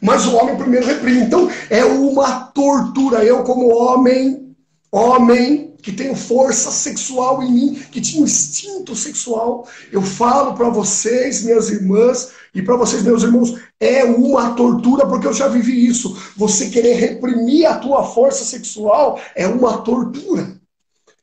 Mas 0.00 0.26
o 0.26 0.36
homem 0.36 0.56
primeiro 0.56 0.86
reprime. 0.86 1.20
Então 1.20 1.50
é 1.68 1.84
uma 1.84 2.44
tortura. 2.46 3.24
Eu, 3.24 3.42
como 3.42 3.74
homem, 3.74 4.54
homem 4.90 5.72
que 5.82 5.90
tenho 5.90 6.14
força 6.14 6.70
sexual 6.70 7.42
em 7.42 7.52
mim, 7.52 7.74
que 7.90 8.00
tinha 8.00 8.22
um 8.22 8.24
instinto 8.24 8.94
sexual, 8.94 9.66
eu 9.90 10.00
falo 10.00 10.54
para 10.54 10.68
vocês, 10.68 11.42
minhas 11.42 11.70
irmãs, 11.70 12.30
e 12.54 12.62
para 12.62 12.76
vocês, 12.76 13.02
meus 13.02 13.24
irmãos, 13.24 13.56
é 13.82 14.04
uma 14.04 14.54
tortura, 14.54 15.04
porque 15.08 15.26
eu 15.26 15.32
já 15.32 15.48
vivi 15.48 15.86
isso. 15.86 16.16
Você 16.36 16.70
querer 16.70 16.94
reprimir 16.94 17.66
a 17.66 17.76
tua 17.76 18.04
força 18.04 18.44
sexual 18.44 19.20
é 19.34 19.44
uma 19.48 19.78
tortura. 19.78 20.56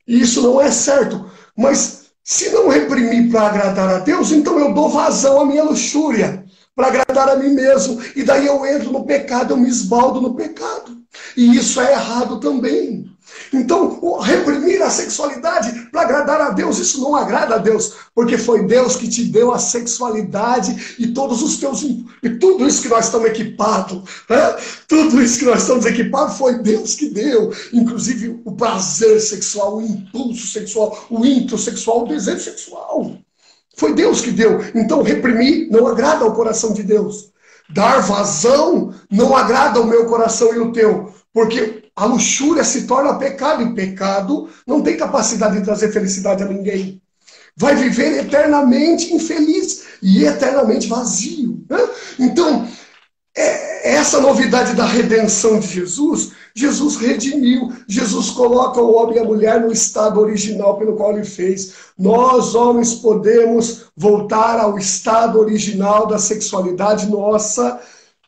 E 0.06 0.20
isso 0.20 0.42
não 0.42 0.60
é 0.60 0.70
certo. 0.70 1.26
Mas 1.58 2.08
se 2.22 2.50
não 2.50 2.68
reprimir 2.68 3.32
para 3.32 3.48
agradar 3.48 3.90
a 3.90 4.00
Deus, 4.00 4.34
então 4.34 4.60
eu 4.60 4.74
dou 4.74 4.90
vazão 4.90 5.40
à 5.40 5.46
minha 5.46 5.64
luxúria, 5.64 6.44
para 6.76 6.88
agradar 6.88 7.30
a 7.30 7.38
mim 7.38 7.54
mesmo. 7.54 8.02
E 8.14 8.24
daí 8.24 8.46
eu 8.46 8.66
entro 8.66 8.92
no 8.92 9.06
pecado, 9.06 9.54
eu 9.54 9.58
me 9.58 9.70
esbaldo 9.70 10.20
no 10.20 10.34
pecado. 10.34 10.98
E 11.38 11.56
isso 11.56 11.80
é 11.80 11.94
errado 11.94 12.42
também. 12.42 13.09
Então, 13.52 14.20
reprimir 14.20 14.82
a 14.82 14.90
sexualidade 14.90 15.90
para 15.92 16.02
agradar 16.02 16.42
a 16.42 16.50
Deus, 16.52 16.78
isso 16.78 17.02
não 17.02 17.16
agrada 17.16 17.56
a 17.56 17.58
Deus, 17.58 17.94
porque 18.14 18.38
foi 18.38 18.66
Deus 18.66 18.96
que 18.96 19.08
te 19.08 19.24
deu 19.24 19.54
a 19.54 19.60
sexualidade 19.60 20.96
e 21.00 21.08
todos 21.08 21.42
os 21.42 21.58
teus 21.58 21.82
e 21.82 22.30
tudo 22.40 22.68
isso 22.68 22.82
que 22.82 22.88
nós 22.90 23.06
estamos 23.06 23.28
equipados, 23.28 24.04
né? 24.30 24.56
tudo 24.88 25.22
isso 25.22 25.40
que 25.40 25.46
nós 25.46 25.62
estamos 25.62 25.86
equipados 25.86 26.38
foi 26.38 26.60
Deus 26.60 26.96
que 26.96 27.10
deu, 27.10 27.52
inclusive 27.74 28.40
o 28.46 28.52
prazer 28.52 29.20
sexual, 29.20 29.78
o 29.78 29.82
impulso 29.82 30.48
sexual, 30.48 31.08
o 31.10 31.26
ímpeto 31.26 31.58
sexual, 31.58 32.04
o 32.04 32.08
desejo 32.08 32.44
sexual. 32.44 33.18
Foi 33.76 33.94
Deus 33.94 34.20
que 34.20 34.32
deu. 34.32 34.60
Então, 34.76 35.02
reprimir 35.02 35.70
não 35.72 35.88
agrada 35.88 36.26
ao 36.26 36.34
coração 36.34 36.74
de 36.74 36.84
Deus. 36.84 37.32
Dar 37.70 38.02
vazão 38.02 38.94
não 39.10 39.38
agrada 39.38 39.80
ao 39.80 39.86
meu 39.86 40.06
coração 40.06 40.54
e 40.54 40.60
o 40.60 40.72
teu, 40.72 41.14
porque 41.32 41.79
a 42.00 42.06
luxúria 42.06 42.64
se 42.64 42.88
torna 42.88 43.16
pecado, 43.16 43.62
e 43.62 43.74
pecado 43.74 44.48
não 44.66 44.82
tem 44.82 44.96
capacidade 44.96 45.58
de 45.58 45.66
trazer 45.66 45.92
felicidade 45.92 46.42
a 46.42 46.46
ninguém. 46.46 47.02
Vai 47.58 47.76
viver 47.76 48.20
eternamente 48.20 49.14
infeliz 49.14 49.84
e 50.02 50.24
eternamente 50.24 50.88
vazio. 50.88 51.62
Né? 51.70 51.90
Então, 52.18 52.66
é, 53.36 53.96
essa 53.96 54.22
novidade 54.22 54.76
da 54.76 54.86
redenção 54.86 55.60
de 55.60 55.68
Jesus, 55.68 56.32
Jesus 56.56 56.96
redimiu, 56.96 57.70
Jesus 57.86 58.30
coloca 58.30 58.82
o 58.82 58.96
homem 58.96 59.18
e 59.18 59.20
a 59.20 59.26
mulher 59.26 59.60
no 59.60 59.70
estado 59.70 60.22
original 60.22 60.78
pelo 60.78 60.96
qual 60.96 61.12
ele 61.12 61.26
fez. 61.26 61.74
Nós, 61.98 62.56
homens, 62.56 62.94
podemos 62.94 63.88
voltar 63.94 64.58
ao 64.58 64.78
estado 64.78 65.38
original 65.38 66.08
da 66.08 66.18
sexualidade 66.18 67.08
nossa, 67.08 67.78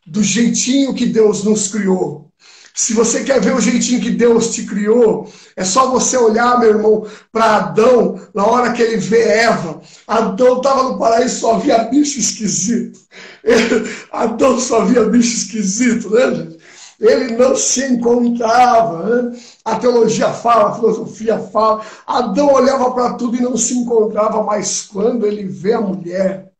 do 0.06 0.22
jeitinho 0.22 0.94
que 0.94 1.06
Deus 1.06 1.46
nos 1.46 1.70
criou. 1.70 2.31
Se 2.74 2.94
você 2.94 3.24
quer 3.24 3.42
ver 3.42 3.54
o 3.54 3.62
jeitinho 3.62 4.02
que 4.02 4.10
Deus 4.10 4.54
te 4.54 4.64
criou, 4.64 5.32
é 5.56 5.64
só 5.64 5.92
você 5.92 6.18
olhar, 6.18 6.60
meu 6.60 6.70
irmão, 6.70 7.06
para 7.32 7.58
Adão, 7.58 8.20
na 8.34 8.46
hora 8.46 8.72
que 8.72 8.82
ele 8.82 8.98
vê 8.98 9.22
Eva. 9.24 9.82
Adão 10.08 10.58
estava 10.58 10.84
no 10.84 10.98
paraíso, 10.98 11.42
só 11.42 11.58
via 11.58 11.84
bicho 11.86 12.20
esquisito. 12.20 13.00
Ele, 13.44 13.90
Adão 14.12 14.60
só 14.60 14.86
via 14.86 15.04
bicho 15.04 15.36
esquisito, 15.36 16.10
né, 16.12 16.36
gente? 16.36 16.62
Ele 17.02 17.36
não 17.36 17.56
se 17.56 17.84
encontrava. 17.84 19.04
Né? 19.04 19.40
A 19.66 19.76
teologia 19.78 20.30
fala, 20.32 20.70
a 20.70 20.76
filosofia 20.76 21.40
fala. 21.40 21.82
Adão 22.06 22.54
olhava 22.54 22.92
para 22.92 23.16
tudo 23.16 23.36
e 23.36 23.42
não 23.42 23.58
se 23.58 23.76
encontrava, 23.76 24.44
mas 24.44 24.84
quando 24.84 25.26
ele 25.26 25.44
vê 25.46 25.74
a 25.74 25.82
mulher, 25.82 26.51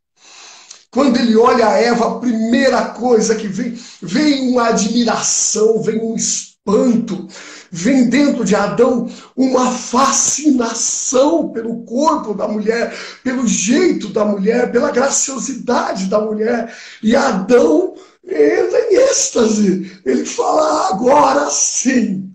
quando 0.92 1.18
ele 1.18 1.38
olha 1.38 1.70
a 1.70 1.78
Eva, 1.78 2.06
a 2.06 2.20
primeira 2.20 2.86
coisa 2.88 3.34
que 3.34 3.48
vem, 3.48 3.80
vem 4.02 4.50
uma 4.50 4.68
admiração, 4.68 5.82
vem 5.82 6.02
um 6.02 6.16
espanto, 6.16 7.30
vem 7.72 8.10
dentro 8.10 8.44
de 8.44 8.54
Adão 8.54 9.10
uma 9.34 9.72
fascinação 9.72 11.48
pelo 11.50 11.84
corpo 11.86 12.34
da 12.34 12.46
mulher, 12.46 12.94
pelo 13.24 13.48
jeito 13.48 14.10
da 14.10 14.26
mulher, 14.26 14.70
pela 14.70 14.92
graciosidade 14.92 16.08
da 16.08 16.20
mulher. 16.20 16.76
E 17.02 17.16
Adão 17.16 17.96
entra 18.26 18.92
em 18.92 18.96
êxtase. 18.96 20.02
Ele 20.06 20.26
fala: 20.26 20.90
agora 20.90 21.50
sim, 21.50 22.30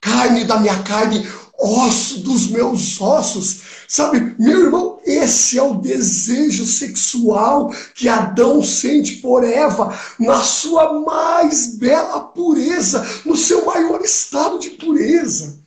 carne 0.00 0.44
da 0.44 0.58
minha 0.58 0.82
carne, 0.82 1.24
osso 1.58 2.20
dos 2.20 2.48
meus 2.48 3.00
ossos. 3.00 3.60
Sabe, 3.88 4.34
meu 4.38 4.64
irmão, 4.64 5.00
esse 5.04 5.58
é 5.58 5.62
o 5.62 5.74
desejo 5.74 6.66
sexual 6.66 7.72
que 7.94 8.08
Adão 8.08 8.62
sente 8.62 9.16
por 9.16 9.42
Eva 9.42 9.98
na 10.18 10.40
sua 10.42 11.00
mais 11.00 11.74
bela 11.76 12.20
pureza, 12.20 13.04
no 13.24 13.36
seu 13.36 13.64
maior 13.64 14.00
estado 14.02 14.58
de 14.58 14.70
pureza. 14.70 15.58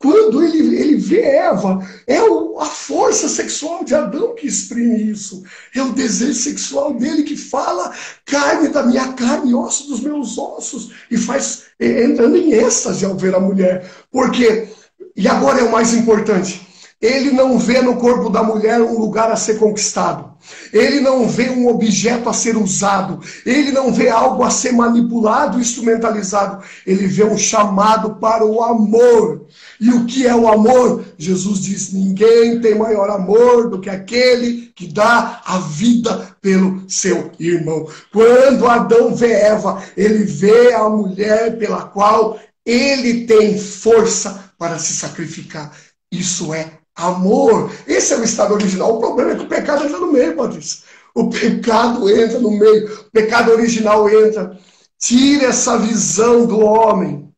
Quando 0.00 0.42
ele, 0.42 0.76
ele 0.76 0.96
vê 0.96 1.20
Eva, 1.20 1.86
é 2.06 2.22
o, 2.22 2.58
a 2.58 2.64
força 2.64 3.28
sexual 3.28 3.84
de 3.84 3.94
Adão 3.94 4.34
que 4.34 4.46
exprime 4.46 5.10
isso. 5.10 5.42
É 5.76 5.82
o 5.82 5.92
desejo 5.92 6.32
sexual 6.32 6.94
dele 6.94 7.22
que 7.22 7.36
fala 7.36 7.94
carne 8.24 8.68
da 8.68 8.82
minha 8.82 9.12
carne, 9.12 9.54
osso 9.54 9.88
dos 9.88 10.00
meus 10.00 10.38
ossos. 10.38 10.90
E 11.10 11.18
faz 11.18 11.64
entrando 11.78 12.34
em 12.38 12.50
êxtase 12.54 13.04
ao 13.04 13.14
ver 13.14 13.34
a 13.34 13.40
mulher. 13.40 13.90
Porque, 14.10 14.68
e 15.16 15.28
agora 15.28 15.60
é 15.60 15.64
o 15.64 15.72
mais 15.72 15.94
importante, 15.94 16.66
ele 17.00 17.30
não 17.30 17.58
vê 17.58 17.80
no 17.80 17.96
corpo 17.96 18.28
da 18.28 18.42
mulher 18.42 18.82
um 18.82 18.98
lugar 18.98 19.30
a 19.30 19.36
ser 19.36 19.58
conquistado. 19.58 20.30
Ele 20.70 21.00
não 21.00 21.26
vê 21.26 21.48
um 21.48 21.66
objeto 21.66 22.28
a 22.28 22.32
ser 22.34 22.58
usado. 22.58 23.20
Ele 23.46 23.72
não 23.72 23.90
vê 23.90 24.10
algo 24.10 24.42
a 24.42 24.50
ser 24.50 24.72
manipulado, 24.72 25.58
instrumentalizado. 25.58 26.62
Ele 26.86 27.06
vê 27.06 27.24
um 27.24 27.38
chamado 27.38 28.16
para 28.16 28.44
o 28.44 28.62
amor. 28.62 29.46
E 29.80 29.88
o 29.90 30.04
que 30.04 30.26
é 30.26 30.34
o 30.34 30.46
amor? 30.46 31.02
Jesus 31.16 31.60
diz: 31.60 31.90
ninguém 31.90 32.60
tem 32.60 32.74
maior 32.74 33.08
amor 33.08 33.70
do 33.70 33.80
que 33.80 33.88
aquele 33.88 34.70
que 34.74 34.86
dá 34.86 35.40
a 35.46 35.58
vida 35.58 36.36
pelo 36.42 36.82
seu 36.86 37.30
irmão. 37.40 37.86
Quando 38.12 38.68
Adão 38.68 39.14
vê 39.14 39.32
Eva, 39.32 39.82
ele 39.96 40.24
vê 40.24 40.74
a 40.74 40.86
mulher 40.88 41.56
pela 41.56 41.84
qual 41.84 42.38
ele 42.64 43.24
tem 43.24 43.58
força 43.58 44.49
para 44.60 44.78
se 44.78 44.92
sacrificar. 44.92 45.74
Isso 46.12 46.52
é 46.52 46.72
amor. 46.94 47.72
Esse 47.86 48.12
é 48.12 48.18
o 48.18 48.22
estado 48.22 48.52
original. 48.52 48.94
O 48.94 49.00
problema 49.00 49.32
é 49.32 49.36
que 49.36 49.44
o 49.44 49.48
pecado 49.48 49.86
entra 49.86 49.98
no 49.98 50.12
meio, 50.12 50.36
Patrícia. 50.36 50.84
O 51.14 51.30
pecado 51.30 52.10
entra 52.10 52.38
no 52.38 52.50
meio. 52.50 52.94
O 53.06 53.10
pecado 53.10 53.52
original 53.52 54.06
entra. 54.10 54.58
Tira 54.98 55.46
essa 55.46 55.78
visão 55.78 56.44
do 56.44 56.60
homem. 56.60 57.32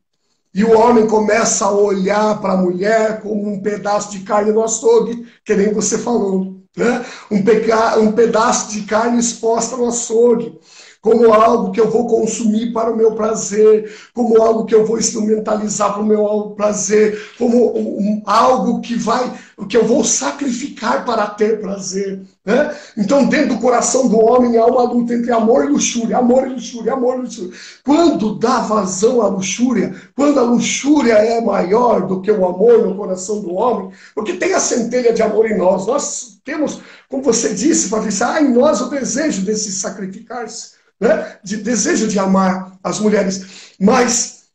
E 0.53 0.65
o 0.65 0.77
homem 0.77 1.07
começa 1.07 1.63
a 1.63 1.71
olhar 1.71 2.41
para 2.41 2.53
a 2.53 2.57
mulher 2.57 3.21
como 3.21 3.53
um 3.53 3.61
pedaço 3.61 4.11
de 4.11 4.19
carne 4.19 4.51
no 4.51 4.61
açougue, 4.61 5.25
que 5.45 5.55
nem 5.55 5.73
você 5.73 5.97
falou. 5.97 6.57
Né? 6.75 7.05
Um, 7.31 7.41
peca... 7.41 7.99
um 7.99 8.11
pedaço 8.11 8.69
de 8.69 8.81
carne 8.81 9.17
exposta 9.17 9.77
no 9.77 9.87
açougue 9.87 10.59
como 11.03 11.33
algo 11.33 11.71
que 11.71 11.81
eu 11.81 11.91
vou 11.91 12.07
consumir 12.07 12.71
para 12.71 12.89
o 12.89 12.95
meu 12.95 13.11
prazer, 13.11 13.93
como 14.13 14.41
algo 14.41 14.63
que 14.63 14.73
eu 14.73 14.85
vou 14.85 14.97
instrumentalizar 14.97 15.91
para 15.91 16.01
o 16.01 16.05
meu 16.05 16.53
prazer, 16.55 17.21
como 17.37 17.77
um, 17.77 18.21
algo 18.25 18.79
que 18.79 18.95
vai, 18.95 19.33
que 19.67 19.75
eu 19.75 19.85
vou 19.85 20.05
sacrificar 20.05 21.03
para 21.03 21.27
ter 21.27 21.59
prazer. 21.59 22.21
Né? 22.45 22.73
Então, 22.97 23.25
dentro 23.25 23.55
do 23.55 23.61
coração 23.61 24.07
do 24.07 24.17
homem 24.17 24.57
há 24.57 24.65
uma 24.65 24.83
luta 24.83 25.13
entre 25.13 25.33
amor 25.33 25.65
e 25.65 25.73
luxúria, 25.73 26.19
amor 26.19 26.47
e 26.47 26.53
luxúria, 26.53 26.93
amor 26.93 27.15
e 27.15 27.21
luxúria. 27.23 27.51
Quando 27.83 28.39
dá 28.39 28.59
vazão 28.59 29.21
à 29.21 29.27
luxúria, 29.27 29.93
quando 30.15 30.39
a 30.39 30.43
luxúria 30.43 31.15
é 31.15 31.41
maior 31.41 32.07
do 32.07 32.21
que 32.21 32.31
o 32.31 32.45
amor 32.45 32.87
no 32.87 32.95
coração 32.95 33.41
do 33.41 33.53
homem, 33.53 33.91
porque 34.15 34.33
tem 34.33 34.53
a 34.53 34.59
centelha 34.59 35.11
de 35.11 35.21
amor 35.21 35.51
em 35.51 35.57
nós, 35.57 35.85
nós 35.85 36.39
temos, 36.45 36.81
como 37.13 37.21
você 37.21 37.53
disse, 37.53 37.89
Patrícia, 37.89 38.27
há 38.27 38.41
em 38.41 38.51
nós 38.51 38.81
o 38.81 38.89
desejo 38.89 39.43
desse 39.43 39.71
sacrificar-se 39.71 40.71
né? 40.99 41.37
de 41.43 41.57
desejo 41.57 42.07
de 42.07 42.17
amar 42.17 42.75
as 42.83 42.99
mulheres. 42.99 43.75
Mas 43.79 44.45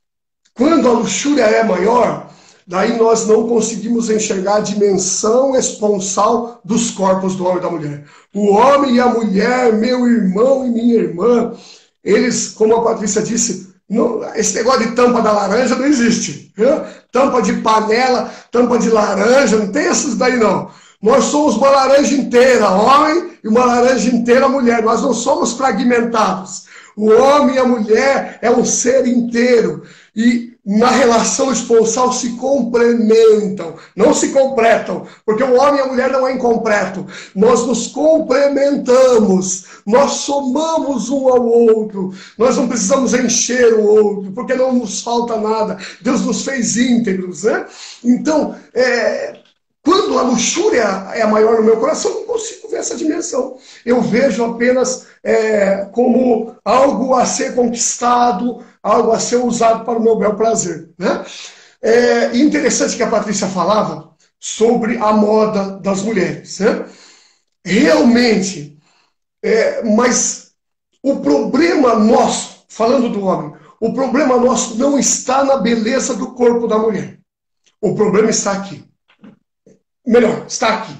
quando 0.54 0.88
a 0.88 0.92
luxúria 0.92 1.44
é 1.44 1.62
maior, 1.62 2.28
daí 2.66 2.98
nós 2.98 3.28
não 3.28 3.48
conseguimos 3.48 4.10
enxergar 4.10 4.56
a 4.56 4.60
dimensão 4.60 5.54
esponsal 5.54 6.60
dos 6.64 6.90
corpos 6.90 7.36
do 7.36 7.44
homem 7.44 7.58
e 7.58 7.62
da 7.62 7.70
mulher. 7.70 8.04
O 8.34 8.52
homem 8.52 8.96
e 8.96 9.00
a 9.00 9.06
mulher, 9.06 9.72
meu 9.74 10.08
irmão 10.08 10.66
e 10.66 10.70
minha 10.70 10.96
irmã, 10.96 11.52
eles, 12.02 12.48
como 12.48 12.74
a 12.74 12.82
Patrícia 12.82 13.22
disse, 13.22 13.72
não, 13.88 14.20
esse 14.34 14.56
negócio 14.56 14.84
de 14.84 14.96
tampa 14.96 15.22
da 15.22 15.30
laranja 15.30 15.76
não 15.76 15.86
existe. 15.86 16.52
Tampa 17.12 17.40
de 17.40 17.52
panela, 17.60 18.32
tampa 18.50 18.80
de 18.80 18.90
laranja, 18.90 19.58
não 19.58 19.70
tem 19.70 19.86
esses 19.86 20.16
daí 20.16 20.36
não. 20.36 20.68
Nós 21.00 21.24
somos 21.24 21.56
uma 21.56 21.70
laranja 21.70 22.14
inteira, 22.14 22.68
homem, 22.70 23.30
e 23.42 23.48
uma 23.48 23.64
laranja 23.64 24.10
inteira, 24.10 24.48
mulher. 24.48 24.82
Nós 24.82 25.00
não 25.02 25.14
somos 25.14 25.52
fragmentados. 25.52 26.66
O 26.96 27.10
homem 27.10 27.54
e 27.54 27.58
a 27.58 27.64
mulher 27.64 28.38
é 28.42 28.50
um 28.50 28.64
ser 28.64 29.06
inteiro. 29.06 29.84
E 30.16 30.58
na 30.68 30.90
relação 30.90 31.50
esponsal 31.50 32.12
se 32.12 32.32
complementam, 32.32 33.76
não 33.96 34.12
se 34.12 34.28
completam, 34.28 35.06
porque 35.24 35.42
o 35.42 35.58
homem 35.58 35.80
e 35.80 35.82
a 35.82 35.86
mulher 35.86 36.10
não 36.10 36.28
é 36.28 36.34
incompleto. 36.34 37.06
Nós 37.34 37.66
nos 37.66 37.86
complementamos, 37.86 39.64
nós 39.86 40.10
somamos 40.12 41.08
um 41.08 41.26
ao 41.28 41.46
outro, 41.46 42.12
nós 42.36 42.58
não 42.58 42.68
precisamos 42.68 43.14
encher 43.14 43.72
o 43.72 43.82
outro, 43.82 44.32
porque 44.32 44.54
não 44.54 44.74
nos 44.74 45.00
falta 45.00 45.38
nada. 45.38 45.78
Deus 46.02 46.20
nos 46.20 46.44
fez 46.44 46.76
íntegros, 46.76 47.44
né? 47.44 47.64
Então, 48.04 48.54
é, 48.74 49.37
quando 49.88 50.18
a 50.18 50.22
luxúria 50.22 50.82
é 51.14 51.26
maior 51.26 51.56
no 51.56 51.64
meu 51.64 51.78
coração, 51.78 52.10
eu 52.10 52.16
não 52.18 52.26
consigo 52.26 52.68
ver 52.68 52.76
essa 52.76 52.94
dimensão. 52.94 53.56
Eu 53.86 54.02
vejo 54.02 54.44
apenas 54.44 55.06
é, 55.24 55.86
como 55.92 56.54
algo 56.62 57.14
a 57.14 57.24
ser 57.24 57.54
conquistado, 57.54 58.62
algo 58.82 59.12
a 59.12 59.18
ser 59.18 59.36
usado 59.36 59.86
para 59.86 59.98
o 59.98 60.02
meu 60.02 60.16
bel 60.16 60.36
prazer. 60.36 60.90
Né? 60.98 61.24
É 61.80 62.36
interessante 62.36 62.98
que 62.98 63.02
a 63.02 63.08
Patrícia 63.08 63.46
falava 63.46 64.10
sobre 64.38 64.98
a 64.98 65.10
moda 65.10 65.78
das 65.78 66.02
mulheres. 66.02 66.58
Né? 66.58 66.84
Realmente, 67.64 68.78
é, 69.42 69.82
mas 69.84 70.50
o 71.02 71.20
problema 71.20 71.94
nosso, 71.94 72.66
falando 72.68 73.08
do 73.08 73.24
homem, 73.24 73.54
o 73.80 73.94
problema 73.94 74.36
nosso 74.36 74.76
não 74.76 74.98
está 74.98 75.42
na 75.44 75.56
beleza 75.56 76.14
do 76.14 76.34
corpo 76.34 76.68
da 76.68 76.76
mulher. 76.76 77.18
O 77.80 77.94
problema 77.94 78.28
está 78.28 78.52
aqui 78.52 78.87
melhor, 80.08 80.44
está 80.48 80.74
aqui. 80.74 80.96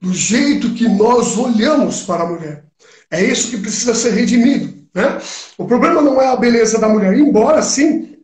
Do 0.00 0.12
jeito 0.12 0.74
que 0.74 0.88
nós 0.88 1.36
olhamos 1.36 2.02
para 2.02 2.24
a 2.24 2.26
mulher. 2.26 2.64
É 3.10 3.22
isso 3.22 3.50
que 3.50 3.58
precisa 3.58 3.94
ser 3.94 4.12
redimido. 4.12 4.80
Né? 4.94 5.20
O 5.58 5.66
problema 5.66 6.00
não 6.00 6.20
é 6.20 6.28
a 6.28 6.36
beleza 6.36 6.78
da 6.78 6.88
mulher, 6.88 7.16
embora 7.18 7.62
sim 7.62 8.16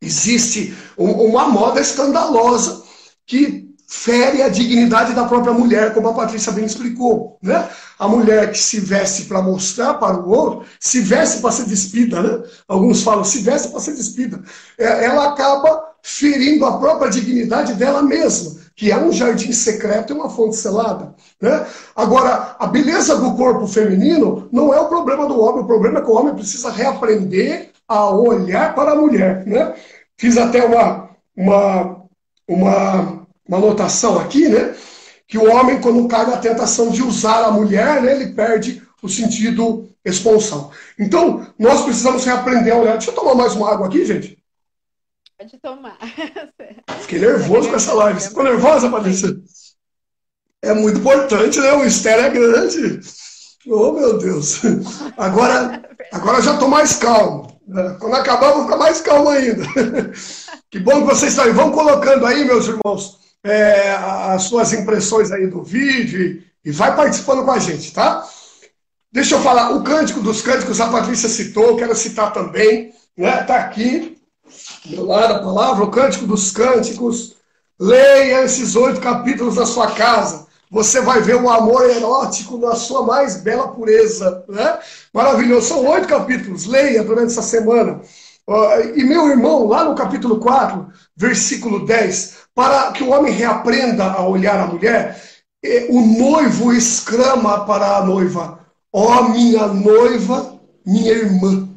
existe 0.00 0.74
uma 0.96 1.48
moda 1.48 1.80
escandalosa 1.80 2.82
que 3.26 3.68
fere 3.86 4.40
a 4.42 4.48
dignidade 4.48 5.14
da 5.14 5.26
própria 5.26 5.52
mulher, 5.52 5.92
como 5.92 6.08
a 6.08 6.14
Patrícia 6.14 6.52
bem 6.52 6.64
explicou. 6.64 7.38
Né? 7.42 7.68
A 7.98 8.08
mulher 8.08 8.52
que 8.52 8.58
se 8.58 8.80
veste 8.80 9.24
para 9.24 9.42
mostrar 9.42 9.94
para 9.94 10.16
o 10.16 10.30
outro, 10.30 10.66
se 10.78 11.00
veste 11.00 11.40
para 11.40 11.50
ser 11.50 11.64
despida, 11.64 12.22
né? 12.22 12.42
Alguns 12.68 13.02
falam, 13.02 13.24
se 13.24 13.40
veste 13.40 13.68
para 13.68 13.80
ser 13.80 13.94
despida. 13.94 14.40
É, 14.78 15.04
ela 15.04 15.30
acaba 15.30 15.82
ferindo 16.02 16.64
a 16.64 16.78
própria 16.78 17.10
dignidade 17.10 17.74
dela 17.74 18.00
mesma 18.00 18.59
que 18.80 18.90
é 18.90 18.96
um 18.96 19.12
jardim 19.12 19.52
secreto 19.52 20.10
e 20.10 20.16
uma 20.16 20.30
fonte 20.30 20.56
selada. 20.56 21.14
Né? 21.38 21.66
Agora, 21.94 22.56
a 22.58 22.66
beleza 22.66 23.14
do 23.14 23.34
corpo 23.34 23.66
feminino 23.66 24.48
não 24.50 24.72
é 24.72 24.80
o 24.80 24.88
problema 24.88 25.26
do 25.26 25.38
homem, 25.38 25.62
o 25.62 25.66
problema 25.66 25.98
é 25.98 26.02
que 26.02 26.08
o 26.08 26.14
homem 26.14 26.34
precisa 26.34 26.70
reaprender 26.70 27.72
a 27.86 28.08
olhar 28.08 28.74
para 28.74 28.92
a 28.92 28.94
mulher. 28.94 29.44
Né? 29.46 29.74
Fiz 30.16 30.38
até 30.38 30.64
uma, 30.64 31.10
uma, 31.36 32.04
uma, 32.48 33.26
uma 33.46 34.22
aqui, 34.22 34.48
né? 34.48 34.74
que 35.28 35.36
o 35.36 35.54
homem, 35.54 35.78
quando 35.78 36.08
cai 36.08 36.24
na 36.24 36.38
tentação 36.38 36.88
de 36.88 37.02
usar 37.02 37.44
a 37.44 37.50
mulher, 37.50 38.00
né, 38.00 38.12
ele 38.12 38.28
perde 38.28 38.82
o 39.02 39.10
sentido 39.10 39.90
esponsal. 40.02 40.72
Então, 40.98 41.46
nós 41.58 41.82
precisamos 41.82 42.24
reaprender 42.24 42.72
a 42.72 42.78
olhar. 42.78 42.92
Deixa 42.92 43.10
eu 43.10 43.14
tomar 43.14 43.34
mais 43.34 43.54
uma 43.54 43.70
água 43.70 43.88
aqui, 43.88 44.06
gente. 44.06 44.39
Pode 45.40 45.58
tomar. 45.58 45.96
Fiquei 47.00 47.18
nervoso 47.18 47.70
com 47.70 47.76
essa 47.76 47.94
live. 47.94 48.20
Você 48.20 48.28
ficou 48.28 48.44
nervosa, 48.44 48.90
Patrícia? 48.90 49.34
É 50.60 50.74
muito 50.74 51.00
importante, 51.00 51.58
né? 51.58 51.72
O 51.72 51.82
mistério 51.82 52.26
é 52.26 52.28
grande. 52.28 53.00
Oh, 53.66 53.92
meu 53.92 54.18
Deus. 54.18 54.60
Agora, 55.16 55.82
agora 56.12 56.42
já 56.42 56.52
estou 56.52 56.68
mais 56.68 56.96
calmo. 56.96 57.58
Quando 57.98 58.16
acabar, 58.16 58.52
vou 58.52 58.64
ficar 58.64 58.76
mais 58.76 59.00
calmo 59.00 59.30
ainda. 59.30 59.64
Que 60.70 60.78
bom 60.78 61.00
que 61.00 61.06
vocês 61.06 61.32
estão 61.32 61.46
aí. 61.46 61.52
Vão 61.52 61.72
colocando 61.72 62.26
aí, 62.26 62.44
meus 62.44 62.68
irmãos, 62.68 63.18
é, 63.42 63.92
as 63.92 64.42
suas 64.42 64.74
impressões 64.74 65.32
aí 65.32 65.46
do 65.46 65.64
vídeo 65.64 66.44
e 66.62 66.70
vai 66.70 66.94
participando 66.94 67.46
com 67.46 67.50
a 67.50 67.58
gente, 67.58 67.94
tá? 67.94 68.28
Deixa 69.10 69.36
eu 69.36 69.40
falar, 69.40 69.70
o 69.70 69.82
Cântico 69.82 70.20
dos 70.20 70.42
Cânticos, 70.42 70.82
a 70.82 70.88
Patrícia 70.88 71.30
citou, 71.30 71.76
quero 71.76 71.96
citar 71.96 72.30
também, 72.32 72.92
né? 73.16 73.42
Tá 73.42 73.56
aqui, 73.56 74.19
do 74.86 75.04
lado 75.04 75.34
a 75.34 75.38
palavra, 75.40 75.84
o 75.84 75.90
Cântico 75.90 76.26
dos 76.26 76.50
Cânticos. 76.50 77.36
Leia 77.78 78.44
esses 78.44 78.76
oito 78.76 79.00
capítulos 79.00 79.54
da 79.54 79.64
sua 79.64 79.90
casa. 79.92 80.46
Você 80.70 81.00
vai 81.00 81.20
ver 81.20 81.36
um 81.36 81.48
amor 81.48 81.88
erótico 81.88 82.58
na 82.58 82.74
sua 82.74 83.02
mais 83.02 83.42
bela 83.42 83.68
pureza. 83.68 84.44
Né? 84.48 84.78
Maravilhoso. 85.12 85.68
São 85.68 85.86
oito 85.86 86.06
capítulos. 86.06 86.66
Leia 86.66 87.02
durante 87.02 87.32
essa 87.32 87.42
semana. 87.42 88.00
E 88.96 89.04
meu 89.04 89.28
irmão, 89.28 89.66
lá 89.66 89.84
no 89.84 89.94
capítulo 89.94 90.40
4, 90.40 90.88
versículo 91.16 91.86
10, 91.86 92.34
para 92.54 92.90
que 92.92 93.02
o 93.04 93.10
homem 93.10 93.32
reaprenda 93.32 94.04
a 94.04 94.26
olhar 94.26 94.58
a 94.58 94.66
mulher, 94.66 95.22
o 95.88 96.00
noivo 96.00 96.72
exclama 96.72 97.64
para 97.64 97.98
a 97.98 98.04
noiva: 98.04 98.58
Ó 98.92 99.20
oh, 99.20 99.28
minha 99.28 99.68
noiva, 99.68 100.58
minha 100.84 101.12
irmã. 101.12 101.69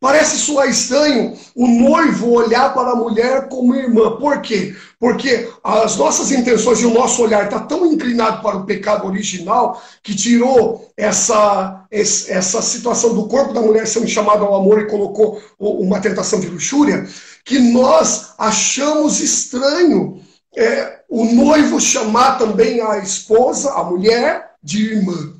Parece 0.00 0.38
soar 0.38 0.66
estranho 0.66 1.36
o 1.54 1.66
noivo 1.66 2.30
olhar 2.30 2.72
para 2.72 2.92
a 2.92 2.96
mulher 2.96 3.48
como 3.48 3.74
irmã. 3.74 4.16
Por 4.16 4.40
quê? 4.40 4.74
Porque 4.98 5.46
as 5.62 5.96
nossas 5.96 6.32
intenções 6.32 6.80
e 6.80 6.86
o 6.86 6.94
nosso 6.94 7.22
olhar 7.22 7.44
está 7.44 7.60
tão 7.60 7.84
inclinado 7.84 8.42
para 8.42 8.56
o 8.56 8.64
pecado 8.64 9.06
original 9.06 9.80
que 10.02 10.16
tirou 10.16 10.90
essa, 10.96 11.84
essa 11.90 12.62
situação 12.62 13.14
do 13.14 13.28
corpo 13.28 13.52
da 13.52 13.60
mulher 13.60 13.86
sendo 13.86 14.08
chamado 14.08 14.42
ao 14.42 14.54
amor 14.54 14.80
e 14.80 14.88
colocou 14.88 15.38
uma 15.58 16.00
tentação 16.00 16.40
de 16.40 16.46
luxúria, 16.46 17.06
que 17.44 17.58
nós 17.58 18.32
achamos 18.38 19.20
estranho 19.20 20.18
é, 20.56 21.00
o 21.10 21.26
noivo 21.26 21.78
chamar 21.78 22.38
também 22.38 22.80
a 22.80 22.98
esposa, 22.98 23.72
a 23.72 23.84
mulher, 23.84 24.52
de 24.62 24.94
irmã. 24.94 25.34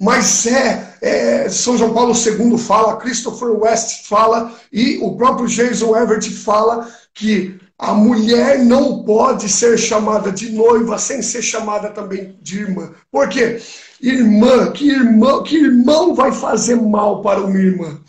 Mas 0.00 0.46
é, 0.46 0.93
é, 1.04 1.50
São 1.50 1.76
João 1.76 1.92
Paulo 1.92 2.14
II 2.14 2.56
fala, 2.56 2.96
Christopher 2.96 3.50
West 3.50 4.08
fala 4.08 4.54
e 4.72 4.96
o 5.02 5.14
próprio 5.16 5.46
Jason 5.46 5.94
Everett 5.94 6.30
fala 6.30 6.88
que 7.12 7.60
a 7.78 7.92
mulher 7.92 8.58
não 8.64 9.02
pode 9.02 9.46
ser 9.50 9.76
chamada 9.76 10.32
de 10.32 10.50
noiva 10.50 10.98
sem 10.98 11.20
ser 11.20 11.42
chamada 11.42 11.90
também 11.90 12.38
de 12.40 12.60
irmã. 12.60 12.92
Por 13.12 13.28
quê? 13.28 13.60
Irmã, 14.00 14.72
que 14.72 14.88
irmão, 14.88 15.42
que 15.42 15.56
irmão 15.56 16.14
vai 16.14 16.32
fazer 16.32 16.76
mal 16.76 17.20
para 17.20 17.42
uma 17.42 17.58
irmã? 17.58 18.00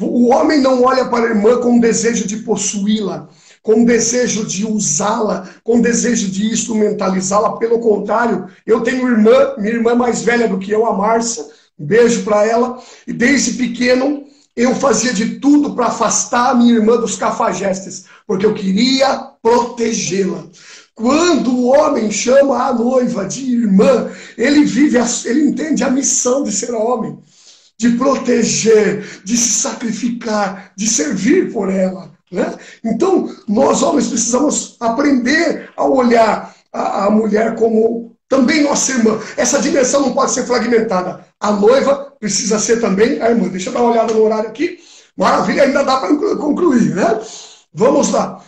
O 0.00 0.28
homem 0.28 0.60
não 0.60 0.84
olha 0.84 1.06
para 1.06 1.26
a 1.26 1.30
irmã 1.30 1.56
com 1.60 1.80
desejo 1.80 2.24
de 2.24 2.36
possuí-la, 2.36 3.28
com 3.62 3.84
desejo 3.84 4.46
de 4.46 4.64
usá-la, 4.64 5.48
com 5.64 5.80
desejo 5.80 6.30
de 6.30 6.52
instrumentalizá-la. 6.52 7.56
Pelo 7.56 7.80
contrário, 7.80 8.46
eu 8.64 8.82
tenho 8.82 9.08
irmã, 9.08 9.54
minha 9.58 9.74
irmã 9.74 9.96
mais 9.96 10.22
velha 10.22 10.46
do 10.46 10.58
que 10.58 10.70
eu, 10.70 10.86
a 10.86 10.96
Márcia, 10.96 11.44
um 11.78 11.86
beijo 11.86 12.22
para 12.22 12.46
ela, 12.46 12.80
e 13.06 13.12
desde 13.12 13.52
pequeno 13.54 14.24
eu 14.56 14.74
fazia 14.74 15.12
de 15.12 15.40
tudo 15.40 15.74
para 15.74 15.86
afastar 15.86 16.50
a 16.50 16.54
minha 16.54 16.74
irmã 16.74 16.96
dos 16.96 17.16
cafajestes, 17.16 18.04
porque 18.26 18.46
eu 18.46 18.54
queria 18.54 19.16
protegê-la. 19.42 20.44
Quando 20.94 21.50
o 21.50 21.66
homem 21.66 22.10
chama 22.10 22.68
a 22.68 22.72
noiva 22.72 23.26
de 23.26 23.44
irmã, 23.44 24.10
ele 24.38 24.64
vive, 24.64 24.96
a, 24.96 25.04
ele 25.24 25.48
entende 25.48 25.82
a 25.82 25.90
missão 25.90 26.44
de 26.44 26.52
ser 26.52 26.72
homem, 26.72 27.18
de 27.76 27.90
proteger, 27.90 29.04
de 29.24 29.36
se 29.36 29.60
sacrificar, 29.60 30.72
de 30.76 30.86
servir 30.86 31.52
por 31.52 31.68
ela. 31.68 32.12
Né? 32.30 32.54
Então, 32.84 33.28
nós 33.48 33.82
homens 33.82 34.06
precisamos 34.06 34.76
aprender 34.78 35.68
a 35.76 35.84
olhar 35.84 36.54
a, 36.72 37.06
a 37.06 37.10
mulher 37.10 37.56
como 37.56 38.03
também 38.28 38.62
nossa 38.62 38.92
irmã. 38.92 39.20
Essa 39.36 39.60
dimensão 39.60 40.02
não 40.02 40.12
pode 40.12 40.32
ser 40.32 40.46
fragmentada. 40.46 41.26
A 41.40 41.52
noiva 41.52 42.12
precisa 42.18 42.58
ser 42.58 42.80
também 42.80 43.20
a 43.20 43.30
irmã. 43.30 43.48
Deixa 43.48 43.70
eu 43.70 43.74
dar 43.74 43.80
uma 43.80 43.90
olhada 43.90 44.12
no 44.12 44.22
horário 44.22 44.48
aqui. 44.48 44.78
Maravilha, 45.16 45.64
ainda 45.64 45.84
dá 45.84 45.98
para 45.98 46.16
concluir, 46.36 46.94
né? 46.94 47.20
Vamos 47.72 48.10
lá. 48.10 48.42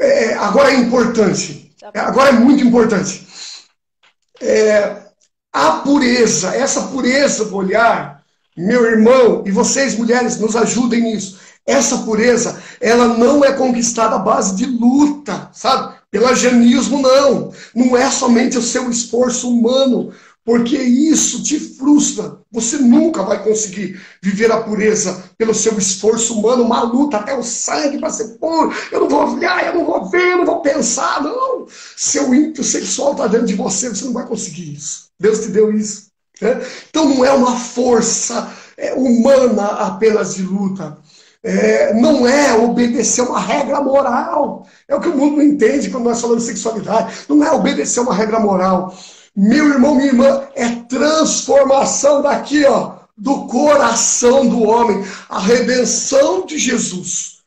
É, 0.00 0.34
agora 0.34 0.70
é 0.70 0.76
importante 0.76 1.68
Tá 1.92 2.06
Agora 2.06 2.30
é 2.30 2.32
muito 2.32 2.62
importante. 2.64 3.26
É, 4.40 4.96
a 5.52 5.72
pureza, 5.78 6.54
essa 6.54 6.82
pureza 6.88 7.44
do 7.44 7.56
olhar, 7.56 8.22
meu 8.56 8.84
irmão, 8.84 9.44
e 9.46 9.50
vocês 9.50 9.96
mulheres 9.96 10.38
nos 10.38 10.56
ajudem 10.56 11.02
nisso. 11.02 11.38
Essa 11.64 11.98
pureza, 11.98 12.60
ela 12.80 13.06
não 13.06 13.44
é 13.44 13.52
conquistada 13.52 14.16
à 14.16 14.18
base 14.18 14.56
de 14.56 14.66
luta, 14.66 15.50
sabe? 15.52 15.97
Pelagianismo, 16.10 17.00
não. 17.00 17.52
Não 17.74 17.96
é 17.96 18.10
somente 18.10 18.56
o 18.56 18.62
seu 18.62 18.90
esforço 18.90 19.50
humano, 19.50 20.12
porque 20.44 20.76
isso 20.76 21.42
te 21.42 21.60
frustra. 21.60 22.38
Você 22.50 22.78
nunca 22.78 23.22
vai 23.22 23.42
conseguir 23.44 24.00
viver 24.22 24.50
a 24.50 24.62
pureza 24.62 25.22
pelo 25.36 25.52
seu 25.52 25.76
esforço 25.76 26.38
humano, 26.38 26.64
uma 26.64 26.82
luta 26.82 27.18
até 27.18 27.36
o 27.36 27.42
sangue 27.42 27.98
para 27.98 28.08
ser 28.08 28.38
puro. 28.38 28.74
Eu 28.90 29.00
não 29.00 29.08
vou 29.08 29.34
olhar, 29.34 29.66
eu 29.66 29.74
não 29.74 29.84
vou 29.84 30.08
ver, 30.08 30.32
eu 30.32 30.38
não 30.38 30.46
vou 30.46 30.62
pensar. 30.62 31.22
Não. 31.22 31.66
Seu 31.96 32.34
ímpeto 32.34 32.64
sexual 32.64 33.12
está 33.12 33.26
dentro 33.26 33.46
de 33.46 33.54
você, 33.54 33.90
você 33.90 34.06
não 34.06 34.14
vai 34.14 34.26
conseguir 34.26 34.72
isso. 34.72 35.08
Deus 35.20 35.40
te 35.40 35.48
deu 35.48 35.70
isso. 35.70 36.08
Né? 36.40 36.60
Então 36.88 37.06
não 37.06 37.24
é 37.24 37.32
uma 37.32 37.58
força 37.58 38.50
é, 38.78 38.94
humana 38.94 39.66
apenas 39.66 40.36
de 40.36 40.42
luta. 40.42 40.96
É, 41.42 41.94
não 41.94 42.26
é 42.26 42.56
obedecer 42.56 43.22
uma 43.22 43.40
regra 43.40 43.80
moral. 43.80 44.66
É 44.88 44.94
o 44.94 45.00
que 45.00 45.08
o 45.08 45.16
mundo 45.16 45.36
não 45.36 45.42
entende 45.42 45.90
quando 45.90 46.04
nós 46.04 46.20
falamos 46.20 46.44
de 46.44 46.50
sexualidade. 46.50 47.14
Não 47.28 47.44
é 47.44 47.52
obedecer 47.52 48.00
uma 48.00 48.14
regra 48.14 48.40
moral. 48.40 48.94
Meu 49.36 49.68
irmão, 49.68 49.94
minha 49.94 50.08
irmã, 50.08 50.42
é 50.54 50.68
transformação 50.88 52.22
daqui, 52.22 52.64
ó, 52.64 52.96
do 53.16 53.46
coração 53.46 54.46
do 54.46 54.62
homem, 54.62 55.04
a 55.28 55.38
redenção 55.38 56.44
de 56.44 56.58
Jesus 56.58 57.38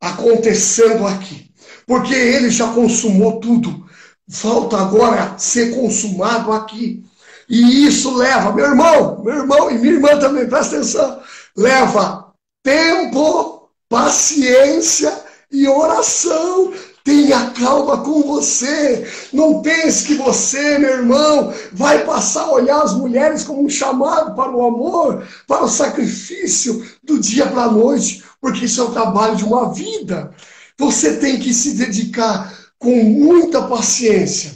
acontecendo 0.00 1.06
aqui. 1.06 1.50
Porque 1.86 2.14
ele 2.14 2.50
já 2.50 2.68
consumou 2.68 3.38
tudo. 3.38 3.86
Falta 4.28 4.76
agora 4.76 5.38
ser 5.38 5.74
consumado 5.74 6.52
aqui. 6.52 7.04
E 7.48 7.86
isso 7.86 8.16
leva, 8.16 8.52
meu 8.52 8.66
irmão, 8.66 9.22
meu 9.22 9.36
irmão 9.36 9.70
e 9.70 9.78
minha 9.78 9.94
irmã 9.94 10.18
também, 10.18 10.48
presta 10.48 10.76
atenção, 10.76 11.20
leva 11.56 12.25
tempo, 12.66 13.70
paciência 13.88 15.16
e 15.52 15.68
oração. 15.68 16.72
Tenha 17.04 17.50
calma 17.50 17.98
com 17.98 18.22
você. 18.22 19.08
Não 19.32 19.62
pense 19.62 20.04
que 20.04 20.16
você, 20.16 20.76
meu 20.76 20.90
irmão, 20.90 21.54
vai 21.72 22.04
passar 22.04 22.42
a 22.42 22.50
olhar 22.50 22.82
as 22.82 22.92
mulheres 22.94 23.44
como 23.44 23.64
um 23.64 23.68
chamado 23.68 24.34
para 24.34 24.50
o 24.50 24.66
amor, 24.66 25.24
para 25.46 25.62
o 25.62 25.68
sacrifício 25.68 26.84
do 27.04 27.20
dia 27.20 27.46
para 27.46 27.62
a 27.62 27.70
noite, 27.70 28.24
porque 28.40 28.64
isso 28.64 28.80
é 28.80 28.84
o 28.84 28.90
trabalho 28.90 29.36
de 29.36 29.44
uma 29.44 29.72
vida. 29.72 30.32
Você 30.76 31.18
tem 31.18 31.38
que 31.38 31.54
se 31.54 31.74
dedicar 31.74 32.52
com 32.76 32.96
muita 33.04 33.62
paciência, 33.62 34.52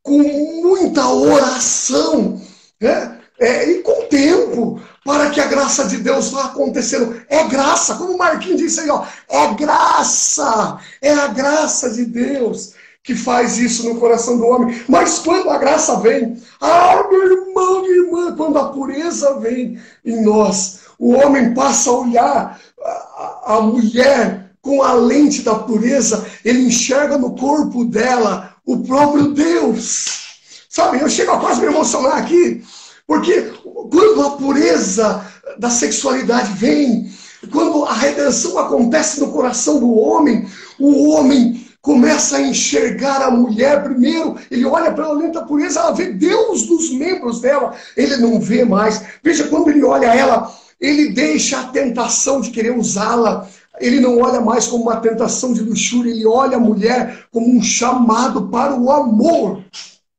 com 0.00 0.22
muita 0.62 1.08
oração, 1.08 2.40
né? 2.80 3.13
É, 3.38 3.68
e 3.68 3.82
com 3.82 4.06
tempo 4.08 4.80
para 5.04 5.30
que 5.30 5.40
a 5.40 5.46
graça 5.46 5.84
de 5.86 5.98
Deus 5.98 6.30
vá 6.30 6.44
acontecendo. 6.44 7.20
É 7.28 7.44
graça, 7.44 7.96
como 7.96 8.12
o 8.12 8.18
Marquinhos 8.18 8.60
disse 8.60 8.80
aí, 8.80 8.90
ó, 8.90 9.04
é 9.28 9.54
graça, 9.54 10.78
é 11.02 11.12
a 11.12 11.26
graça 11.26 11.90
de 11.90 12.04
Deus 12.04 12.74
que 13.02 13.14
faz 13.14 13.58
isso 13.58 13.86
no 13.86 14.00
coração 14.00 14.38
do 14.38 14.46
homem. 14.46 14.82
Mas 14.88 15.18
quando 15.18 15.50
a 15.50 15.58
graça 15.58 16.00
vem, 16.00 16.40
ah, 16.60 17.04
meu 17.10 17.32
irmão, 17.32 17.82
minha 17.82 17.96
irmã, 17.96 18.34
quando 18.34 18.58
a 18.58 18.68
pureza 18.70 19.38
vem 19.38 19.78
em 20.04 20.24
nós, 20.24 20.80
o 20.98 21.12
homem 21.12 21.52
passa 21.52 21.90
a 21.90 21.98
olhar 21.98 22.60
a, 22.82 23.56
a 23.56 23.60
mulher 23.60 24.50
com 24.62 24.82
a 24.82 24.94
lente 24.94 25.42
da 25.42 25.54
pureza, 25.54 26.26
ele 26.42 26.66
enxerga 26.66 27.18
no 27.18 27.36
corpo 27.36 27.84
dela 27.84 28.54
o 28.64 28.78
próprio 28.78 29.34
Deus. 29.34 30.38
Sabe, 30.70 31.00
eu 31.00 31.08
chego 31.08 31.32
a 31.32 31.38
quase 31.38 31.60
me 31.60 31.66
emocionar 31.66 32.16
aqui, 32.16 32.64
porque 33.06 33.52
quando 33.90 34.22
a 34.22 34.30
pureza 34.30 35.24
da 35.58 35.70
sexualidade 35.70 36.52
vem, 36.54 37.10
quando 37.52 37.84
a 37.84 37.92
redenção 37.92 38.58
acontece 38.58 39.20
no 39.20 39.30
coração 39.30 39.78
do 39.78 39.92
homem, 39.92 40.46
o 40.78 41.10
homem 41.10 41.64
começa 41.82 42.38
a 42.38 42.40
enxergar 42.40 43.20
a 43.20 43.30
mulher 43.30 43.82
primeiro, 43.84 44.36
ele 44.50 44.64
olha 44.64 44.90
para 44.90 45.04
ela 45.04 45.18
lenta 45.18 45.44
pureza, 45.44 45.80
ela 45.80 45.92
vê 45.92 46.06
Deus 46.06 46.66
nos 46.66 46.90
membros 46.90 47.42
dela, 47.42 47.74
ele 47.94 48.16
não 48.16 48.40
vê 48.40 48.64
mais. 48.64 49.02
Veja, 49.22 49.44
quando 49.48 49.68
ele 49.68 49.84
olha 49.84 50.06
ela, 50.06 50.50
ele 50.80 51.10
deixa 51.12 51.60
a 51.60 51.64
tentação 51.64 52.40
de 52.40 52.50
querer 52.50 52.76
usá-la. 52.76 53.46
Ele 53.80 54.00
não 54.00 54.20
olha 54.20 54.40
mais 54.40 54.66
como 54.66 54.84
uma 54.84 54.96
tentação 54.96 55.52
de 55.52 55.60
luxúria, 55.60 56.10
ele 56.10 56.26
olha 56.26 56.56
a 56.56 56.60
mulher 56.60 57.26
como 57.32 57.54
um 57.54 57.62
chamado 57.62 58.48
para 58.48 58.74
o 58.74 58.90
amor. 58.90 59.62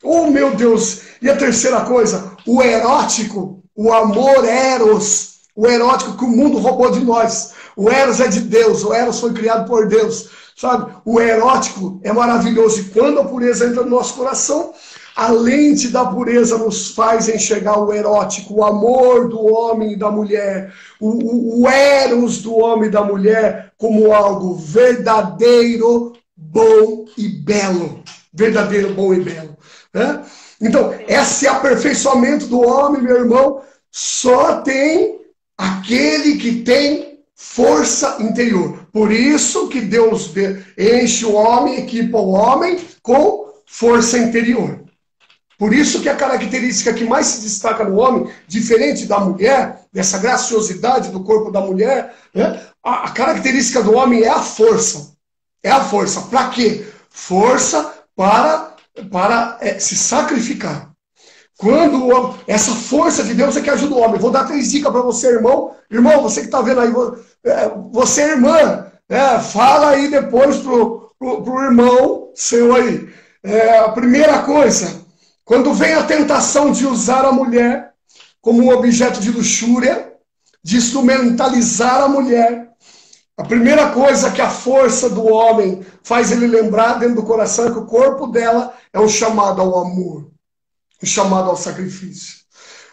Oh, 0.05 0.27
meu 0.27 0.55
Deus! 0.55 1.01
E 1.19 1.29
a 1.29 1.35
terceira 1.35 1.81
coisa, 1.81 2.31
o 2.45 2.61
erótico, 2.61 3.63
o 3.75 3.91
amor 3.91 4.45
eros, 4.45 5.39
o 5.55 5.67
erótico 5.67 6.15
que 6.15 6.23
o 6.23 6.29
mundo 6.29 6.59
roubou 6.59 6.91
de 6.91 7.03
nós. 7.03 7.53
O 7.75 7.89
eros 7.89 8.19
é 8.19 8.27
de 8.27 8.41
Deus, 8.41 8.83
o 8.83 8.93
eros 8.93 9.19
foi 9.19 9.33
criado 9.33 9.67
por 9.67 9.87
Deus, 9.87 10.29
sabe? 10.55 10.93
O 11.03 11.19
erótico 11.19 11.99
é 12.03 12.13
maravilhoso. 12.13 12.79
E 12.79 12.83
quando 12.85 13.19
a 13.19 13.25
pureza 13.25 13.65
entra 13.65 13.83
no 13.83 13.89
nosso 13.89 14.13
coração, 14.13 14.73
a 15.15 15.31
lente 15.31 15.87
da 15.87 16.05
pureza 16.05 16.57
nos 16.57 16.91
faz 16.91 17.27
enxergar 17.27 17.79
o 17.79 17.91
erótico, 17.91 18.55
o 18.55 18.63
amor 18.63 19.27
do 19.27 19.43
homem 19.43 19.93
e 19.93 19.95
da 19.97 20.11
mulher, 20.11 20.71
o, 20.99 21.09
o, 21.09 21.61
o 21.63 21.67
eros 21.67 22.41
do 22.43 22.55
homem 22.55 22.89
e 22.89 22.91
da 22.91 23.03
mulher 23.03 23.71
como 23.77 24.13
algo 24.13 24.53
verdadeiro, 24.55 26.13
bom 26.37 27.05
e 27.17 27.27
belo. 27.27 28.03
Verdadeiro, 28.33 28.93
bom 28.93 29.13
e 29.13 29.21
belo. 29.21 29.54
Né? 29.95 30.25
Então, 30.59 30.93
esse 31.07 31.47
aperfeiçoamento 31.47 32.47
do 32.47 32.59
homem, 32.59 33.01
meu 33.01 33.15
irmão, 33.15 33.61
só 33.89 34.61
tem 34.61 35.21
aquele 35.57 36.35
que 36.35 36.63
tem 36.63 37.19
força 37.33 38.17
interior. 38.19 38.87
Por 38.91 39.09
isso 39.09 39.69
que 39.69 39.79
Deus 39.79 40.33
enche 40.77 41.25
o 41.25 41.33
homem, 41.33 41.79
equipa 41.79 42.17
o 42.17 42.31
homem 42.31 42.77
com 43.01 43.53
força 43.65 44.17
interior. 44.17 44.83
Por 45.57 45.73
isso 45.73 46.01
que 46.01 46.09
a 46.09 46.15
característica 46.15 46.93
que 46.93 47.05
mais 47.05 47.27
se 47.27 47.41
destaca 47.41 47.85
no 47.85 47.97
homem, 47.97 48.29
diferente 48.45 49.05
da 49.05 49.19
mulher, 49.19 49.85
dessa 49.93 50.17
graciosidade 50.17 51.09
do 51.09 51.23
corpo 51.23 51.49
da 51.49 51.61
mulher, 51.61 52.13
né? 52.33 52.61
a, 52.83 53.05
a 53.05 53.11
característica 53.11 53.81
do 53.81 53.93
homem 53.93 54.23
é 54.23 54.29
a 54.29 54.41
força. 54.41 55.13
É 55.63 55.71
a 55.71 55.81
força. 55.81 56.23
Para 56.23 56.49
quê? 56.49 56.85
Força 57.09 57.93
para 58.13 58.74
para 59.11 59.57
é, 59.61 59.79
se 59.79 59.95
sacrificar. 59.95 60.91
Quando 61.57 62.35
essa 62.47 62.71
força 62.71 63.23
de 63.23 63.33
Deus 63.33 63.55
é 63.55 63.61
que 63.61 63.69
ajuda 63.69 63.95
o 63.95 63.99
homem. 63.99 64.19
Vou 64.19 64.31
dar 64.31 64.43
três 64.45 64.71
dicas 64.71 64.91
para 64.91 65.01
você, 65.01 65.27
irmão. 65.27 65.73
Irmão, 65.89 66.21
você 66.21 66.41
que 66.41 66.47
está 66.47 66.61
vendo 66.61 66.81
aí, 66.81 66.93
é, 67.45 67.71
você, 67.91 68.23
irmã, 68.31 68.87
é, 69.07 69.39
fala 69.39 69.91
aí 69.91 70.09
depois 70.09 70.57
pro, 70.57 71.11
pro, 71.17 71.43
pro 71.43 71.63
irmão 71.63 72.31
seu 72.35 72.75
aí. 72.75 73.09
É, 73.43 73.79
a 73.79 73.89
primeira 73.89 74.39
coisa, 74.39 75.01
quando 75.45 75.73
vem 75.73 75.93
a 75.93 76.03
tentação 76.03 76.71
de 76.71 76.85
usar 76.85 77.23
a 77.23 77.31
mulher 77.31 77.93
como 78.41 78.63
um 78.63 78.69
objeto 78.69 79.19
de 79.19 79.31
luxúria, 79.31 80.13
de 80.63 80.77
instrumentalizar 80.77 82.01
a 82.01 82.07
mulher, 82.07 82.71
a 83.37 83.43
primeira 83.43 83.91
coisa 83.91 84.31
que 84.31 84.41
a 84.41 84.49
força 84.49 85.09
do 85.09 85.25
homem 85.25 85.85
faz 86.03 86.31
ele 86.31 86.47
lembrar 86.47 86.99
dentro 86.99 87.15
do 87.15 87.23
coração 87.23 87.67
é 87.67 87.71
que 87.71 87.79
o 87.79 87.85
corpo 87.85 88.27
dela 88.27 88.73
é 88.93 88.99
um 88.99 89.09
chamado 89.09 89.61
ao 89.61 89.77
amor, 89.79 90.31
um 91.03 91.05
chamado 91.05 91.49
ao 91.49 91.57
sacrifício. 91.57 92.45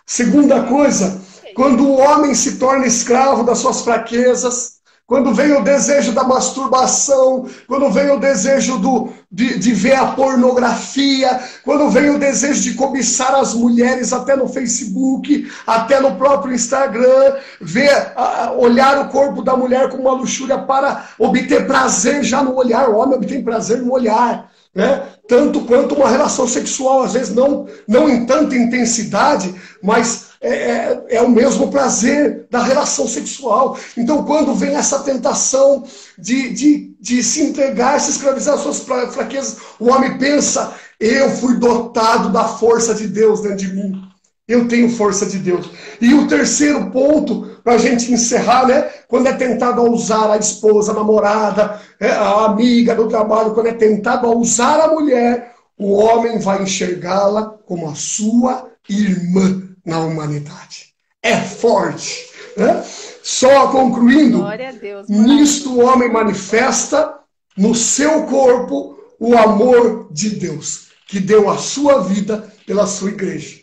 Segunda 0.05 0.65
coisa 0.65 1.23
quando 1.55 1.87
o 1.87 1.99
homem 1.99 2.35
se 2.35 2.59
torna 2.59 2.87
escravo 2.87 3.45
das 3.45 3.59
suas 3.59 3.83
fraquezas, 3.83 4.72
quando 5.13 5.35
vem 5.35 5.53
o 5.53 5.63
desejo 5.63 6.13
da 6.13 6.25
masturbação, 6.25 7.47
quando 7.69 7.91
vem 7.91 8.11
o 8.13 8.19
desejo 8.19 8.79
do, 8.79 9.11
de, 9.31 9.59
de, 9.59 9.75
ver 9.75 9.95
a 9.95 10.07
pornografia, 10.07 11.39
quando 11.63 11.91
vem 11.91 12.09
o 12.09 12.19
desejo 12.19 12.63
de 12.63 12.73
cobiçar 12.73 13.35
as 13.35 13.53
mulheres 13.53 14.11
até 14.11 14.35
no 14.35 14.49
Facebook, 14.49 15.53
até 15.67 16.01
no 16.01 16.15
próprio 16.15 16.55
Instagram, 16.55 17.35
ver, 17.61 18.15
olhar 18.57 19.01
o 19.01 19.11
corpo 19.11 19.43
da 19.43 19.55
mulher 19.55 19.91
com 19.91 19.99
uma 19.99 20.15
luxúria 20.15 20.57
para 20.57 21.11
obter 21.19 21.67
prazer 21.67 22.25
já 22.25 22.43
no 22.43 22.57
olhar. 22.57 22.89
O 22.89 22.97
homem 22.97 23.17
obtém 23.17 23.45
prazer 23.45 23.83
no 23.83 23.93
olhar. 23.93 24.51
Né? 24.75 25.03
Tanto 25.29 25.61
quanto 25.67 25.95
uma 25.95 26.09
relação 26.09 26.49
sexual, 26.49 27.03
às 27.03 27.13
vezes 27.13 27.35
não, 27.35 27.67
não 27.87 28.09
em 28.09 28.25
tanta 28.25 28.57
intensidade, 28.57 29.55
mas 29.83 30.32
é, 30.43 30.49
é, 30.49 31.05
é, 31.11 31.23
o 31.23 31.31
mesmo 31.31 31.71
prazer 31.71 32.49
da 32.51 32.65
relação 32.65 33.07
sexual. 33.07 33.79
Então, 33.97 34.25
quando 34.25 34.55
vem 34.57 34.75
essa 34.75 34.99
tentação 34.99 35.85
de, 36.19 36.51
de, 36.53 36.97
de 37.01 37.23
se 37.23 37.43
entregar, 37.43 38.01
se 38.01 38.11
escravizar 38.11 38.57
às 38.57 38.61
suas 38.61 38.81
fraquezas, 38.81 39.59
o 39.79 39.89
homem 39.89 40.19
pensa: 40.19 40.75
eu 40.99 41.31
fui 41.31 41.59
dotado 41.59 42.31
da 42.31 42.45
força 42.45 42.93
de 42.93 43.07
Deus 43.07 43.41
dentro 43.41 43.59
de 43.59 43.73
mim. 43.73 44.03
Eu 44.49 44.67
tenho 44.67 44.91
força 44.91 45.25
de 45.25 45.39
Deus. 45.39 45.71
E 46.01 46.13
o 46.13 46.27
terceiro 46.27 46.91
ponto, 46.91 47.61
para 47.63 47.75
a 47.75 47.79
gente 47.79 48.13
encerrar, 48.13 48.67
né? 48.67 48.83
Quando 49.07 49.29
é 49.29 49.33
tentado 49.33 49.81
a 49.81 49.89
usar 49.89 50.29
a 50.33 50.37
esposa, 50.37 50.91
a 50.91 50.95
namorada, 50.97 51.81
é, 52.01 52.11
a 52.11 52.47
amiga 52.47 52.97
do 52.97 53.07
trabalho, 53.07 53.55
quando 53.55 53.69
é 53.69 53.75
tentado 53.75 54.27
a 54.27 54.35
usar 54.35 54.81
a 54.81 54.89
mulher, 54.89 55.55
o 55.79 55.93
homem 55.93 56.41
vai 56.41 56.65
enxergá-la 56.65 57.47
como 57.65 57.89
a 57.89 57.95
sua 57.95 58.73
irmã 58.89 59.72
na 59.85 60.01
humanidade. 60.01 60.95
É 61.23 61.37
forte. 61.41 62.31
Né? 62.57 62.85
Só 63.23 63.69
concluindo, 63.69 64.45
Deus, 64.81 65.09
nisto 65.09 65.73
o 65.73 65.85
homem 65.85 66.11
manifesta 66.11 67.19
no 67.57 67.75
seu 67.75 68.25
corpo 68.27 68.99
o 69.19 69.37
amor 69.37 70.09
de 70.11 70.31
Deus, 70.31 70.89
que 71.07 71.21
deu 71.21 71.49
a 71.49 71.57
sua 71.57 72.03
vida 72.03 72.53
pela 72.67 72.87
sua 72.87 73.11
igreja. 73.11 73.61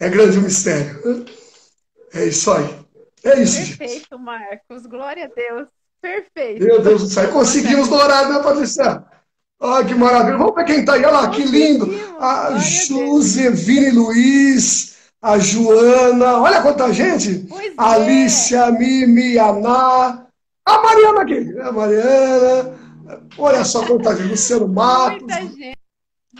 É 0.00 0.08
grande 0.08 0.38
o 0.38 0.42
mistério. 0.42 1.00
Né? 1.04 1.24
É 2.14 2.24
isso 2.24 2.50
aí. 2.50 2.78
É 3.24 3.42
isso. 3.42 3.56
Perfeito, 3.56 3.92
gente. 3.92 4.22
Marcos. 4.22 4.86
Glória 4.86 5.24
a 5.24 5.28
Deus. 5.28 5.68
Perfeito. 6.00 6.64
Meu 6.64 6.80
Deus 6.80 7.02
do 7.02 7.08
céu. 7.08 7.30
Conseguimos 7.30 7.88
no 7.90 7.96
horário, 7.96 8.32
né, 8.32 8.42
Patrícia? 8.42 9.04
Olha 9.60 9.84
que 9.84 9.94
maravilha. 9.94 10.38
Vamos 10.38 10.54
ver 10.54 10.64
quem 10.64 10.80
está 10.80 10.94
aí. 10.94 11.04
Olha 11.04 11.10
lá, 11.10 11.30
que 11.30 11.42
lindo. 11.42 11.88
A 12.20 12.58
Josevine 12.58 13.90
Luiz 13.90 14.97
a 15.20 15.38
Joana, 15.38 16.40
olha 16.40 16.62
quanta 16.62 16.92
gente! 16.92 17.46
Pois 17.48 17.74
a 17.76 17.98
é. 17.98 18.02
Alicia, 18.02 18.70
Mimi, 18.70 19.36
Ana, 19.36 20.26
a 20.64 20.82
Mariana 20.82 21.22
aqui, 21.22 21.58
a 21.58 21.72
Mariana, 21.72 22.78
olha 23.36 23.64
só 23.64 23.86
quanta 23.86 24.16
gente, 24.16 24.30
Luciano 24.30 24.68
Matos. 24.68 25.18
Muita 25.22 25.40
gente. 25.42 25.78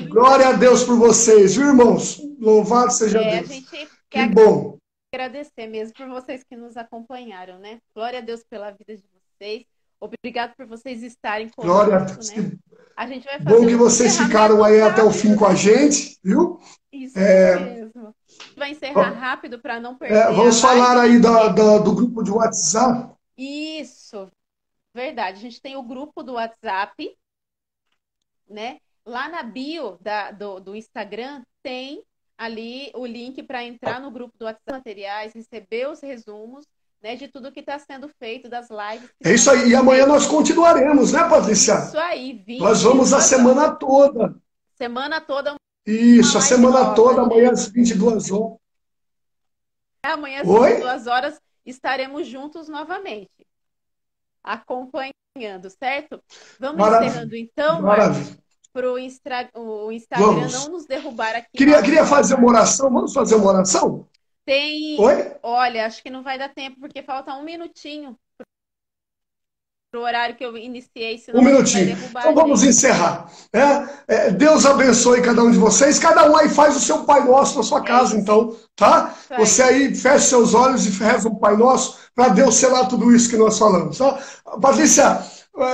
Glória 0.09 0.49
a 0.49 0.53
Deus 0.53 0.85
por 0.85 0.97
vocês, 0.97 1.57
viu, 1.57 1.69
irmãos? 1.69 2.21
Louvado 2.39 2.93
seja 2.93 3.21
é, 3.21 3.43
Deus. 3.43 3.65
que 4.09 4.27
bom. 4.29 4.79
Agradecer 5.13 5.67
mesmo 5.67 5.95
por 5.95 6.07
vocês 6.09 6.45
que 6.45 6.55
nos 6.55 6.77
acompanharam, 6.77 7.59
né? 7.59 7.81
Glória 7.95 8.21
a 8.21 8.23
Deus 8.23 8.45
pela 8.45 8.71
vida 8.71 8.97
de 8.97 9.03
vocês. 9.03 9.65
Obrigado 10.01 10.55
por 10.57 10.67
vocês 10.67 11.03
estarem 11.03 11.49
conosco, 11.49 11.87
Glória. 11.87 12.07
Né? 12.07 12.59
A 12.97 13.07
gente 13.07 13.25
vai 13.25 13.41
fazer 13.41 13.57
Bom 13.57 13.67
que 13.67 13.77
vocês 13.77 14.17
ficaram 14.17 14.63
aí 14.63 14.81
até 14.81 15.03
o 15.03 15.11
fim 15.11 15.35
com 15.35 15.47
a 15.47 15.55
gente, 15.55 16.19
viu? 16.23 16.61
Isso 16.93 17.19
é... 17.19 17.59
mesmo 17.59 18.15
vai 18.57 18.73
encerrar 18.73 19.11
rápido 19.11 19.59
para 19.59 19.81
não 19.81 19.97
perder. 19.97 20.17
É, 20.17 20.33
vamos 20.33 20.61
falar 20.61 21.01
aí 21.01 21.21
da, 21.21 21.49
da, 21.49 21.79
do 21.79 21.95
grupo 21.95 22.23
de 22.23 22.31
WhatsApp. 22.31 23.15
Isso, 23.37 24.31
verdade. 24.95 25.39
A 25.39 25.41
gente 25.41 25.61
tem 25.61 25.77
o 25.77 25.83
grupo 25.83 26.23
do 26.23 26.35
WhatsApp, 26.35 27.17
né? 28.49 28.79
Lá 29.05 29.29
na 29.29 29.43
bio 29.43 29.97
da, 30.01 30.31
do, 30.31 30.61
do 30.61 30.77
Instagram 30.77 31.43
tem 31.63 32.03
ali 32.37 32.91
o 32.95 33.07
link 33.07 33.43
para 33.43 33.65
entrar 33.65 34.01
no 34.01 34.11
grupo 34.11 34.37
do 34.39 34.45
WhatsApp 34.45 34.73
materiais, 34.73 35.35
receber 35.35 35.89
os 35.89 36.01
resumos 36.01 36.67
né, 37.03 37.17
de 37.17 37.29
tudo 37.29 37.53
que 37.53 37.61
está 37.61 37.79
sendo 37.79 38.09
feito, 38.19 38.49
das 38.49 38.69
lives. 38.71 39.11
É 39.25 39.35
isso 39.35 39.51
aí. 39.51 39.71
E 39.71 39.75
amanhã 39.75 40.07
nós 40.07 40.27
continuaremos, 40.27 41.13
né, 41.13 41.29
Patrícia? 41.29 41.75
Isso 41.75 41.99
aí. 41.99 42.43
20, 42.47 42.61
nós 42.61 42.83
vamos 42.83 43.13
a 43.13 43.21
semana 43.21 43.71
toda. 43.71 44.35
Semana 44.77 45.21
toda 45.21 45.57
isso, 45.91 46.37
a 46.37 46.41
semana 46.43 46.95
toda, 46.95 47.23
amanhã 47.23 47.51
às 47.51 47.67
22 47.69 48.31
horas. 48.31 48.59
Amanhã 50.03 50.43
às 50.43 50.49
Oi? 50.49 50.71
22 50.73 51.07
horas 51.07 51.41
estaremos 51.65 52.27
juntos 52.27 52.69
novamente, 52.69 53.47
acompanhando, 54.45 55.71
certo? 55.71 56.23
Vamos 56.61 56.79
Maravilha. 56.79 57.09
encerrando 57.09 57.37
então, 57.37 57.83
para 58.71 58.93
o. 58.93 58.99
Instagram 59.91 60.27
Vamos. 60.27 60.53
não 60.53 60.69
nos 60.73 60.85
derrubar 60.85 61.35
aqui. 61.35 61.57
Queria, 61.57 61.83
queria 61.83 62.05
fazer 62.05 62.35
uma 62.35 62.49
oração, 62.49 62.91
vamos 62.91 63.15
fazer 63.15 63.37
uma 63.37 63.51
oração? 63.51 64.07
Tem. 64.49 64.99
Oi? 64.99 65.33
Olha, 65.43 65.85
acho 65.85 66.03
que 66.03 66.09
não 66.09 66.23
vai 66.23 66.39
dar 66.39 66.49
tempo, 66.49 66.81
porque 66.81 67.03
falta 67.03 67.35
um 67.35 67.45
minutinho 67.45 68.19
para 69.91 70.01
o 70.01 70.03
horário 70.03 70.37
que 70.37 70.45
eu 70.45 70.57
iniciei. 70.57 71.23
Um 71.35 71.43
minutinho. 71.43 71.95
Então 72.09 72.35
vamos 72.35 72.63
encerrar. 72.63 73.31
É, 73.53 73.89
é, 74.09 74.31
Deus 74.31 74.65
abençoe 74.65 75.21
cada 75.21 75.43
um 75.43 75.51
de 75.51 75.59
vocês. 75.59 75.99
Cada 75.99 76.31
um 76.31 76.35
aí 76.35 76.49
faz 76.49 76.75
o 76.77 76.81
seu 76.81 77.05
Pai 77.05 77.27
Nosso 77.27 77.59
na 77.59 77.63
sua 77.63 77.81
é 77.81 77.85
casa, 77.85 78.17
é 78.17 78.21
então, 78.21 78.57
tá? 78.75 79.15
Você 79.37 79.63
aí 79.63 79.95
fecha 79.95 80.21
seus 80.21 80.55
olhos 80.55 80.87
e 80.87 81.05
reza 81.05 81.29
o 81.29 81.39
Pai 81.39 81.55
Nosso 81.55 81.99
para 82.15 82.29
Deus 82.29 82.55
selar 82.55 82.89
tudo 82.89 83.15
isso 83.15 83.29
que 83.29 83.37
nós 83.37 83.59
falamos, 83.59 83.99
tá? 83.99 84.19
Patrícia, 84.63 85.23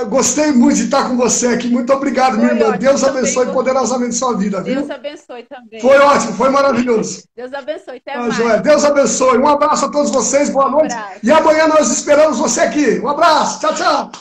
Gostei 0.09 0.51
muito 0.51 0.77
de 0.77 0.85
estar 0.85 1.07
com 1.07 1.15
você 1.15 1.47
aqui. 1.47 1.67
Muito 1.67 1.93
obrigado, 1.93 2.37
minha 2.37 2.53
irmã. 2.53 2.75
Deus 2.77 3.03
abençoe 3.03 3.45
poderosamente 3.51 4.15
sua 4.15 4.35
vida. 4.35 4.61
Viu? 4.61 4.75
Deus 4.75 4.89
abençoe 4.89 5.43
também. 5.43 5.79
Foi 5.79 5.97
ótimo, 5.99 6.33
foi 6.33 6.49
maravilhoso. 6.49 7.23
Deus 7.35 7.53
abençoe. 7.53 7.97
Até 7.97 8.13
ah, 8.13 8.21
mais. 8.21 8.35
Joé, 8.35 8.59
Deus 8.59 8.83
abençoe. 8.83 9.37
Um 9.37 9.47
abraço 9.47 9.85
a 9.85 9.89
todos 9.89 10.09
vocês. 10.11 10.49
Boa 10.49 10.69
noite. 10.69 10.95
Um 10.95 11.27
e 11.27 11.31
amanhã 11.31 11.67
nós 11.67 11.91
esperamos 11.91 12.39
você 12.39 12.61
aqui. 12.61 12.99
Um 12.99 13.09
abraço. 13.09 13.59
Tchau, 13.59 13.75
tchau. 13.75 14.11